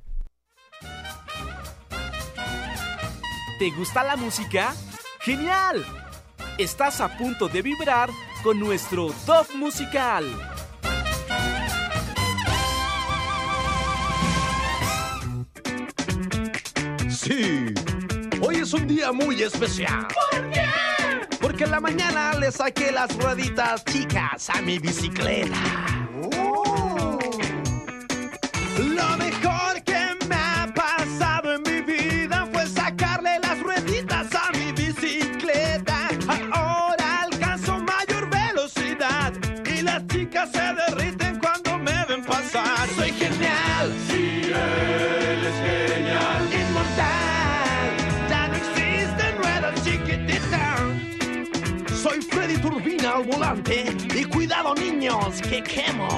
¿Te 3.61 3.71
gusta 3.79 4.03
la 4.03 4.17
música? 4.17 4.75
¡Genial! 5.21 5.87
Estás 6.59 7.01
a 7.01 7.17
punto 7.17 7.47
de 7.47 7.63
vibrar 7.63 8.11
con 8.43 8.59
nuestro 8.59 9.15
top 9.27 9.47
musical. 9.55 10.25
Sí, 17.25 17.73
hoy 18.43 18.57
es 18.57 18.75
un 18.75 18.87
día 18.87 19.11
muy 19.11 19.43
especial. 19.43 20.07
¿Por 20.31 20.51
qué? 20.51 20.63
Porque 21.41 21.65
en 21.65 21.71
la 21.71 21.81
mañana 21.81 22.35
le 22.35 22.53
saqué 22.53 22.93
las 22.93 23.17
rueditas 23.17 23.83
chicas 23.87 24.51
a 24.51 24.61
mi 24.61 24.79
bicicleta. 24.79 25.57
Lo 28.79 29.17
mejor 29.17 29.83
que 29.87 30.19
me 30.29 30.35
ha 30.35 30.71
pasado 30.75 31.55
en 31.55 31.63
mi 31.63 31.81
vida 31.81 32.47
fue 32.53 32.67
sacarle 32.67 33.39
las 33.41 33.59
rueditas 33.59 34.27
a 34.35 34.51
mi 34.59 34.73
bicicleta. 34.73 36.11
Ahora 36.53 37.23
alcanzo 37.23 37.79
mayor 37.79 38.29
velocidad 38.29 39.33
y 39.65 39.81
las 39.81 40.07
chicas 40.09 40.51
se 40.53 40.61
derriten 40.61 41.39
cuando 41.39 41.79
me 41.79 42.05
ven 42.05 42.23
pasar. 42.23 42.87
Soy 42.95 43.13
genial. 43.13 43.95
Sí, 44.11 44.44
Y 53.57 54.25
cuidado 54.25 54.75
niños 54.75 55.41
que 55.49 55.63
quemo. 55.63 56.09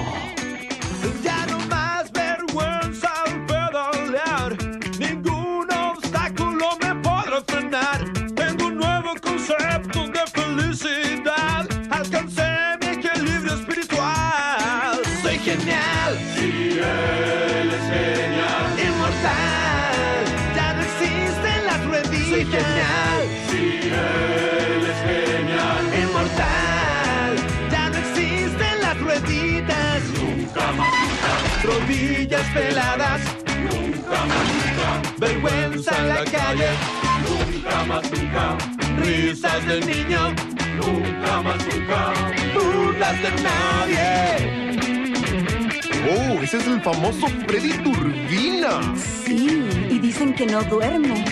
Ya 1.23 1.45
no 1.45 1.59
más 1.67 2.11
vergüenza 2.11 3.09
al 3.25 3.45
pedalear. 3.45 4.57
Ningún 4.97 5.71
obstáculo 5.71 6.69
me 6.81 6.95
podrá 6.95 7.41
frenar. 7.45 8.11
Tengo 8.35 8.65
un 8.65 8.77
nuevo 8.77 9.13
concepto 9.21 10.07
de 10.07 10.25
felicidad. 10.33 11.67
Alcancé 11.91 12.77
mi 12.81 12.87
equilibrio 12.87 13.53
espiritual. 13.53 14.99
Soy 15.21 15.37
genial. 15.37 16.17
Sí, 16.35 16.79
él 16.79 17.69
es 17.69 17.83
genial. 17.93 18.65
Inmortal. 18.83 20.25
Ya 20.55 20.73
no 20.73 20.81
existen 20.81 21.65
las 21.67 21.85
rueditas. 21.85 22.29
Soy 22.29 22.45
genial. 22.45 23.06
Peladas. 32.57 33.21
Nunca 33.69 34.17
más. 34.29 34.45
Nunca. 34.57 34.89
Vergüenza 35.17 35.91
en 35.99 36.07
la 36.09 36.23
calle. 36.25 36.69
Nunca 37.27 37.83
más. 37.85 38.11
Nunca. 38.11 38.57
Risas 39.03 39.65
del 39.67 39.81
niño. 39.85 40.21
Nunca 40.79 41.41
más. 41.41 41.59
Nunca. 41.67 41.99
Burlas 42.53 43.17
de 43.23 43.31
nadie. 43.47 44.09
Oh, 46.09 46.41
ese 46.41 46.57
es 46.57 46.67
el 46.67 46.81
famoso 46.81 47.27
Freddy 47.47 47.73
Turbina. 47.83 48.73
Sí, 48.95 49.67
y 49.89 49.99
dicen 49.99 50.33
que 50.33 50.45
no 50.45 50.63
duerme. 50.63 51.25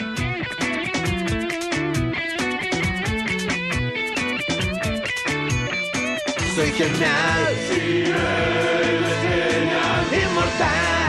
Soy 6.55 6.71
genial. 6.71 7.53
Sí, 7.69 8.03
él 8.05 9.03
es 9.11 9.19
genial. 9.23 10.29
Inmortal. 10.29 11.04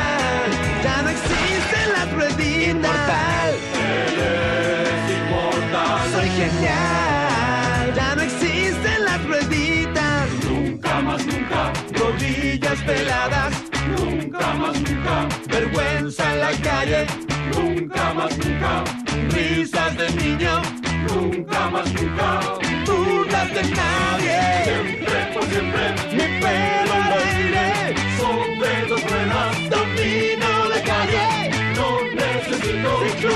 Inmortal. 2.71 3.51
Él 3.75 4.87
es 4.93 5.17
inmortal. 5.17 6.11
Soy 6.13 6.29
genial. 6.31 7.95
Ya 7.95 8.15
no 8.17 8.23
existen 8.23 9.05
las 9.05 9.25
rueditas. 9.25 10.27
Nunca 10.51 11.01
más, 11.01 11.25
nunca. 11.27 11.73
Rodillas 11.95 12.79
peladas. 12.81 13.55
Nunca 13.97 14.55
más, 14.55 14.81
nunca. 14.81 15.29
Vergüenza 15.49 16.33
en 16.33 16.41
la 16.41 16.53
calle. 16.69 17.07
Nunca 17.55 18.15
más, 18.15 18.37
nunca. 18.39 18.85
Risas 19.31 19.97
de 19.97 20.11
niño. 20.11 20.63
Nunca 21.09 21.71
más, 21.71 21.93
nunca. 21.93 22.41
Burlas 22.85 23.55
de 23.55 23.63
nadie. 23.63 24.41
Siempre, 24.65 25.17
por 25.33 25.45
siempre. 25.45 25.95
Mi 26.17 26.41
pelo 26.41 26.86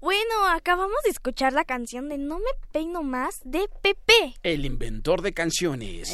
Bueno, 0.00 0.48
acabamos 0.48 0.96
de 1.04 1.10
escuchar 1.10 1.52
la 1.52 1.66
canción 1.66 2.08
de 2.08 2.16
No 2.16 2.38
me 2.38 2.50
peino 2.72 3.02
más 3.02 3.42
de 3.44 3.68
Pepe. 3.82 4.34
El 4.42 4.64
inventor 4.64 5.20
de 5.20 5.34
canciones. 5.34 6.10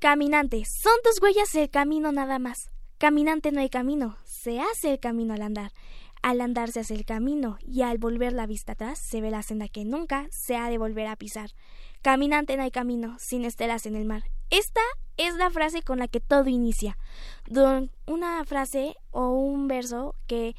Caminante, 0.01 0.63
son 0.65 0.93
tus 1.03 1.21
huellas 1.21 1.55
el 1.55 1.71
camino 1.71 2.13
nada 2.13 2.39
más. 2.39 2.71
Caminante 2.99 3.53
no 3.53 3.61
hay 3.61 3.69
camino, 3.69 4.17
se 4.25 4.61
hace 4.61 4.93
el 4.93 5.01
camino 5.01 5.35
al 5.35 5.43
andar. 5.43 5.73
Al 6.23 6.41
andarse 6.41 6.81
hacia 6.81 6.97
el 6.97 7.05
camino 7.05 7.59
y 7.67 7.83
al 7.83 7.99
volver 7.99 8.33
la 8.33 8.47
vista 8.47 8.73
atrás 8.73 8.99
se 9.03 9.21
ve 9.21 9.31
la 9.31 9.43
senda 9.43 9.69
que 9.69 9.85
nunca 9.85 10.27
se 10.31 10.57
ha 10.57 10.69
de 10.71 10.79
volver 10.79 11.07
a 11.07 11.17
pisar. 11.17 11.51
Caminante 12.03 12.57
no 12.57 12.63
hay 12.63 12.71
camino, 12.71 13.17
sin 13.19 13.45
estelas 13.45 13.87
en 13.87 13.97
el 13.97 14.05
mar. 14.05 14.23
Esta 14.51 14.81
es 15.17 15.35
la 15.35 15.51
frase 15.51 15.83
con 15.83 15.99
la 15.99 16.09
que 16.09 16.21
todo 16.21 16.49
inicia. 16.49 16.97
Don- 17.47 17.91
Una 18.07 18.45
frase 18.45 18.95
o 19.11 19.31
un 19.31 19.69
verso 19.69 20.15
que 20.27 20.55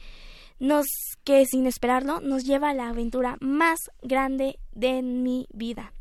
nos 0.60 0.86
que 1.24 1.45
sin 1.45 1.66
esperarlo 1.68 2.20
nos 2.20 2.43
lleva 2.43 2.70
a 2.70 2.74
la 2.74 2.89
aventura 2.89 3.38
más 3.39 3.80
grande 4.01 4.60
de 4.74 5.01
mi 5.01 5.47
vida. 5.53 5.93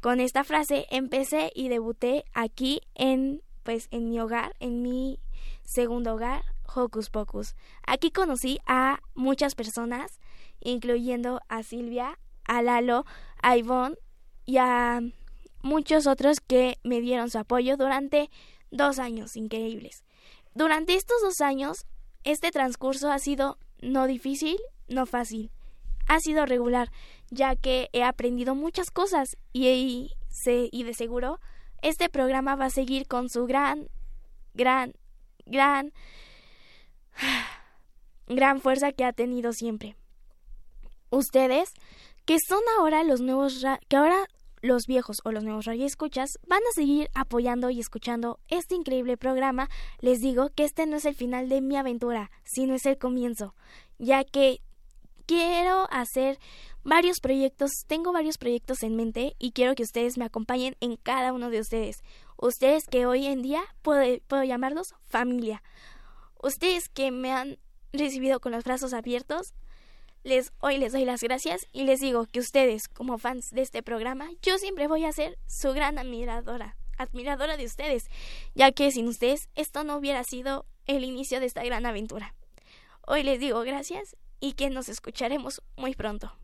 Con 0.00 0.20
esta 0.20 0.44
frase 0.44 0.86
empecé 0.90 1.50
y 1.54 1.68
debuté 1.68 2.24
aquí 2.34 2.80
en 2.94 3.42
pues 3.62 3.88
en 3.90 4.10
mi 4.10 4.20
hogar, 4.20 4.54
en 4.60 4.82
mi 4.82 5.18
segundo 5.64 6.14
hogar, 6.14 6.44
Hocus 6.74 7.10
Pocus. 7.10 7.54
Aquí 7.86 8.10
conocí 8.10 8.58
a 8.66 9.00
muchas 9.14 9.54
personas, 9.54 10.18
incluyendo 10.60 11.40
a 11.48 11.62
Silvia, 11.62 12.18
a 12.44 12.62
Lalo, 12.62 13.04
a 13.42 13.56
Ivonne 13.56 13.96
y 14.44 14.58
a 14.58 15.00
muchos 15.62 16.06
otros 16.06 16.40
que 16.40 16.78
me 16.84 17.00
dieron 17.00 17.30
su 17.30 17.38
apoyo 17.38 17.76
durante 17.76 18.30
dos 18.70 18.98
años 18.98 19.36
increíbles. 19.36 20.04
Durante 20.54 20.94
estos 20.94 21.20
dos 21.22 21.40
años, 21.40 21.86
este 22.24 22.50
transcurso 22.50 23.10
ha 23.10 23.18
sido 23.18 23.58
no 23.80 24.06
difícil, 24.06 24.56
no 24.88 25.06
fácil. 25.06 25.50
Ha 26.08 26.20
sido 26.20 26.46
regular, 26.46 26.90
ya 27.30 27.56
que 27.56 27.88
he 27.92 28.02
aprendido 28.04 28.54
muchas 28.54 28.90
cosas 28.90 29.36
y, 29.52 29.66
y, 29.68 30.10
se- 30.28 30.68
y 30.70 30.84
de 30.84 30.94
seguro 30.94 31.40
este 31.82 32.08
programa 32.08 32.54
va 32.56 32.66
a 32.66 32.70
seguir 32.70 33.06
con 33.06 33.28
su 33.28 33.46
gran, 33.46 33.88
gran, 34.54 34.94
gran, 35.44 35.92
gran 38.26 38.60
fuerza 38.60 38.92
que 38.92 39.04
ha 39.04 39.12
tenido 39.12 39.52
siempre. 39.52 39.96
Ustedes, 41.10 41.70
que 42.24 42.38
son 42.46 42.60
ahora 42.78 43.04
los 43.04 43.20
nuevos, 43.20 43.64
que 43.88 43.96
ahora 43.96 44.26
los 44.62 44.86
viejos 44.86 45.18
o 45.24 45.32
los 45.32 45.44
nuevos 45.44 45.66
radioescuchas 45.66 46.30
van 46.46 46.60
a 46.60 46.74
seguir 46.74 47.08
apoyando 47.14 47.70
y 47.70 47.80
escuchando 47.80 48.40
este 48.48 48.74
increíble 48.74 49.16
programa, 49.16 49.68
les 50.00 50.20
digo 50.20 50.50
que 50.54 50.64
este 50.64 50.86
no 50.86 50.96
es 50.96 51.04
el 51.04 51.14
final 51.14 51.48
de 51.48 51.60
mi 51.60 51.76
aventura, 51.76 52.30
sino 52.44 52.74
es 52.74 52.86
el 52.86 52.98
comienzo, 52.98 53.54
ya 53.98 54.24
que 54.24 54.60
quiero 55.26 55.86
hacer 55.90 56.38
varios 56.82 57.20
proyectos, 57.20 57.70
tengo 57.86 58.12
varios 58.12 58.38
proyectos 58.38 58.82
en 58.82 58.96
mente 58.96 59.34
y 59.38 59.52
quiero 59.52 59.74
que 59.74 59.82
ustedes 59.82 60.18
me 60.18 60.24
acompañen 60.24 60.76
en 60.80 60.96
cada 60.96 61.32
uno 61.32 61.50
de 61.50 61.60
ustedes. 61.60 62.02
Ustedes 62.36 62.84
que 62.90 63.06
hoy 63.06 63.26
en 63.26 63.42
día 63.42 63.62
puedo 63.82 64.44
llamarlos 64.44 64.94
familia. 65.06 65.62
Ustedes 66.42 66.88
que 66.88 67.10
me 67.10 67.32
han 67.32 67.58
recibido 67.92 68.40
con 68.40 68.52
los 68.52 68.64
brazos 68.64 68.92
abiertos, 68.92 69.54
les 70.22 70.52
hoy 70.60 70.78
les 70.78 70.92
doy 70.92 71.04
las 71.04 71.22
gracias 71.22 71.66
y 71.72 71.84
les 71.84 72.00
digo 72.00 72.26
que 72.26 72.40
ustedes, 72.40 72.88
como 72.88 73.18
fans 73.18 73.50
de 73.50 73.62
este 73.62 73.82
programa, 73.82 74.28
yo 74.42 74.58
siempre 74.58 74.88
voy 74.88 75.04
a 75.04 75.12
ser 75.12 75.38
su 75.46 75.72
gran 75.72 75.98
admiradora, 75.98 76.76
admiradora 76.98 77.56
de 77.56 77.64
ustedes, 77.64 78.08
ya 78.54 78.72
que 78.72 78.90
sin 78.90 79.06
ustedes 79.06 79.48
esto 79.54 79.84
no 79.84 79.96
hubiera 79.96 80.24
sido 80.24 80.66
el 80.86 81.04
inicio 81.04 81.40
de 81.40 81.46
esta 81.46 81.64
gran 81.64 81.86
aventura. 81.86 82.34
Hoy 83.06 83.22
les 83.22 83.38
digo 83.38 83.60
gracias 83.60 84.16
y 84.40 84.54
que 84.54 84.68
nos 84.68 84.88
escucharemos 84.88 85.62
muy 85.76 85.94
pronto. 85.94 86.36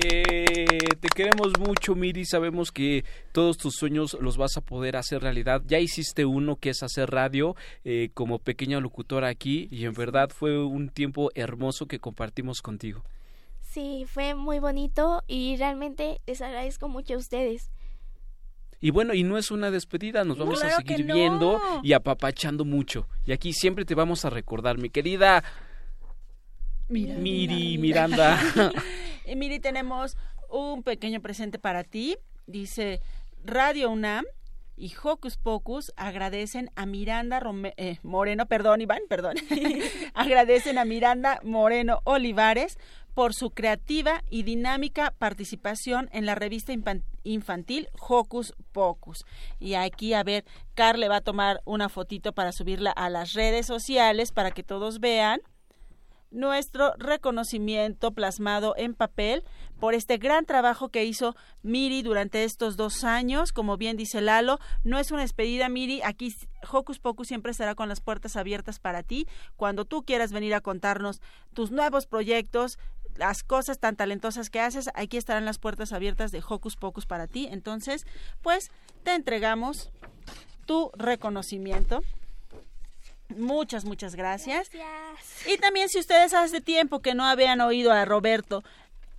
Eh, 0.00 0.78
te 1.00 1.08
queremos 1.08 1.58
mucho, 1.58 1.96
Miri. 1.96 2.24
Sabemos 2.24 2.70
que 2.70 3.04
todos 3.32 3.56
tus 3.56 3.74
sueños 3.74 4.16
los 4.20 4.36
vas 4.36 4.56
a 4.56 4.60
poder 4.60 4.96
hacer 4.96 5.22
realidad. 5.22 5.62
Ya 5.66 5.80
hiciste 5.80 6.24
uno 6.24 6.56
que 6.56 6.70
es 6.70 6.84
hacer 6.84 7.10
radio 7.10 7.56
eh, 7.84 8.10
como 8.14 8.38
pequeña 8.38 8.78
locutora 8.78 9.28
aquí 9.28 9.68
y 9.72 9.86
en 9.86 9.94
verdad 9.94 10.30
fue 10.30 10.62
un 10.64 10.88
tiempo 10.88 11.30
hermoso 11.34 11.86
que 11.86 11.98
compartimos 11.98 12.62
contigo. 12.62 13.02
Sí, 13.60 14.06
fue 14.06 14.34
muy 14.34 14.60
bonito 14.60 15.24
y 15.26 15.56
realmente 15.56 16.20
les 16.26 16.40
agradezco 16.42 16.88
mucho 16.88 17.14
a 17.14 17.18
ustedes. 17.18 17.70
Y 18.80 18.90
bueno, 18.90 19.14
y 19.14 19.24
no 19.24 19.36
es 19.36 19.50
una 19.50 19.72
despedida, 19.72 20.22
nos 20.22 20.38
vamos 20.38 20.60
Claro 20.60 20.76
a 20.76 20.78
seguir 20.78 21.04
no. 21.04 21.14
viendo 21.14 21.60
y 21.82 21.92
apapachando 21.92 22.64
mucho. 22.64 23.08
Y 23.26 23.32
aquí 23.32 23.52
siempre 23.52 23.84
te 23.84 23.96
vamos 23.96 24.24
a 24.24 24.30
recordar, 24.30 24.78
mi 24.78 24.90
querida 24.90 25.42
Mira, 26.88 27.16
Miri, 27.16 27.76
mira, 27.76 28.08
Miranda. 28.08 28.38
y 29.28 29.36
Miri, 29.36 29.60
tenemos 29.60 30.16
un 30.48 30.82
pequeño 30.82 31.20
presente 31.20 31.58
para 31.58 31.84
ti. 31.84 32.16
Dice 32.46 33.00
Radio 33.44 33.90
UNAM 33.90 34.24
y 34.76 34.94
Hocus 35.02 35.36
Pocus 35.36 35.92
agradecen 35.96 36.70
a 36.76 36.86
Miranda 36.86 37.40
eh, 37.76 37.98
Moreno, 38.02 38.46
perdón, 38.46 38.80
Iván, 38.80 39.02
perdón. 39.08 39.36
agradecen 40.14 40.78
a 40.78 40.84
Miranda 40.84 41.40
Moreno 41.42 42.00
Olivares 42.04 42.78
por 43.14 43.34
su 43.34 43.50
creativa 43.50 44.22
y 44.30 44.44
dinámica 44.44 45.12
participación 45.18 46.08
en 46.12 46.24
la 46.24 46.36
revista 46.36 46.72
infan- 46.72 47.02
infantil 47.24 47.88
Hocus 47.98 48.54
Pocus. 48.70 49.24
Y 49.58 49.74
aquí, 49.74 50.14
a 50.14 50.22
ver, 50.22 50.44
Carl 50.74 51.00
le 51.00 51.08
va 51.08 51.16
a 51.16 51.20
tomar 51.20 51.60
una 51.64 51.88
fotito 51.88 52.32
para 52.32 52.52
subirla 52.52 52.92
a 52.92 53.10
las 53.10 53.32
redes 53.32 53.66
sociales 53.66 54.30
para 54.30 54.52
que 54.52 54.62
todos 54.62 55.00
vean 55.00 55.40
nuestro 56.30 56.94
reconocimiento 56.98 58.12
plasmado 58.12 58.74
en 58.76 58.94
papel 58.94 59.44
por 59.80 59.94
este 59.94 60.18
gran 60.18 60.44
trabajo 60.44 60.88
que 60.88 61.04
hizo 61.04 61.34
Miri 61.62 62.02
durante 62.02 62.44
estos 62.44 62.76
dos 62.76 63.04
años. 63.04 63.52
Como 63.52 63.76
bien 63.76 63.96
dice 63.96 64.20
Lalo, 64.20 64.58
no 64.84 64.98
es 64.98 65.10
una 65.10 65.22
despedida, 65.22 65.68
Miri. 65.68 66.00
Aquí 66.02 66.34
Hocus 66.70 66.98
Pocus 66.98 67.28
siempre 67.28 67.52
estará 67.52 67.74
con 67.74 67.88
las 67.88 68.00
puertas 68.00 68.36
abiertas 68.36 68.78
para 68.78 69.02
ti. 69.02 69.26
Cuando 69.56 69.84
tú 69.84 70.02
quieras 70.02 70.32
venir 70.32 70.54
a 70.54 70.60
contarnos 70.60 71.20
tus 71.54 71.70
nuevos 71.70 72.06
proyectos, 72.06 72.78
las 73.16 73.42
cosas 73.42 73.78
tan 73.78 73.96
talentosas 73.96 74.48
que 74.48 74.60
haces, 74.60 74.90
aquí 74.94 75.16
estarán 75.16 75.44
las 75.44 75.58
puertas 75.58 75.92
abiertas 75.92 76.30
de 76.30 76.42
Hocus 76.46 76.76
Pocus 76.76 77.06
para 77.06 77.26
ti. 77.26 77.48
Entonces, 77.50 78.06
pues 78.42 78.70
te 79.02 79.14
entregamos 79.14 79.90
tu 80.66 80.90
reconocimiento. 80.96 82.02
Muchas, 83.36 83.84
muchas 83.84 84.14
gracias. 84.14 84.70
Y 85.46 85.58
también 85.58 85.88
si 85.88 85.98
ustedes 85.98 86.32
hace 86.34 86.60
tiempo 86.60 87.00
que 87.00 87.14
no 87.14 87.24
habían 87.24 87.60
oído 87.60 87.92
a 87.92 88.04
Roberto 88.04 88.64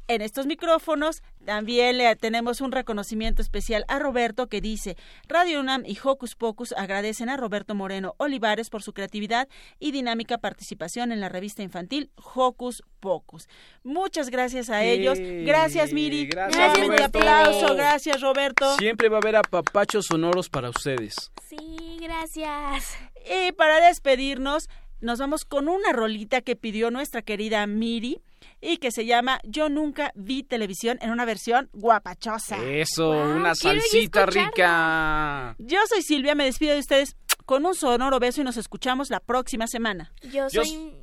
en 0.09 0.21
estos 0.23 0.47
micrófonos, 0.47 1.21
también 1.45 1.99
le 1.99 2.15
tenemos 2.15 2.61
un 2.61 2.71
reconocimiento 2.71 3.43
especial 3.43 3.85
a 3.87 3.99
Roberto 3.99 4.47
que 4.47 4.59
dice, 4.59 4.97
Radio 5.27 5.59
UNAM 5.59 5.83
y 5.85 5.97
Hocus 6.03 6.35
Pocus 6.35 6.73
agradecen 6.73 7.29
a 7.29 7.37
Roberto 7.37 7.75
Moreno 7.75 8.15
Olivares 8.17 8.71
por 8.71 8.81
su 8.81 8.93
creatividad 8.93 9.47
y 9.79 9.91
dinámica 9.91 10.39
participación 10.39 11.11
en 11.11 11.19
la 11.19 11.29
revista 11.29 11.61
infantil 11.61 12.11
Hocus 12.33 12.83
Pocus. 12.99 13.47
Muchas 13.83 14.31
gracias 14.31 14.71
a 14.71 14.83
ellos. 14.83 15.19
Gracias, 15.19 15.93
Miri. 15.93 16.25
Gracias, 16.25 16.57
Nuevamente 16.57 16.87
Roberto. 16.87 17.19
aplauso. 17.19 17.75
Gracias, 17.75 18.21
Roberto. 18.21 18.77
Siempre 18.77 19.09
va 19.09 19.17
a 19.17 19.19
haber 19.19 19.35
apapachos 19.35 20.07
sonoros 20.07 20.49
para 20.49 20.71
ustedes. 20.71 21.31
Sí, 21.47 21.99
gracias. 22.01 22.97
Y 23.29 23.51
para 23.51 23.79
despedirnos, 23.85 24.69
nos 25.01 25.19
vamos 25.19 25.45
con 25.45 25.69
una 25.69 25.93
rolita 25.93 26.41
que 26.41 26.55
pidió 26.55 26.89
nuestra 26.89 27.21
querida 27.21 27.65
Miri 27.67 28.23
y 28.61 28.77
que 28.77 28.91
se 28.91 29.05
llama 29.05 29.39
Yo 29.43 29.69
nunca 29.69 30.11
vi 30.15 30.43
televisión 30.43 30.97
en 31.01 31.11
una 31.11 31.25
versión 31.25 31.69
guapachosa. 31.73 32.57
Eso, 32.63 33.11
una 33.11 33.55
salsita 33.55 34.25
rica. 34.25 35.55
Yo 35.59 35.79
soy 35.87 36.01
Silvia, 36.01 36.35
me 36.35 36.45
despido 36.45 36.73
de 36.73 36.79
ustedes 36.79 37.15
con 37.45 37.65
un 37.65 37.75
sonoro 37.75 38.19
beso 38.19 38.41
y 38.41 38.43
nos 38.43 38.57
escuchamos 38.57 39.09
la 39.09 39.19
próxima 39.19 39.67
semana. 39.67 40.11
Yo 40.23 40.47
Yo 40.49 40.63
soy 40.63 40.95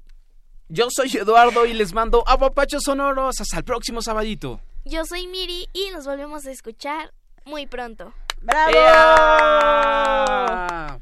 Yo 0.68 0.86
soy 0.90 1.16
Eduardo 1.16 1.66
y 1.66 1.74
les 1.74 1.92
mando 1.92 2.24
apapachos 2.26 2.82
sonoros. 2.84 3.40
Hasta 3.40 3.58
el 3.58 3.64
próximo 3.64 4.02
sabadito. 4.02 4.60
yo 4.84 5.04
soy 5.04 5.26
Miri 5.26 5.68
y 5.72 5.90
nos 5.90 6.06
volvemos 6.06 6.46
a 6.46 6.50
escuchar 6.50 7.12
muy 7.44 7.66
pronto. 7.66 8.12
¡Bravo! 8.42 8.72
¡Ea! 8.76 11.00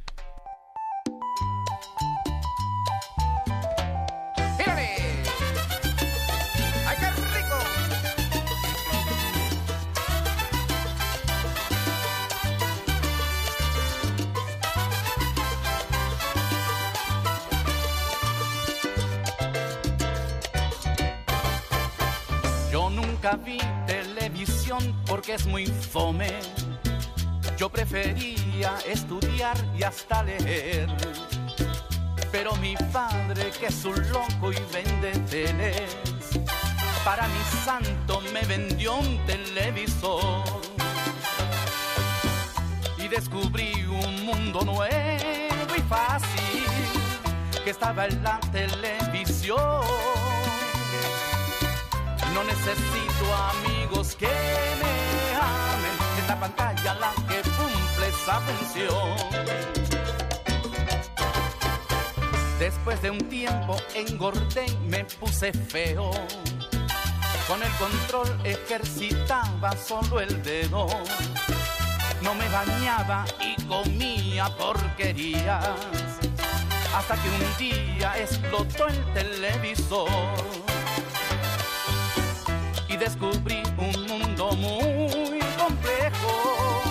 Vi 23.36 23.58
televisión 23.86 24.94
porque 25.06 25.34
es 25.34 25.46
muy 25.46 25.66
fome. 25.66 26.30
Yo 27.56 27.68
prefería 27.68 28.78
estudiar 28.86 29.56
y 29.78 29.82
hasta 29.82 30.22
leer. 30.22 30.88
Pero 32.32 32.54
mi 32.56 32.74
padre, 32.92 33.50
que 33.58 33.66
es 33.66 33.84
un 33.84 33.96
loco 34.10 34.52
y 34.52 34.56
vende 34.72 35.12
teles, 35.30 35.82
para 37.04 37.28
mi 37.28 37.40
santo 37.64 38.20
me 38.32 38.42
vendió 38.42 38.96
un 38.96 39.18
televisor. 39.26 40.44
Y 42.98 43.08
descubrí 43.08 43.84
un 43.84 44.24
mundo 44.24 44.62
nuevo 44.64 45.76
y 45.76 45.80
fácil 45.88 46.64
que 47.64 47.70
estaba 47.70 48.06
en 48.06 48.22
la 48.22 48.40
televisión. 48.52 50.13
No 52.34 52.42
necesito 52.42 53.32
amigos 53.32 54.16
que 54.16 54.26
me 54.26 55.36
amen, 55.36 55.96
es 56.18 56.28
la 56.28 56.40
pantalla 56.40 56.94
la 56.94 57.12
que 57.28 57.40
cumple 57.42 58.08
esa 58.08 58.40
función. 58.40 59.54
Después 62.58 63.00
de 63.02 63.10
un 63.10 63.18
tiempo 63.28 63.76
engordé 63.94 64.66
y 64.66 64.76
me 64.88 65.04
puse 65.04 65.52
feo. 65.52 66.10
Con 67.46 67.62
el 67.62 67.70
control 67.72 68.40
ejercitaba 68.42 69.76
solo 69.76 70.20
el 70.20 70.42
dedo. 70.42 70.88
No 72.20 72.34
me 72.34 72.48
bañaba 72.48 73.24
y 73.40 73.54
comía 73.66 74.48
porquerías. 74.56 75.68
Hasta 76.96 77.14
que 77.14 77.28
un 77.28 77.56
día 77.58 78.18
explotó 78.18 78.88
el 78.88 79.04
televisor. 79.12 80.63
Y 82.94 82.96
descubrí 82.96 83.60
un 83.76 84.06
mundo 84.06 84.52
muy 84.52 85.40
complejo 85.58 86.82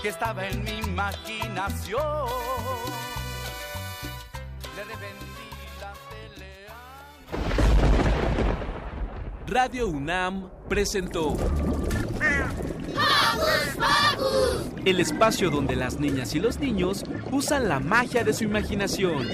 que 0.00 0.08
estaba 0.08 0.48
en 0.48 0.64
mi 0.64 0.78
imaginación. 0.78 2.00
Le 4.74 4.84
revendí 4.84 5.44
la 5.78 5.92
Radio 9.46 9.88
UNAM 9.88 10.48
presentó 10.66 11.36
el 14.86 14.98
espacio 14.98 15.50
donde 15.50 15.76
las 15.76 16.00
niñas 16.00 16.34
y 16.34 16.40
los 16.40 16.58
niños 16.58 17.04
usan 17.30 17.68
la 17.68 17.80
magia 17.80 18.24
de 18.24 18.32
su 18.32 18.44
imaginación. 18.44 19.28